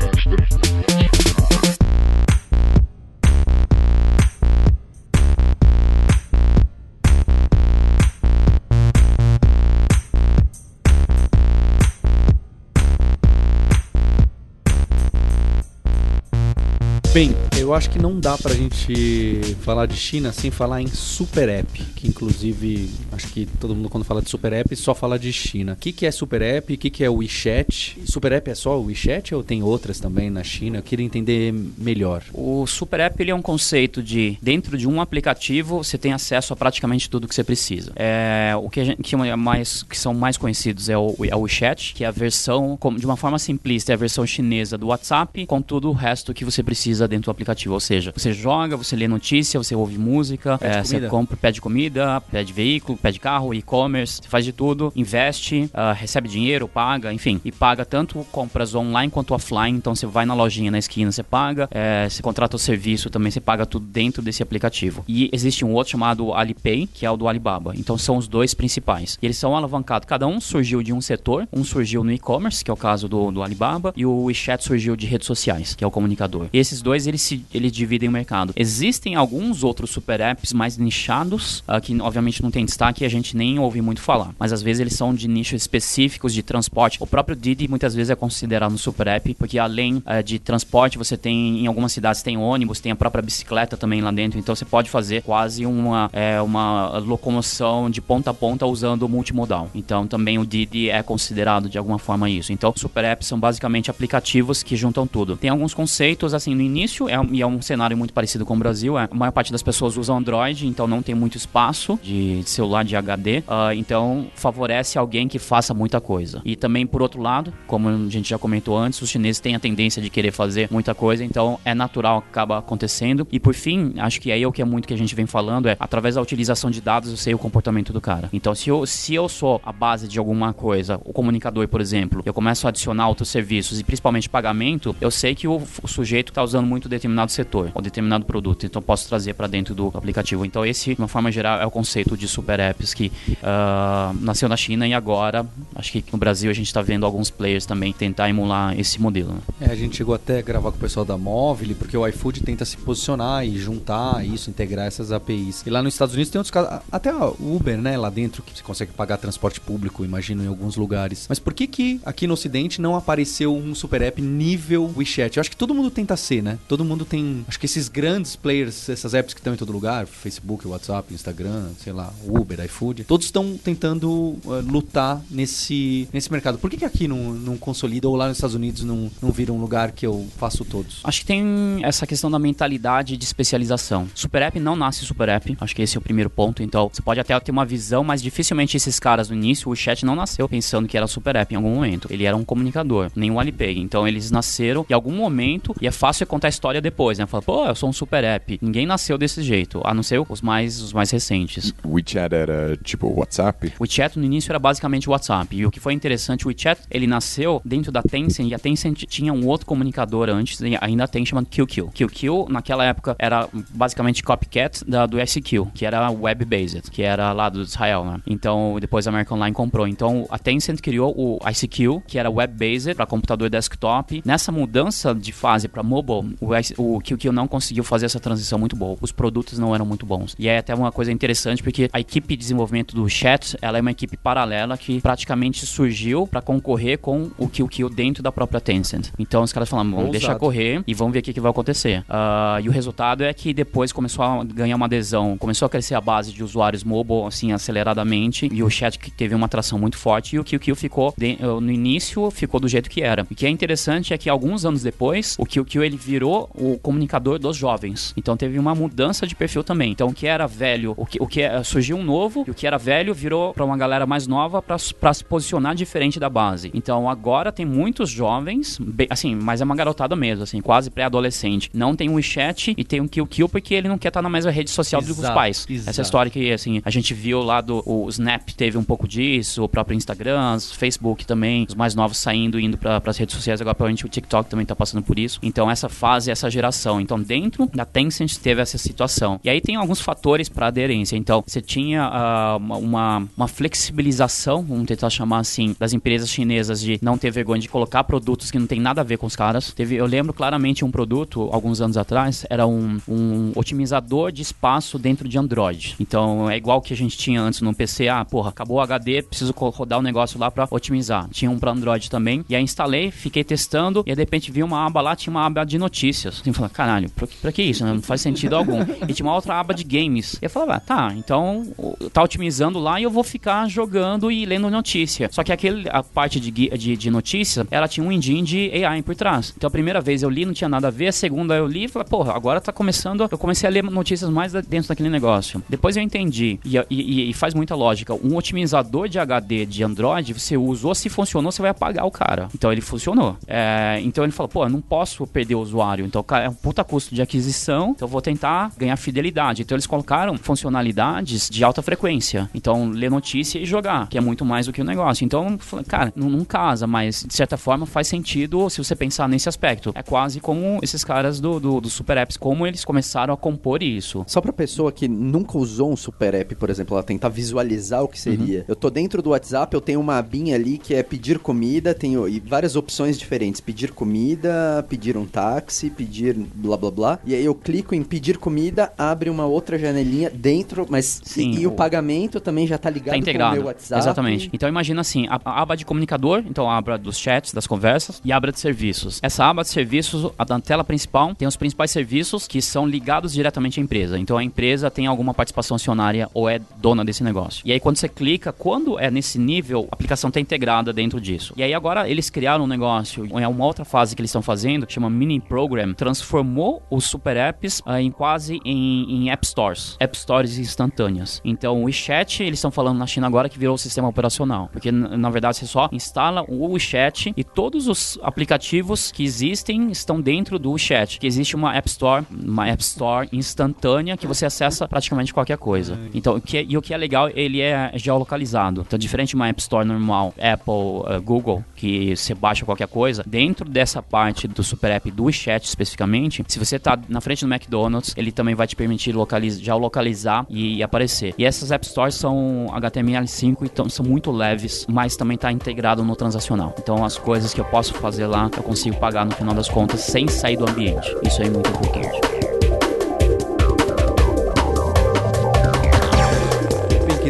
Bem, 17.13 17.35
eu 17.63 17.73
acho 17.73 17.89
que 17.89 17.97
não 17.97 18.19
dá 18.19 18.37
pra 18.37 18.53
gente 18.53 19.55
falar 19.61 19.85
de 19.85 19.95
China 19.95 20.33
sem 20.33 20.51
falar 20.51 20.81
em 20.81 20.87
Super 20.87 21.47
App, 21.47 21.81
que 21.95 22.07
inclusive 22.07 22.89
acho 23.13 23.27
que 23.27 23.45
todo 23.59 23.73
mundo 23.73 23.89
quando 23.89 24.03
fala 24.03 24.21
de 24.21 24.29
Super 24.29 24.51
App 24.51 24.75
só 24.75 24.93
fala 24.93 25.17
de 25.17 25.31
China. 25.31 25.71
O 25.71 25.75
que, 25.77 25.93
que 25.93 26.05
é 26.05 26.11
Super 26.11 26.41
App? 26.41 26.73
O 26.73 26.77
que, 26.77 26.89
que 26.89 27.03
é 27.05 27.09
WeChat? 27.09 28.01
Super 28.05 28.33
App 28.33 28.51
é 28.51 28.55
só 28.55 28.77
o 28.77 28.85
WeChat 28.87 29.33
ou 29.33 29.43
tem 29.43 29.63
outras 29.63 29.99
também 29.99 30.29
na 30.29 30.43
China? 30.43 30.79
Eu 30.79 30.83
queria 30.83 31.05
entender 31.05 31.53
melhor. 31.77 32.23
O 32.33 32.67
Super 32.67 32.99
App 32.99 33.21
ele 33.21 33.31
é 33.31 33.35
um 33.35 33.41
conceito 33.41 34.03
de 34.03 34.37
dentro 34.41 34.77
de 34.77 34.85
um 34.85 34.99
aplicativo 34.99 35.77
você 35.77 35.97
tem 35.97 36.11
acesso 36.11 36.51
a 36.51 36.55
praticamente 36.57 37.09
tudo 37.09 37.29
que 37.29 37.35
você 37.35 37.45
precisa. 37.45 37.93
É, 37.95 38.53
o 38.61 38.69
que, 38.69 38.83
gente, 38.83 39.01
que, 39.01 39.15
é 39.15 39.35
mais, 39.37 39.83
que 39.83 39.97
são 39.97 40.13
mais 40.13 40.35
conhecidos 40.35 40.89
é 40.89 40.97
o, 40.97 41.15
é 41.29 41.35
o 41.35 41.39
WeChat, 41.39 41.93
que 41.93 42.03
é 42.03 42.07
a 42.07 42.11
versão, 42.11 42.77
de 42.97 43.05
uma 43.05 43.15
forma 43.15 43.39
simplista, 43.39 43.93
é 43.93 43.95
a 43.95 43.97
versão 43.97 44.27
chinesa 44.27 44.77
do 44.77 44.87
WhatsApp, 44.87 45.45
com 45.45 45.61
tudo 45.61 45.89
o 45.89 45.93
resto 45.93 46.33
que 46.33 46.43
você 46.43 46.61
precisa 46.61 47.07
dentro 47.07 47.25
do 47.25 47.31
aplicativo. 47.31 47.52
Ou 47.73 47.79
seja, 47.79 48.13
você 48.15 48.33
joga, 48.33 48.75
você 48.75 48.95
lê 48.95 49.07
notícia, 49.07 49.61
você 49.61 49.75
ouve 49.75 49.97
música, 49.97 50.57
é, 50.61 50.83
você 50.83 51.01
compra, 51.01 51.37
pede 51.37 51.61
comida, 51.61 52.21
pede 52.21 52.51
veículo, 52.53 52.97
pede 52.97 53.19
carro, 53.19 53.53
e-commerce, 53.53 54.21
faz 54.27 54.45
de 54.45 54.51
tudo, 54.51 54.91
investe, 54.95 55.69
uh, 55.73 55.93
recebe 55.95 56.27
dinheiro, 56.27 56.67
paga, 56.67 57.13
enfim, 57.13 57.39
e 57.43 57.51
paga 57.51 57.85
tanto 57.85 58.25
compras 58.31 58.75
online 58.75 59.11
quanto 59.11 59.33
offline. 59.33 59.77
Então 59.77 59.95
você 59.95 60.05
vai 60.05 60.25
na 60.25 60.33
lojinha 60.33 60.71
na 60.71 60.79
esquina, 60.79 61.11
você 61.11 61.23
paga, 61.23 61.67
é, 61.71 62.07
você 62.09 62.21
contrata 62.21 62.55
o 62.55 62.59
serviço 62.59 63.09
também, 63.09 63.31
você 63.31 63.41
paga 63.41 63.65
tudo 63.65 63.85
dentro 63.85 64.21
desse 64.21 64.41
aplicativo. 64.43 65.03
E 65.07 65.29
existe 65.31 65.63
um 65.65 65.73
outro 65.73 65.91
chamado 65.91 66.33
Alipay, 66.33 66.87
que 66.87 67.05
é 67.05 67.11
o 67.11 67.17
do 67.17 67.27
Alibaba. 67.27 67.73
Então 67.75 67.97
são 67.97 68.17
os 68.17 68.27
dois 68.27 68.53
principais. 68.53 69.17
E 69.21 69.25
eles 69.25 69.37
são 69.37 69.55
alavancados, 69.55 70.07
cada 70.07 70.27
um 70.27 70.39
surgiu 70.39 70.81
de 70.81 70.93
um 70.93 71.01
setor, 71.01 71.47
um 71.51 71.63
surgiu 71.63 72.03
no 72.03 72.11
e-commerce, 72.11 72.63
que 72.63 72.71
é 72.71 72.73
o 72.73 72.77
caso 72.77 73.07
do, 73.07 73.31
do 73.31 73.43
Alibaba, 73.43 73.93
e 73.95 74.05
o 74.05 74.23
WeChat 74.23 74.63
surgiu 74.63 74.95
de 74.95 75.05
redes 75.05 75.27
sociais, 75.27 75.75
que 75.75 75.83
é 75.83 75.87
o 75.87 75.91
comunicador. 75.91 76.47
E 76.51 76.57
esses 76.57 76.81
dois 76.81 77.07
eles 77.07 77.21
se 77.21 77.42
eles 77.53 77.71
dividem 77.71 78.09
o 78.09 78.11
mercado. 78.11 78.53
Existem 78.55 79.15
alguns 79.15 79.63
outros 79.63 79.89
super 79.89 80.19
apps 80.21 80.53
mais 80.53 80.77
nichados, 80.77 81.63
uh, 81.67 81.79
que 81.81 81.99
obviamente 82.01 82.41
não 82.41 82.51
tem 82.51 82.65
destaque 82.65 83.03
e 83.03 83.05
a 83.05 83.09
gente 83.09 83.35
nem 83.35 83.59
ouve 83.59 83.81
muito 83.81 84.01
falar. 84.01 84.33
Mas 84.37 84.53
às 84.53 84.61
vezes 84.61 84.79
eles 84.79 84.93
são 84.93 85.13
de 85.13 85.27
nichos 85.27 85.61
específicos 85.61 86.33
de 86.33 86.43
transporte. 86.43 86.97
O 87.01 87.07
próprio 87.07 87.35
Didi 87.35 87.67
muitas 87.67 87.95
vezes 87.95 88.09
é 88.09 88.15
considerado 88.15 88.73
um 88.73 88.77
super 88.77 89.07
app, 89.07 89.33
porque 89.35 89.59
além 89.59 89.97
uh, 89.97 90.23
de 90.23 90.39
transporte, 90.39 90.97
você 90.97 91.17
tem 91.17 91.63
em 91.63 91.67
algumas 91.67 91.91
cidades 91.91 92.21
tem 92.21 92.37
ônibus, 92.37 92.79
tem 92.79 92.91
a 92.91 92.95
própria 92.95 93.21
bicicleta 93.21 93.77
também 93.77 94.01
lá 94.01 94.11
dentro. 94.11 94.39
Então 94.39 94.55
você 94.55 94.65
pode 94.65 94.89
fazer 94.89 95.23
quase 95.23 95.65
uma, 95.65 96.09
é, 96.13 96.41
uma 96.41 96.97
locomoção 96.99 97.89
de 97.89 98.01
ponta 98.01 98.31
a 98.31 98.33
ponta 98.33 98.65
usando 98.65 99.03
o 99.03 99.09
multimodal. 99.09 99.69
Então 99.73 100.07
também 100.07 100.37
o 100.37 100.45
Didi 100.45 100.89
é 100.89 101.01
considerado 101.03 101.69
de 101.69 101.77
alguma 101.77 101.99
forma 101.99 102.29
isso. 102.29 102.51
Então 102.51 102.73
super 102.75 103.03
apps 103.03 103.27
são 103.27 103.39
basicamente 103.39 103.89
aplicativos 103.89 104.63
que 104.63 104.75
juntam 104.75 105.05
tudo. 105.05 105.37
Tem 105.37 105.49
alguns 105.49 105.73
conceitos 105.73 106.33
assim 106.33 106.55
no 106.55 106.61
início 106.61 107.09
é, 107.09 107.15
e 107.33 107.41
é 107.41 107.47
um 107.47 107.61
cenário 107.61 107.97
muito 107.97 108.13
parecido 108.13 108.45
com 108.45 108.55
o 108.55 108.57
Brasil. 108.57 108.97
É, 108.97 109.07
a 109.09 109.15
maior 109.15 109.31
parte 109.31 109.51
das 109.51 109.63
pessoas 109.63 109.97
usa 109.97 110.13
Android, 110.13 110.67
então 110.67 110.87
não 110.87 111.01
tem 111.01 111.15
muito 111.15 111.37
espaço 111.37 111.99
de, 112.01 112.41
celular 112.45 112.83
de 112.83 112.95
HD. 112.95 113.39
Uh, 113.39 113.43
ah, 113.47 113.75
então 113.75 114.27
favorece 114.35 114.97
alguém 114.97 115.27
que 115.27 115.39
faça 115.39 115.73
muita 115.73 115.99
coisa. 115.99 116.41
E 116.45 116.55
também 116.55 116.85
por 116.85 117.01
outro 117.01 117.21
lado, 117.21 117.53
como 117.67 117.89
a 117.89 118.09
gente 118.09 118.29
já 118.29 118.37
comentou 118.37 118.77
antes, 118.77 119.01
os 119.01 119.09
chineses 119.09 119.39
têm 119.39 119.55
a 119.55 119.59
tendência 119.59 120.01
de 120.01 120.09
querer 120.09 120.31
fazer 120.31 120.67
muita 120.71 120.93
coisa, 120.93 121.23
então 121.23 121.59
é 121.65 121.73
natural 121.73 122.21
que 122.21 122.29
acaba 122.29 122.57
acontecendo. 122.59 123.27
E 123.31 123.39
por 123.39 123.53
fim, 123.53 123.93
acho 123.97 124.21
que 124.21 124.31
aí 124.31 124.43
é 124.43 124.47
o 124.47 124.51
que 124.51 124.61
é 124.61 124.65
muito 124.65 124.87
que 124.87 124.93
a 124.93 124.97
gente 124.97 125.15
vem 125.15 125.25
falando 125.25 125.67
é 125.67 125.75
através 125.79 126.15
da 126.15 126.21
utilização 126.21 126.69
de 126.69 126.81
dados 126.81 127.09
eu 127.09 127.17
sei 127.17 127.33
o 127.33 127.37
comportamento 127.37 127.91
do 127.91 128.01
cara. 128.01 128.29
Então 128.31 128.53
se 128.53 128.69
eu, 128.69 128.85
se 128.85 129.15
eu 129.15 129.27
sou 129.27 129.61
a 129.63 129.71
base 129.71 130.07
de 130.07 130.19
alguma 130.19 130.53
coisa, 130.53 130.99
o 131.03 131.13
comunicador, 131.13 131.67
por 131.67 131.81
exemplo, 131.81 132.21
eu 132.25 132.33
começo 132.33 132.67
a 132.67 132.69
adicionar 132.69 133.07
outros 133.07 133.29
serviços 133.29 133.79
e 133.79 133.83
principalmente 133.83 134.29
pagamento, 134.29 134.95
eu 135.01 135.09
sei 135.09 135.35
que 135.35 135.47
o, 135.47 135.61
o 135.81 135.87
sujeito 135.87 136.29
está 136.29 136.43
usando 136.43 136.65
muito 136.65 136.89
determinado 136.89 137.22
setor 137.31 137.71
ou 137.73 137.81
determinado 137.81 138.25
produto, 138.25 138.65
então 138.65 138.81
posso 138.81 139.07
trazer 139.07 139.33
para 139.33 139.47
dentro 139.47 139.73
do 139.73 139.91
aplicativo. 139.93 140.45
Então 140.45 140.65
esse, 140.65 140.95
de 140.95 141.01
uma 141.01 141.07
forma 141.07 141.31
geral, 141.31 141.59
é 141.59 141.65
o 141.65 141.71
conceito 141.71 142.17
de 142.17 142.27
super 142.27 142.59
apps 142.59 142.93
que 142.93 143.11
uh, 143.29 144.15
nasceu 144.21 144.49
na 144.49 144.57
China 144.57 144.87
e 144.87 144.93
agora, 144.93 145.45
acho 145.75 145.91
que 145.91 146.03
no 146.11 146.17
Brasil 146.17 146.49
a 146.49 146.53
gente 146.53 146.67
está 146.67 146.81
vendo 146.81 147.05
alguns 147.05 147.29
players 147.29 147.65
também 147.65 147.93
tentar 147.93 148.29
emular 148.29 148.77
esse 148.79 149.01
modelo. 149.01 149.33
Né? 149.33 149.39
É, 149.61 149.71
a 149.71 149.75
gente 149.75 149.95
chegou 149.95 150.15
até 150.15 150.39
a 150.39 150.41
gravar 150.41 150.71
com 150.71 150.77
o 150.77 150.79
pessoal 150.79 151.05
da 151.05 151.17
Móvel, 151.17 151.75
porque 151.77 151.95
o 151.95 152.07
iFood 152.07 152.41
tenta 152.41 152.65
se 152.65 152.77
posicionar 152.77 153.45
e 153.45 153.57
juntar 153.57 154.25
isso, 154.25 154.49
integrar 154.49 154.87
essas 154.87 155.11
APIs. 155.11 155.63
E 155.65 155.69
lá 155.69 155.81
nos 155.81 155.93
Estados 155.93 156.13
Unidos 156.13 156.31
tem 156.31 156.39
outros 156.39 156.51
casos, 156.51 156.81
até 156.91 157.13
o 157.13 157.35
Uber, 157.39 157.77
né, 157.77 157.97
lá 157.97 158.09
dentro, 158.09 158.43
que 158.43 158.55
você 158.55 158.63
consegue 158.63 158.91
pagar 158.91 159.17
transporte 159.17 159.59
público, 159.59 160.03
imagino, 160.03 160.43
em 160.43 160.47
alguns 160.47 160.75
lugares. 160.75 161.25
Mas 161.29 161.39
por 161.39 161.53
que 161.53 161.67
que 161.67 162.01
aqui 162.05 162.27
no 162.27 162.33
Ocidente 162.33 162.81
não 162.81 162.95
apareceu 162.95 163.55
um 163.55 163.73
super 163.73 164.01
app 164.01 164.21
nível 164.21 164.91
WeChat? 164.95 165.37
Eu 165.37 165.41
acho 165.41 165.49
que 165.49 165.57
todo 165.57 165.73
mundo 165.73 165.89
tenta 165.89 166.15
ser, 166.15 166.41
né? 166.41 166.57
Todo 166.67 166.83
mundo 166.83 167.05
tem, 167.13 167.45
acho 167.47 167.59
que 167.59 167.67
esses 167.67 167.89
grandes 167.89 168.35
players, 168.35 168.89
essas 168.89 169.13
apps 169.13 169.35
que 169.35 169.39
estão 169.39 169.53
em 169.53 169.57
todo 169.57 169.71
lugar, 169.71 170.07
Facebook, 170.07 170.67
WhatsApp, 170.67 171.13
Instagram, 171.13 171.69
sei 171.77 171.93
lá, 171.93 172.11
Uber, 172.25 172.59
iFood, 172.65 173.03
todos 173.03 173.27
estão 173.27 173.55
tentando 173.55 174.09
uh, 174.09 174.63
lutar 174.67 175.21
nesse, 175.29 176.09
nesse 176.11 176.31
mercado. 176.31 176.57
Por 176.57 176.71
que, 176.71 176.77
que 176.77 176.85
aqui 176.85 177.07
não, 177.07 177.31
não 177.33 177.55
consolida 177.55 178.09
ou 178.09 178.15
lá 178.15 178.27
nos 178.27 178.37
Estados 178.37 178.55
Unidos 178.55 178.83
não, 178.83 179.11
não 179.21 179.31
vira 179.31 179.53
um 179.53 179.61
lugar 179.61 179.91
que 179.91 180.07
eu 180.07 180.25
faço 180.37 180.65
todos? 180.65 181.01
Acho 181.03 181.19
que 181.19 181.27
tem 181.27 181.81
essa 181.83 182.07
questão 182.07 182.31
da 182.31 182.39
mentalidade 182.39 183.15
de 183.15 183.23
especialização. 183.23 184.07
Super 184.15 184.41
App 184.41 184.59
não 184.59 184.75
nasce 184.75 185.05
Super 185.05 185.29
App, 185.29 185.55
acho 185.61 185.75
que 185.75 185.83
esse 185.83 185.95
é 185.95 185.99
o 185.99 186.01
primeiro 186.01 186.31
ponto. 186.31 186.63
Então, 186.63 186.89
você 186.91 187.01
pode 187.03 187.19
até 187.19 187.39
ter 187.39 187.51
uma 187.51 187.63
visão, 187.65 188.03
mas 188.03 188.23
dificilmente 188.23 188.75
esses 188.75 188.99
caras 188.99 189.29
no 189.29 189.35
início, 189.35 189.69
o 189.69 189.75
chat 189.75 190.03
não 190.03 190.15
nasceu 190.15 190.49
pensando 190.49 190.87
que 190.87 190.97
era 190.97 191.05
Super 191.05 191.35
App 191.35 191.53
em 191.53 191.57
algum 191.57 191.75
momento. 191.75 192.07
Ele 192.09 192.23
era 192.23 192.35
um 192.35 192.43
comunicador, 192.43 193.11
nem 193.15 193.29
o 193.29 193.39
Alipay. 193.39 193.77
Então, 193.77 194.07
eles 194.07 194.31
nasceram 194.31 194.83
em 194.89 194.93
algum 194.93 195.13
momento 195.13 195.75
e 195.79 195.85
é 195.85 195.91
fácil 195.91 196.25
contar 196.25 196.47
a 196.47 196.49
história 196.49 196.81
depois, 196.81 197.02
né? 197.11 197.25
Fala, 197.25 197.43
pô, 197.43 197.65
eu 197.65 197.75
sou 197.75 197.89
um 197.89 197.93
Super 197.93 198.23
App. 198.23 198.59
Ninguém 198.61 198.85
nasceu 198.85 199.17
desse 199.17 199.41
jeito, 199.41 199.81
a 199.83 199.93
não 199.93 200.03
ser 200.03 200.23
os 200.27 200.41
mais, 200.41 200.81
os 200.81 200.93
mais 200.93 201.11
recentes. 201.11 201.73
WeChat 201.85 202.33
era 202.33 202.77
tipo 202.77 203.07
WhatsApp? 203.07 203.73
O 203.79 203.83
WeChat 203.83 204.17
no 204.17 204.25
início 204.25 204.51
era 204.51 204.59
basicamente 204.59 205.09
WhatsApp. 205.09 205.55
E 205.55 205.65
o 205.65 205.71
que 205.71 205.79
foi 205.79 205.93
interessante, 205.93 206.45
o 206.45 206.47
WeChat, 206.49 206.81
ele 206.89 207.07
nasceu 207.07 207.61
dentro 207.65 207.91
da 207.91 208.01
Tencent 208.01 208.49
e 208.49 208.53
a 208.53 208.59
Tencent 208.59 209.03
tinha 209.05 209.33
um 209.33 209.47
outro 209.47 209.65
comunicador 209.65 210.29
antes, 210.29 210.61
ainda 210.81 211.07
tem, 211.07 211.25
chamado 211.25 211.47
QQ. 211.47 211.89
QQ, 211.93 212.45
naquela 212.49 212.85
época, 212.85 213.15
era 213.19 213.47
basicamente 213.69 214.23
copycat 214.23 214.83
da, 214.85 215.05
do 215.05 215.19
SQ, 215.19 215.67
que 215.73 215.85
era 215.85 216.09
web-based, 216.11 216.89
que 216.91 217.01
era 217.01 217.31
lá 217.33 217.49
do 217.49 217.61
Israel, 217.61 218.05
né? 218.05 218.21
Então, 218.25 218.77
depois 218.79 219.07
a 219.07 219.09
American 219.09 219.37
Online 219.37 219.53
comprou. 219.53 219.87
Então, 219.87 220.25
a 220.29 220.37
Tencent 220.37 220.79
criou 220.81 221.13
o 221.17 221.39
ICQ, 221.49 222.03
que 222.07 222.17
era 222.17 222.29
web-based 222.29 222.95
para 222.95 223.05
computador 223.05 223.49
desktop. 223.49 224.21
Nessa 224.25 224.51
mudança 224.51 225.13
de 225.13 225.31
fase 225.31 225.67
para 225.67 225.83
mobile, 225.83 226.35
o, 226.77 226.92
o 226.95 227.01
QQ 227.01 227.31
não 227.31 227.47
conseguiu 227.47 227.83
fazer 227.83 228.05
essa 228.05 228.19
transição 228.19 228.59
muito 228.59 228.75
boa. 228.75 228.97
Os 229.01 229.11
produtos 229.11 229.59
não 229.59 229.73
eram 229.73 229.85
muito 229.85 230.05
bons. 230.05 230.35
E 230.37 230.47
é 230.47 230.57
até 230.57 230.73
uma 230.73 230.91
coisa 230.91 231.11
interessante 231.11 231.63
porque 231.63 231.89
a 231.91 231.99
equipe 231.99 232.35
de 232.35 232.37
desenvolvimento 232.37 232.95
do 232.95 233.07
chat, 233.09 233.57
ela 233.61 233.77
é 233.77 233.81
uma 233.81 233.91
equipe 233.91 234.17
paralela 234.17 234.77
que 234.77 235.01
praticamente 235.01 235.65
surgiu 235.65 236.27
para 236.27 236.41
concorrer 236.41 236.97
com 236.99 237.31
o 237.37 237.47
QQ 237.47 237.89
dentro 237.89 238.23
da 238.23 238.31
própria 238.31 238.59
Tencent. 238.59 239.09
Então, 239.17 239.43
os 239.43 239.51
caras 239.53 239.69
falaram, 239.69 239.91
vamos 239.91 240.11
deixar 240.11 240.35
correr 240.35 240.83
e 240.85 240.93
vamos 240.93 241.13
ver 241.13 241.19
o 241.19 241.21
que, 241.21 241.33
que 241.33 241.39
vai 241.39 241.51
acontecer. 241.51 242.01
Uh, 242.01 242.61
e 242.63 242.69
o 242.69 242.71
resultado 242.71 243.23
é 243.23 243.33
que 243.33 243.53
depois 243.53 243.91
começou 243.91 244.23
a 244.23 244.43
ganhar 244.43 244.75
uma 244.75 244.85
adesão, 244.85 245.37
começou 245.37 245.65
a 245.65 245.69
crescer 245.69 245.95
a 245.95 246.01
base 246.01 246.31
de 246.31 246.43
usuários 246.43 246.83
mobile, 246.83 247.23
assim, 247.25 247.51
aceleradamente, 247.51 248.49
e 248.51 248.63
o 248.63 248.69
chat 248.69 248.97
que 248.99 249.11
teve 249.11 249.35
uma 249.35 249.45
atração 249.45 249.79
muito 249.79 249.97
forte, 249.97 250.35
e 250.35 250.39
o 250.39 250.43
QQ 250.43 250.75
ficou, 250.75 251.13
de, 251.17 251.37
uh, 251.41 251.59
no 251.59 251.71
início, 251.71 252.29
ficou 252.31 252.59
do 252.59 252.67
jeito 252.67 252.89
que 252.89 253.01
era. 253.01 253.23
O 253.23 253.35
que 253.35 253.45
é 253.45 253.49
interessante 253.49 254.13
é 254.13 254.17
que 254.17 254.29
alguns 254.29 254.65
anos 254.65 254.83
depois, 254.83 255.35
o 255.39 255.45
QQ 255.45 255.79
ele 255.79 255.97
virou 255.97 256.49
o 256.53 256.72
comunicador 256.77 257.39
dos 257.39 257.57
jovens. 257.57 258.13
Então 258.17 258.35
teve 258.35 258.59
uma 258.59 258.73
mudança 258.75 259.25
de 259.27 259.35
perfil 259.35 259.63
também. 259.63 259.91
Então 259.91 260.09
o 260.09 260.13
que 260.13 260.27
era 260.27 260.47
velho, 260.47 260.93
o 260.97 261.05
que, 261.05 261.21
o 261.21 261.27
que 261.27 261.41
é, 261.41 261.63
surgiu 261.63 261.97
um 261.97 262.03
novo, 262.03 262.43
e 262.47 262.51
o 262.51 262.53
que 262.53 262.67
era 262.67 262.77
velho 262.77 263.13
virou 263.13 263.53
para 263.53 263.65
uma 263.65 263.77
galera 263.77 264.05
mais 264.05 264.27
nova 264.27 264.61
para 264.61 264.77
se 265.13 265.23
posicionar 265.23 265.75
diferente 265.75 266.19
da 266.19 266.29
base. 266.29 266.71
Então 266.73 267.09
agora 267.09 267.51
tem 267.51 267.65
muitos 267.65 268.09
jovens, 268.09 268.77
bem, 268.79 269.07
assim, 269.09 269.35
mas 269.35 269.61
é 269.61 269.63
uma 269.63 269.75
garotada 269.75 270.15
mesmo, 270.15 270.43
assim, 270.43 270.61
quase 270.61 270.89
pré-adolescente. 270.89 271.69
Não 271.73 271.95
tem 271.95 272.09
um 272.09 272.15
WeChat 272.15 272.73
e 272.77 272.83
tem 272.83 273.01
um 273.01 273.07
QQ 273.07 273.47
porque 273.49 273.73
ele 273.73 273.87
não 273.87 273.97
quer 273.97 274.09
estar 274.09 274.21
na 274.21 274.29
mesma 274.29 274.51
rede 274.51 274.69
social 274.69 275.01
exato, 275.01 275.21
dos 275.21 275.29
pais. 275.29 275.65
Exato. 275.69 275.89
Essa 275.89 276.01
história 276.01 276.31
que, 276.31 276.51
assim, 276.51 276.81
a 276.83 276.89
gente 276.89 277.13
viu 277.13 277.41
lá 277.41 277.61
do 277.61 277.83
o 277.85 278.07
Snap 278.09 278.49
teve 278.51 278.77
um 278.77 278.83
pouco 278.83 279.07
disso, 279.07 279.63
o 279.63 279.69
próprio 279.69 279.95
Instagram, 279.95 280.59
Facebook 280.59 281.25
também, 281.25 281.65
os 281.67 281.75
mais 281.75 281.95
novos 281.95 282.17
saindo, 282.17 282.59
indo 282.59 282.77
para 282.77 283.01
as 283.05 283.17
redes 283.17 283.35
sociais, 283.35 283.61
agora 283.61 283.75
provavelmente 283.75 284.05
o 284.05 284.09
TikTok 284.09 284.49
também 284.49 284.65
tá 284.65 284.75
passando 284.75 285.03
por 285.03 285.19
isso. 285.19 285.39
Então 285.41 285.69
essa 285.69 285.89
fase, 285.89 286.31
essa 286.31 286.49
geração. 286.49 286.62
Então 287.01 287.19
dentro 287.21 287.69
da 287.73 287.85
Tencent 287.85 288.37
teve 288.37 288.61
essa 288.61 288.77
situação. 288.77 289.39
E 289.43 289.49
aí 289.49 289.61
tem 289.61 289.75
alguns 289.75 290.01
fatores 290.01 290.49
para 290.49 290.67
aderência. 290.67 291.15
Então 291.15 291.43
você 291.45 291.61
tinha 291.61 292.09
uh, 292.09 292.77
uma, 292.77 293.27
uma 293.35 293.47
flexibilização, 293.47 294.63
vamos 294.63 294.87
tentar 294.87 295.09
chamar 295.09 295.39
assim, 295.39 295.75
das 295.79 295.93
empresas 295.93 296.29
chinesas 296.29 296.81
de 296.81 296.99
não 297.01 297.17
ter 297.17 297.31
vergonha 297.31 297.61
de 297.61 297.69
colocar 297.69 298.03
produtos 298.03 298.51
que 298.51 298.59
não 298.59 298.67
tem 298.67 298.79
nada 298.79 299.01
a 299.01 299.03
ver 299.03 299.17
com 299.17 299.25
os 299.25 299.35
caras. 299.35 299.71
Teve, 299.71 299.95
eu 299.95 300.05
lembro 300.05 300.33
claramente 300.33 300.83
um 300.85 300.91
produto 300.91 301.49
alguns 301.51 301.81
anos 301.81 301.97
atrás, 301.97 302.45
era 302.49 302.65
um, 302.67 302.99
um 303.07 303.51
otimizador 303.55 304.31
de 304.31 304.41
espaço 304.41 304.99
dentro 304.99 305.27
de 305.27 305.37
Android. 305.37 305.95
Então 305.99 306.49
é 306.49 306.57
igual 306.57 306.81
que 306.81 306.93
a 306.93 306.97
gente 306.97 307.17
tinha 307.17 307.41
antes 307.41 307.61
no 307.61 307.73
PC. 307.73 308.07
Ah, 308.07 308.25
porra, 308.25 308.49
acabou 308.49 308.77
o 308.77 308.81
HD, 308.81 309.21
preciso 309.21 309.53
rodar 309.53 309.99
o 309.99 310.01
um 310.01 310.03
negócio 310.03 310.39
lá 310.39 310.51
para 310.51 310.67
otimizar. 310.69 311.27
Tinha 311.29 311.49
um 311.49 311.59
para 311.59 311.71
Android 311.71 312.09
também. 312.09 312.43
E 312.49 312.55
aí 312.55 312.63
instalei, 312.63 313.11
fiquei 313.11 313.43
testando 313.43 314.03
e 314.05 314.13
de 314.13 314.21
repente 314.21 314.51
vi 314.51 314.63
uma 314.63 314.85
aba 314.85 315.01
lá, 315.01 315.15
tinha 315.15 315.31
uma 315.31 315.45
aba 315.45 315.63
de 315.63 315.77
notícias. 315.77 316.41
Assim, 316.53 316.59
falei, 316.59 316.69
caralho, 316.73 317.09
pra, 317.09 317.27
pra 317.41 317.51
que 317.51 317.61
isso? 317.61 317.83
Né? 317.83 317.93
Não 317.93 318.01
faz 318.01 318.21
sentido 318.21 318.55
algum. 318.55 318.81
E 319.07 319.13
tinha 319.13 319.25
uma 319.25 319.35
outra 319.35 319.59
aba 319.59 319.73
de 319.73 319.83
games. 319.83 320.35
E 320.41 320.45
eu 320.45 320.49
falava, 320.49 320.75
ah, 320.75 320.79
tá, 320.79 321.13
então 321.15 321.67
tá 322.11 322.23
otimizando 322.23 322.79
lá 322.79 322.99
e 322.99 323.03
eu 323.03 323.09
vou 323.09 323.23
ficar 323.23 323.67
jogando 323.67 324.31
e 324.31 324.45
lendo 324.45 324.69
notícia. 324.69 325.29
Só 325.31 325.43
que 325.43 325.51
aquele, 325.51 325.87
a 325.89 326.03
parte 326.03 326.39
de, 326.39 326.51
de, 326.51 326.97
de 326.97 327.09
notícia, 327.09 327.65
ela 327.69 327.87
tinha 327.87 328.05
um 328.05 328.11
engine 328.11 328.43
de 328.43 328.85
AI 328.85 329.01
por 329.01 329.15
trás. 329.15 329.53
Então 329.55 329.67
a 329.67 329.71
primeira 329.71 329.99
vez 329.99 330.23
eu 330.23 330.29
li, 330.29 330.45
não 330.45 330.53
tinha 330.53 330.69
nada 330.69 330.87
a 330.87 330.91
ver. 330.91 331.07
A 331.07 331.11
segunda 331.11 331.55
eu 331.55 331.67
li 331.67 331.85
e 331.85 331.87
falei, 331.87 332.07
porra, 332.07 332.33
agora 332.33 332.61
tá 332.61 332.71
começando. 332.71 333.27
Eu 333.29 333.37
comecei 333.37 333.67
a 333.67 333.71
ler 333.71 333.83
notícias 333.83 334.29
mais 334.29 334.53
dentro 334.53 334.89
daquele 334.89 335.09
negócio. 335.09 335.63
Depois 335.67 335.97
eu 335.97 336.03
entendi, 336.03 336.59
e, 336.63 336.77
e, 336.89 337.29
e 337.29 337.33
faz 337.33 337.53
muita 337.53 337.75
lógica, 337.75 338.13
um 338.13 338.35
otimizador 338.35 339.07
de 339.07 339.19
HD 339.19 339.65
de 339.65 339.83
Android, 339.83 340.33
você 340.33 340.57
usou, 340.57 340.93
se 340.95 341.09
funcionou, 341.09 341.51
você 341.51 341.61
vai 341.61 341.71
apagar 341.71 342.05
o 342.05 342.11
cara. 342.11 342.49
Então 342.53 342.71
ele 342.71 342.81
funcionou. 342.81 343.37
É, 343.47 343.99
então 344.03 344.23
ele 344.23 344.31
falou, 344.31 344.49
pô, 344.49 344.67
não 344.69 344.81
posso 344.81 345.25
perder 345.27 345.55
o 345.55 345.59
usuário. 345.59 346.05
Então 346.05 346.23
é 346.43 346.49
um 346.49 346.53
puta 346.53 346.83
custo 346.83 347.15
de 347.15 347.21
aquisição, 347.21 347.91
então 347.91 348.07
eu 348.07 348.11
vou 348.11 348.21
tentar 348.21 348.71
ganhar 348.77 348.95
fidelidade. 348.97 349.61
Então 349.61 349.75
eles 349.75 349.87
colocaram 349.87 350.37
funcionalidades 350.37 351.49
de 351.49 351.63
alta 351.63 351.81
frequência. 351.81 352.49
Então, 352.53 352.89
ler 352.89 353.09
notícia 353.09 353.59
e 353.59 353.65
jogar, 353.65 354.07
que 354.07 354.17
é 354.17 354.21
muito 354.21 354.45
mais 354.45 354.65
do 354.65 354.73
que 354.73 354.81
o 354.81 354.85
negócio. 354.85 355.25
Então, 355.25 355.57
cara, 355.87 356.11
não, 356.15 356.29
não 356.29 356.45
casa, 356.45 356.85
mas 356.85 357.25
de 357.27 357.33
certa 357.33 357.57
forma 357.57 357.85
faz 357.85 358.07
sentido 358.07 358.69
se 358.69 358.83
você 358.83 358.95
pensar 358.95 359.27
nesse 359.27 359.49
aspecto. 359.49 359.91
É 359.95 360.03
quase 360.03 360.39
como 360.39 360.79
esses 360.81 361.03
caras 361.03 361.39
do, 361.39 361.59
do, 361.59 361.81
do 361.81 361.89
super 361.89 362.17
apps, 362.17 362.37
como 362.37 362.67
eles 362.67 362.83
começaram 362.83 363.33
a 363.33 363.37
compor 363.37 363.81
isso. 363.81 364.23
Só 364.27 364.41
pra 364.41 364.53
pessoa 364.53 364.91
que 364.91 365.07
nunca 365.07 365.57
usou 365.57 365.91
um 365.91 365.95
super 365.95 366.33
app, 366.33 366.55
por 366.55 366.69
exemplo, 366.69 366.95
ela 366.95 367.03
tentar 367.03 367.29
visualizar 367.29 368.03
o 368.03 368.07
que 368.07 368.19
seria. 368.19 368.59
Uhum. 368.59 368.65
Eu 368.67 368.75
tô 368.75 368.89
dentro 368.89 369.21
do 369.21 369.31
WhatsApp, 369.31 369.73
eu 369.73 369.81
tenho 369.81 369.99
uma 369.99 370.17
abinha 370.17 370.55
ali 370.55 370.77
que 370.77 370.93
é 370.93 371.03
pedir 371.03 371.39
comida, 371.39 371.93
tenho 371.93 372.27
e 372.27 372.39
várias 372.39 372.75
opções 372.75 373.17
diferentes. 373.17 373.61
Pedir 373.61 373.91
comida, 373.91 374.85
pedir 374.87 375.17
um 375.17 375.25
táxi, 375.25 375.89
pedir 375.89 376.32
blá 376.33 376.77
blá 376.77 376.91
blá. 376.91 377.19
E 377.25 377.33
aí 377.33 377.43
eu 377.43 377.55
clico 377.55 377.95
em 377.95 378.03
pedir 378.03 378.37
comida, 378.37 378.91
abre 378.97 379.29
uma 379.29 379.45
outra 379.45 379.77
janelinha 379.77 380.29
dentro, 380.29 380.85
mas 380.89 381.21
Sim, 381.23 381.51
e, 381.51 381.61
e 381.61 381.67
o, 381.67 381.71
o, 381.71 381.73
pagamento 381.73 382.39
também 382.39 382.67
já 382.67 382.77
tá 382.77 382.89
ligado 382.89 383.13
tá 383.13 383.17
integrado. 383.17 383.51
com 383.51 383.55
o 383.55 383.63
meu 383.63 383.67
WhatsApp. 383.67 383.99
Exatamente. 383.99 384.49
Então 384.53 384.67
imagina 384.67 385.01
assim, 385.01 385.27
a, 385.27 385.39
a, 385.43 385.61
aba 385.61 385.75
de 385.75 385.85
comunicador, 385.85 386.43
então 386.47 386.69
a 386.69 386.77
aba 386.77 386.97
dos 386.97 387.17
chats, 387.17 387.53
das 387.53 387.67
conversas 387.67 388.21
e 388.23 388.31
a 388.31 388.37
aba 388.37 388.51
de 388.51 388.59
serviços. 388.59 389.19
Essa 389.21 389.45
aba 389.45 389.63
de 389.63 389.69
serviços, 389.69 390.31
a 390.37 390.43
da 390.43 390.59
tela 390.59 390.83
principal, 390.83 391.33
tem 391.35 391.47
os 391.47 391.57
principais 391.57 391.91
serviços 391.91 392.47
que 392.47 392.61
são 392.61 392.87
ligados 392.87 393.33
diretamente 393.33 393.79
à 393.79 393.83
empresa. 393.83 394.19
Então 394.19 394.37
a 394.37 394.43
empresa 394.43 394.89
tem 394.89 395.07
alguma 395.07 395.33
participação 395.33 395.75
acionária 395.75 396.29
ou 396.33 396.49
é 396.49 396.59
dona 396.77 397.03
desse 397.03 397.23
negócio. 397.23 397.61
E 397.65 397.71
aí 397.71 397.79
quando 397.79 397.97
você 397.97 398.09
clica, 398.09 398.51
quando 398.51 398.99
é 398.99 399.09
nesse 399.09 399.39
nível, 399.39 399.87
a 399.91 399.95
aplicação 399.95 400.27
está 400.27 400.39
integrada 400.39 400.93
dentro 400.93 401.19
disso. 401.19 401.53
E 401.57 401.63
aí 401.63 401.73
agora 401.73 402.09
eles 402.09 402.29
criaram 402.29 402.65
um 402.65 402.67
negócio, 402.67 403.27
é 403.39 403.47
uma 403.47 403.65
outra 403.65 403.85
fase 403.85 404.15
que 404.15 404.21
eles 404.21 404.29
estão 404.29 404.41
fazendo, 404.41 404.85
que 404.85 404.93
chama 404.93 405.09
Mini 405.09 405.39
Program, 405.39 405.93
transformou 406.23 406.81
os 406.89 407.05
super 407.05 407.35
apps 407.35 407.81
uh, 407.81 407.97
em 407.97 408.09
quase 408.09 408.59
em, 408.63 409.25
em 409.25 409.29
app 409.29 409.45
stores, 409.45 409.97
app 409.99 410.17
stores 410.17 410.57
instantâneas. 410.57 411.41
Então 411.43 411.81
o 411.81 411.85
WeChat, 411.85 412.41
eles 412.41 412.59
estão 412.59 412.71
falando 412.71 412.97
na 412.97 413.05
China 413.05 413.27
agora 413.27 413.49
que 413.49 413.59
virou 413.59 413.75
o 413.75 413.77
sistema 413.77 414.07
operacional, 414.07 414.69
porque 414.71 414.91
na 414.91 415.29
verdade 415.29 415.57
você 415.57 415.67
só 415.67 415.89
instala 415.91 416.43
o 416.47 416.71
WeChat 416.71 417.33
e 417.35 417.43
todos 417.43 417.87
os 417.87 418.17
aplicativos 418.23 419.11
que 419.11 419.23
existem 419.23 419.91
estão 419.91 420.21
dentro 420.21 420.57
do 420.57 420.71
WeChat, 420.71 421.19
que 421.19 421.27
existe 421.27 421.55
uma 421.55 421.75
App 421.75 421.89
Store, 421.89 422.25
uma 422.31 422.67
App 422.67 422.81
Store 422.81 423.27
instantânea 423.33 424.15
que 424.15 424.25
você 424.25 424.45
acessa 424.45 424.87
praticamente 424.87 425.33
qualquer 425.33 425.57
coisa. 425.57 425.99
Então, 426.13 426.35
o 426.35 426.41
que 426.41 426.57
é, 426.57 426.65
e 426.67 426.77
o 426.77 426.81
que 426.81 426.93
é 426.93 426.97
legal, 426.97 427.29
ele 427.29 427.59
é 427.59 427.91
geolocalizado. 427.95 428.81
Então, 428.81 428.97
diferente 428.97 429.29
de 429.29 429.35
uma 429.35 429.47
App 429.47 429.59
Store 429.59 429.85
normal, 429.85 430.33
Apple, 430.37 430.73
uh, 430.73 431.21
Google, 431.21 431.63
que 431.75 432.15
você 432.15 432.33
baixa 432.33 432.65
qualquer 432.65 432.87
coisa, 432.87 433.23
dentro 433.25 433.67
dessa 433.67 434.01
parte 434.01 434.47
do 434.47 434.63
Super 434.63 434.91
App 434.91 435.09
do 435.11 435.25
WeChat 435.25 435.65
especificamente, 435.65 436.12
se 436.47 436.59
você 436.59 436.75
está 436.75 436.97
na 437.09 437.21
frente 437.21 437.45
do 437.45 437.53
McDonald's, 437.53 438.13
ele 438.15 438.31
também 438.31 438.55
vai 438.55 438.67
te 438.67 438.75
permitir 438.75 439.13
localiz 439.13 439.59
já 439.59 439.75
localizar 439.75 440.45
e, 440.49 440.77
e, 440.77 440.83
aparecer. 440.83 441.33
E 441.37 441.45
essas 441.45 441.71
App 441.71 441.85
Stores 441.85 442.15
são 442.15 442.67
HTML5 442.71 443.57
então 443.63 443.89
são 443.89 444.05
muito 444.05 444.31
leves, 444.31 444.85
mas 444.89 445.15
também 445.15 445.35
está 445.35 445.51
integrado 445.51 446.03
no 446.03 446.15
transacional. 446.15 446.75
Então 446.79 447.03
as 447.03 447.17
coisas 447.17 447.53
que 447.53 447.61
eu 447.61 447.65
posso 447.65 447.93
fazer 447.95 448.27
lá, 448.27 448.49
eu 448.55 448.63
consigo 448.63 448.97
pagar 448.97 449.25
no 449.25 449.31
final 449.31 449.53
das 449.53 449.69
contas 449.69 450.01
sem 450.01 450.27
sair 450.27 450.57
do 450.57 450.69
ambiente. 450.69 451.15
Isso 451.25 451.41
é 451.41 451.49
muito 451.49 451.69
importante. 451.69 452.42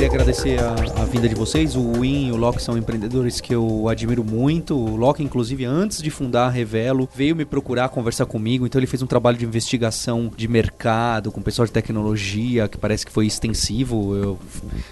Queria 0.03 0.21
agradecer 0.21 0.59
a, 0.59 1.01
a, 1.01 1.05
vinda 1.05 1.29
de 1.29 1.35
vocês. 1.35 1.75
O 1.77 2.01
Win 2.01 2.27
e 2.27 2.31
o 2.31 2.35
Loki 2.35 2.61
são 2.61 2.77
empreendedores 2.77 3.39
que 3.39 3.55
eu 3.55 3.87
admiro 3.87 4.23
muito. 4.23 4.75
O 4.75 4.97
Loki, 4.97 5.23
inclusive, 5.23 5.63
antes 5.63 6.01
de 6.01 6.09
fundar 6.09 6.47
a 6.47 6.49
Revelo, 6.49 7.07
veio 7.15 7.33
me 7.35 7.45
procurar 7.45 7.87
conversar 7.87 8.25
comigo. 8.25 8.65
Então 8.65 8.79
ele 8.79 8.87
fez 8.87 9.01
um 9.01 9.07
trabalho 9.07 9.37
de 9.37 9.45
investigação 9.45 10.29
de 10.35 10.47
mercado 10.47 11.31
com 11.31 11.41
pessoal 11.41 11.65
de 11.65 11.71
tecnologia, 11.71 12.67
que 12.67 12.77
parece 12.77 13.05
que 13.05 13.11
foi 13.13 13.27
extensivo. 13.27 14.15
Eu... 14.15 14.39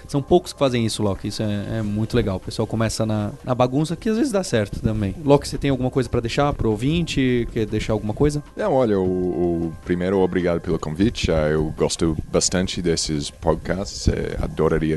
São 0.07 0.21
poucos 0.21 0.53
que 0.53 0.59
fazem 0.59 0.85
isso, 0.85 1.03
Loki. 1.03 1.27
Isso 1.27 1.43
é, 1.43 1.79
é 1.79 1.81
muito 1.81 2.15
legal. 2.15 2.37
O 2.37 2.39
pessoal 2.39 2.65
começa 2.65 3.05
na, 3.05 3.31
na, 3.43 3.53
bagunça, 3.53 3.97
que 3.97 4.07
às 4.07 4.15
vezes 4.15 4.31
dá 4.31 4.43
certo 4.43 4.79
também. 4.79 5.13
Loki, 5.25 5.45
você 5.47 5.57
tem 5.57 5.71
alguma 5.71 5.91
coisa 5.91 6.07
para 6.07 6.21
deixar 6.21 6.53
pro 6.53 6.69
ouvinte? 6.69 7.49
Quer 7.51 7.65
deixar 7.65 7.93
alguma 7.93 8.13
coisa? 8.13 8.41
Não, 8.55 8.73
olha, 8.73 8.97
o, 8.97 9.03
o 9.03 9.73
primeiro, 9.83 10.19
obrigado 10.19 10.61
pelo 10.61 10.79
convite. 10.79 11.31
Ah, 11.31 11.49
eu 11.49 11.73
gosto 11.77 12.15
bastante 12.31 12.81
desses 12.81 13.29
podcasts. 13.29 14.07
É, 14.07 14.37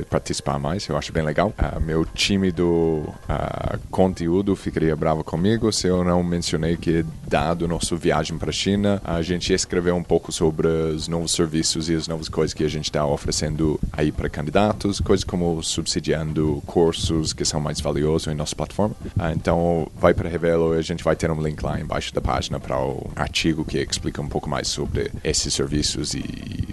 participar 0.05 0.59
mais, 0.59 0.86
eu 0.88 0.96
acho 0.96 1.12
bem 1.12 1.22
legal. 1.22 1.52
Uh, 1.59 1.80
meu 1.80 2.05
time 2.05 2.50
do 2.50 3.05
uh, 3.28 3.78
conteúdo 3.90 4.55
ficaria 4.55 4.94
bravo 4.94 5.24
comigo 5.24 5.72
se 5.72 5.86
eu 5.86 6.05
não 6.05 6.22
mencionei 6.22 6.76
que, 6.76 7.05
dado 7.26 7.66
nossa 7.66 7.96
viagem 7.96 8.38
para 8.38 8.50
a 8.50 8.52
China, 8.52 9.00
a 9.05 9.22
gente 9.22 9.52
escreveu 9.52 9.96
um 9.96 10.02
pouco 10.02 10.32
sobre 10.32 10.66
os 10.66 11.09
novos 11.09 11.32
serviços 11.32 11.88
e 11.88 11.94
as 11.94 12.09
novas 12.09 12.28
coisas 12.28 12.55
que 12.55 12.64
a 12.64 12.68
gente 12.68 12.84
está 12.84 13.05
oferecendo 13.07 13.78
aí 13.92 14.12
para 14.12 14.28
candidatos, 14.28 15.00
coisas 15.00 15.24
como 15.24 15.62
subsidiando 15.62 16.62
cursos 16.66 17.32
que 17.32 17.44
são 17.44 17.61
mais 17.61 17.80
valiosos 17.80 18.32
em 18.32 18.34
nossa 18.34 18.55
plataforma. 18.55 18.94
Uh, 19.16 19.32
então, 19.34 19.88
vai 19.98 20.14
para 20.14 20.28
Revelo 20.28 20.74
e 20.74 20.78
a 20.78 20.82
gente 20.82 21.02
vai 21.02 21.16
ter 21.16 21.30
um 21.30 21.42
link 21.42 21.62
lá 21.62 21.80
embaixo 21.80 22.14
da 22.14 22.20
página 22.20 22.61
para 22.61 22.78
o 22.78 23.11
artigo 23.16 23.64
que 23.64 23.78
explica 23.78 24.20
um 24.20 24.28
pouco 24.28 24.48
mais 24.48 24.68
sobre 24.68 25.11
esses 25.22 25.52
serviços 25.52 26.14
e 26.14 26.22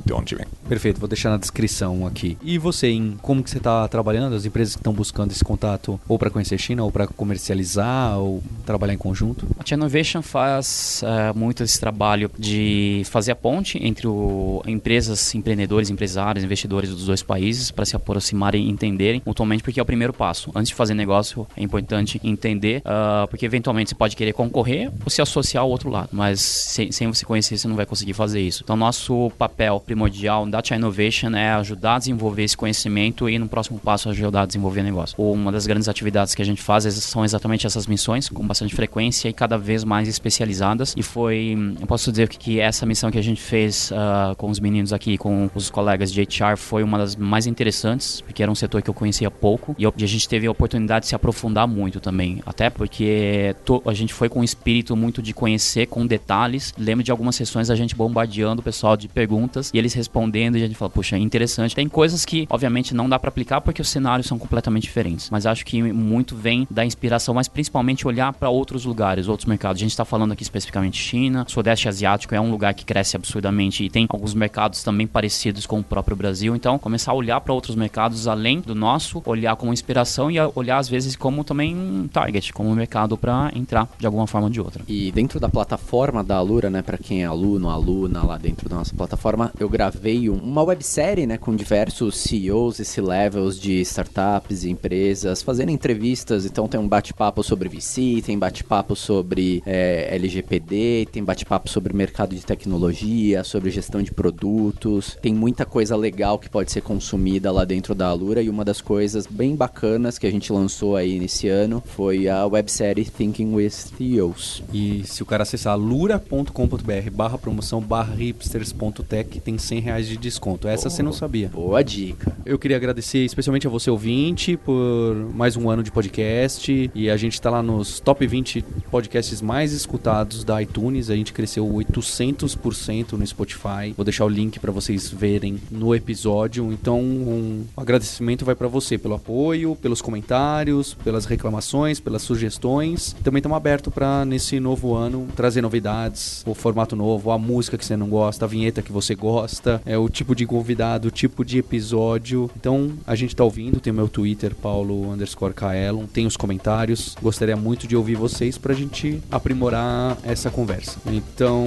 de 0.05 0.13
onde 0.13 0.35
vem. 0.35 0.45
Perfeito, 0.67 0.99
vou 0.99 1.07
deixar 1.07 1.29
na 1.29 1.37
descrição 1.37 2.05
aqui. 2.05 2.37
E 2.41 2.57
você, 2.57 2.87
em 2.87 3.17
como 3.21 3.43
que 3.43 3.49
você 3.49 3.57
está 3.57 3.87
trabalhando, 3.87 4.35
as 4.35 4.45
empresas 4.45 4.75
que 4.75 4.79
estão 4.79 4.93
buscando 4.93 5.31
esse 5.31 5.43
contato 5.43 5.99
ou 6.07 6.17
para 6.17 6.29
conhecer 6.29 6.57
China, 6.57 6.83
ou 6.83 6.91
para 6.91 7.07
comercializar, 7.07 8.17
ou 8.17 8.41
trabalhar 8.65 8.93
em 8.93 8.97
conjunto? 8.97 9.47
A 9.59 9.65
China 9.65 9.81
Innovation 9.81 10.21
faz 10.21 11.03
uh, 11.03 11.37
muito 11.37 11.63
esse 11.63 11.79
trabalho 11.79 12.29
de 12.37 13.03
fazer 13.05 13.31
a 13.31 13.35
ponte 13.35 13.79
entre 13.85 14.07
o, 14.07 14.61
empresas, 14.67 15.33
empreendedores, 15.35 15.89
empresários, 15.89 16.43
investidores 16.43 16.89
dos 16.89 17.05
dois 17.05 17.23
países 17.23 17.71
para 17.71 17.85
se 17.85 17.95
aproximarem 17.95 18.67
e 18.67 18.69
entenderem 18.69 19.21
mutuamente, 19.25 19.63
porque 19.63 19.79
é 19.79 19.83
o 19.83 19.85
primeiro 19.85 20.13
passo. 20.13 20.51
Antes 20.55 20.69
de 20.69 20.75
fazer 20.75 20.93
negócio, 20.93 21.47
é 21.55 21.63
importante 21.63 22.19
entender, 22.23 22.81
uh, 22.81 23.27
porque 23.27 23.45
eventualmente 23.45 23.89
você 23.89 23.95
pode 23.95 24.15
querer 24.15 24.33
concorrer 24.33 24.91
ou 25.03 25.09
se 25.09 25.21
associar 25.21 25.63
ao 25.63 25.69
outro 25.69 25.89
lado, 25.89 26.09
mas 26.11 26.41
sem, 26.41 26.91
sem 26.91 27.07
você 27.07 27.25
conhecer, 27.25 27.57
você 27.57 27.67
não 27.67 27.75
vai 27.75 27.85
conseguir 27.85 28.13
fazer 28.13 28.41
isso. 28.41 28.61
Então, 28.63 28.75
nosso 28.75 29.31
papel 29.37 29.79
primordial 29.79 30.45
da 30.45 30.61
China 30.63 30.77
Innovation 30.77 31.35
é 31.35 31.51
ajudar 31.53 31.95
a 31.95 31.99
desenvolver 31.99 32.43
esse 32.43 32.57
conhecimento 32.57 33.10
e 33.29 33.37
no 33.37 33.47
próximo 33.47 33.79
passo 33.79 34.09
ajudar 34.09 34.43
a 34.43 34.45
desenvolver 34.45 34.83
negócio. 34.83 35.15
Uma 35.17 35.51
das 35.51 35.65
grandes 35.65 35.87
atividades 35.87 36.35
que 36.35 36.41
a 36.41 36.45
gente 36.45 36.61
faz 36.61 36.83
são 36.85 37.23
exatamente 37.23 37.67
essas 37.67 37.87
missões, 37.87 38.29
com 38.29 38.45
bastante 38.45 38.75
frequência 38.75 39.29
e 39.29 39.33
cada 39.33 39.57
vez 39.57 39.83
mais 39.83 40.07
especializadas. 40.07 40.93
E 40.97 41.03
foi, 41.03 41.57
eu 41.79 41.87
posso 41.87 42.11
dizer 42.11 42.29
que 42.29 42.59
essa 42.59 42.85
missão 42.85 43.11
que 43.11 43.17
a 43.17 43.21
gente 43.21 43.41
fez 43.41 43.91
uh, 43.91 44.35
com 44.35 44.49
os 44.49 44.59
meninos 44.59 44.93
aqui, 44.93 45.17
com 45.17 45.49
os 45.53 45.69
colegas 45.69 46.11
de 46.11 46.21
HR, 46.21 46.57
foi 46.57 46.83
uma 46.83 46.97
das 46.97 47.15
mais 47.15 47.47
interessantes, 47.47 48.21
porque 48.21 48.41
era 48.41 48.51
um 48.51 48.55
setor 48.55 48.81
que 48.81 48.89
eu 48.89 48.93
conhecia 48.93 49.29
pouco 49.29 49.75
e 49.77 49.85
a 49.85 50.07
gente 50.07 50.27
teve 50.27 50.47
a 50.47 50.51
oportunidade 50.51 51.03
de 51.03 51.09
se 51.09 51.15
aprofundar 51.15 51.67
muito 51.67 51.99
também. 51.99 52.41
Até 52.45 52.69
porque 52.69 53.55
a 53.85 53.93
gente 53.93 54.13
foi 54.13 54.29
com 54.29 54.39
um 54.39 54.43
espírito 54.43 54.95
muito 54.95 55.21
de 55.21 55.33
conhecer 55.33 55.87
com 55.87 56.05
detalhes. 56.05 56.73
Lembro 56.77 57.03
de 57.03 57.11
algumas 57.11 57.35
sessões 57.35 57.69
a 57.69 57.75
gente 57.75 57.95
bombardeando 57.95 58.61
o 58.61 58.63
pessoal 58.63 58.95
de 58.95 59.07
perguntas 59.07 59.71
e 59.73 59.77
eles 59.77 59.93
respondendo 59.93 60.57
e 60.57 60.63
a 60.63 60.67
gente 60.67 60.77
fala, 60.77 60.89
puxa, 60.89 61.17
interessante. 61.17 61.75
Tem 61.75 61.87
coisas 61.87 62.25
que, 62.25 62.47
obviamente, 62.49 62.93
não 62.93 63.00
dá 63.07 63.19
para 63.19 63.29
aplicar 63.29 63.61
porque 63.61 63.81
os 63.81 63.89
cenários 63.89 64.27
são 64.27 64.37
completamente 64.37 64.83
diferentes. 64.83 65.29
Mas 65.29 65.45
acho 65.45 65.65
que 65.65 65.81
muito 65.81 66.35
vem 66.35 66.67
da 66.69 66.85
inspiração, 66.85 67.33
mas 67.33 67.47
principalmente 67.47 68.07
olhar 68.07 68.33
para 68.33 68.49
outros 68.49 68.85
lugares, 68.85 69.27
outros 69.27 69.47
mercados. 69.47 69.79
A 69.79 69.83
gente 69.83 69.91
está 69.91 70.05
falando 70.05 70.31
aqui 70.31 70.43
especificamente 70.43 71.01
China, 71.01 71.45
Sudeste 71.47 71.87
Asiático 71.87 72.35
é 72.35 72.41
um 72.41 72.51
lugar 72.51 72.73
que 72.73 72.85
cresce 72.85 73.15
absurdamente 73.15 73.83
e 73.83 73.89
tem 73.89 74.05
alguns 74.09 74.33
mercados 74.33 74.83
também 74.83 75.07
parecidos 75.07 75.65
com 75.65 75.79
o 75.79 75.83
próprio 75.83 76.15
Brasil. 76.15 76.55
Então, 76.55 76.77
começar 76.77 77.11
a 77.11 77.15
olhar 77.15 77.39
para 77.41 77.53
outros 77.53 77.75
mercados 77.75 78.27
além 78.27 78.61
do 78.61 78.75
nosso, 78.75 79.21
olhar 79.25 79.55
como 79.55 79.73
inspiração 79.73 80.29
e 80.31 80.37
olhar 80.55 80.77
às 80.77 80.89
vezes 80.89 81.15
como 81.15 81.43
também 81.43 81.75
um 81.75 82.07
target, 82.07 82.53
como 82.53 82.69
um 82.69 82.75
mercado 82.75 83.17
para 83.17 83.51
entrar 83.55 83.87
de 83.97 84.05
alguma 84.05 84.27
forma 84.27 84.47
ou 84.47 84.51
de 84.51 84.61
outra. 84.61 84.83
E 84.87 85.11
dentro 85.11 85.39
da 85.39 85.49
plataforma 85.49 86.23
da 86.23 86.37
Alura, 86.37 86.69
né, 86.69 86.81
para 86.81 86.97
quem 86.97 87.23
é 87.23 87.25
aluno, 87.25 87.69
aluna 87.69 88.23
lá 88.23 88.37
dentro 88.37 88.67
da 88.69 88.75
nossa 88.75 88.95
plataforma, 88.95 89.51
eu 89.59 89.69
gravei 89.69 90.29
uma 90.29 90.63
websérie, 90.63 91.27
né, 91.27 91.37
com 91.37 91.55
diversos 91.55 92.17
CEOs 92.17 92.79
e 92.79 92.85
C 92.91 93.01
levels 93.01 93.59
de 93.59 93.79
startups 93.81 94.63
e 94.63 94.69
empresas, 94.69 95.41
fazendo 95.41 95.69
entrevistas. 95.69 96.45
Então 96.45 96.67
tem 96.67 96.79
um 96.79 96.87
bate-papo 96.87 97.41
sobre 97.43 97.69
VC, 97.69 98.21
tem 98.25 98.37
bate-papo 98.37 98.95
sobre 98.95 99.63
é, 99.65 100.13
LGPD, 100.15 101.07
tem 101.11 101.23
bate-papo 101.23 101.69
sobre 101.69 101.93
mercado 101.93 102.35
de 102.35 102.45
tecnologia, 102.45 103.43
sobre 103.43 103.71
gestão 103.71 104.01
de 104.01 104.11
produtos. 104.11 105.17
Tem 105.21 105.33
muita 105.33 105.65
coisa 105.65 105.95
legal 105.95 106.37
que 106.37 106.49
pode 106.49 106.71
ser 106.71 106.81
consumida 106.81 107.51
lá 107.51 107.63
dentro 107.63 107.95
da 107.95 108.07
Alura 108.07 108.41
e 108.41 108.49
uma 108.49 108.65
das 108.65 108.81
coisas 108.81 109.25
bem 109.25 109.55
bacanas 109.55 110.17
que 110.17 110.27
a 110.27 110.31
gente 110.31 110.51
lançou 110.51 110.95
aí 110.95 111.19
nesse 111.19 111.47
ano 111.47 111.81
foi 111.85 112.27
a 112.27 112.45
websérie 112.45 113.05
Thinking 113.05 113.53
with 113.53 113.69
CEOs. 113.69 114.63
E 114.73 115.03
se 115.05 115.23
o 115.23 115.25
cara 115.25 115.43
acessar 115.43 115.73
alura.com.br 115.73 117.11
barra 117.11 117.37
promoção 117.37 117.79
barra 117.79 118.13
hipsters.tech 118.15 119.39
tem 119.39 119.57
100 119.57 119.79
reais 119.79 120.07
de 120.07 120.17
desconto. 120.17 120.67
Essa 120.67 120.89
você 120.89 121.01
não 121.01 121.13
sabia. 121.13 121.47
Boa 121.49 121.81
dica. 121.83 122.35
Eu 122.45 122.59
queria 122.59 122.80
agradecer 122.81 123.19
especialmente 123.19 123.67
a 123.67 123.69
você, 123.69 123.91
ouvinte, 123.91 124.57
por 124.57 125.15
mais 125.35 125.55
um 125.55 125.69
ano 125.69 125.83
de 125.83 125.91
podcast. 125.91 126.89
E 126.95 127.11
a 127.11 127.15
gente 127.15 127.33
está 127.33 127.51
lá 127.51 127.61
nos 127.61 127.99
top 127.99 128.25
20 128.25 128.63
podcasts 128.89 129.39
mais 129.39 129.71
escutados 129.71 130.43
da 130.43 130.59
iTunes. 130.61 131.11
A 131.11 131.15
gente 131.15 131.31
cresceu 131.31 131.67
800% 131.67 133.11
no 133.13 133.27
Spotify. 133.27 133.93
Vou 133.95 134.03
deixar 134.03 134.25
o 134.25 134.29
link 134.29 134.59
para 134.59 134.71
vocês 134.71 135.07
verem 135.09 135.59
no 135.69 135.93
episódio. 135.93 136.71
Então, 136.73 136.99
um 136.99 137.65
agradecimento 137.77 138.43
vai 138.43 138.55
para 138.55 138.67
você 138.67 138.97
pelo 138.97 139.13
apoio, 139.13 139.75
pelos 139.75 140.01
comentários, 140.01 140.95
pelas 141.03 141.25
reclamações, 141.25 141.99
pelas 141.99 142.23
sugestões. 142.23 143.15
Também 143.23 143.39
estamos 143.39 143.55
abertos 143.55 143.93
para, 143.93 144.25
nesse 144.25 144.59
novo 144.59 144.95
ano, 144.95 145.27
trazer 145.35 145.61
novidades, 145.61 146.43
o 146.47 146.55
formato 146.55 146.95
novo, 146.95 147.29
a 147.29 147.37
música 147.37 147.77
que 147.77 147.85
você 147.85 147.95
não 147.95 148.09
gosta, 148.09 148.45
a 148.45 148.47
vinheta 148.47 148.81
que 148.81 148.91
você 148.91 149.13
gosta, 149.13 149.79
é 149.85 149.95
o 149.97 150.09
tipo 150.09 150.35
de 150.35 150.47
convidado, 150.47 151.09
o 151.09 151.11
tipo 151.11 151.45
de 151.45 151.59
episódio. 151.59 152.49
Então, 152.61 152.91
a 153.07 153.15
gente 153.15 153.35
tá 153.35 153.43
ouvindo, 153.43 153.79
tem 153.79 153.91
o 153.91 153.95
meu 153.95 154.07
Twitter, 154.07 154.53
Paulo 154.53 155.11
underscore 155.11 155.51
Kaelon, 155.51 156.05
tem 156.05 156.27
os 156.27 156.37
comentários. 156.37 157.17
Gostaria 157.19 157.55
muito 157.55 157.87
de 157.87 157.95
ouvir 157.95 158.13
vocês 158.13 158.55
pra 158.55 158.71
gente 158.71 159.19
aprimorar 159.31 160.15
essa 160.23 160.51
conversa. 160.51 160.99
Então, 161.07 161.65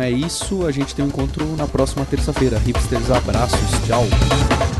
é 0.00 0.10
isso. 0.10 0.64
A 0.64 0.72
gente 0.72 0.94
tem 0.94 1.04
um 1.04 1.08
encontro 1.08 1.44
na 1.56 1.66
próxima 1.66 2.06
terça-feira. 2.06 2.58
Hipsters, 2.58 3.10
abraços. 3.10 3.60
Tchau. 3.86 4.79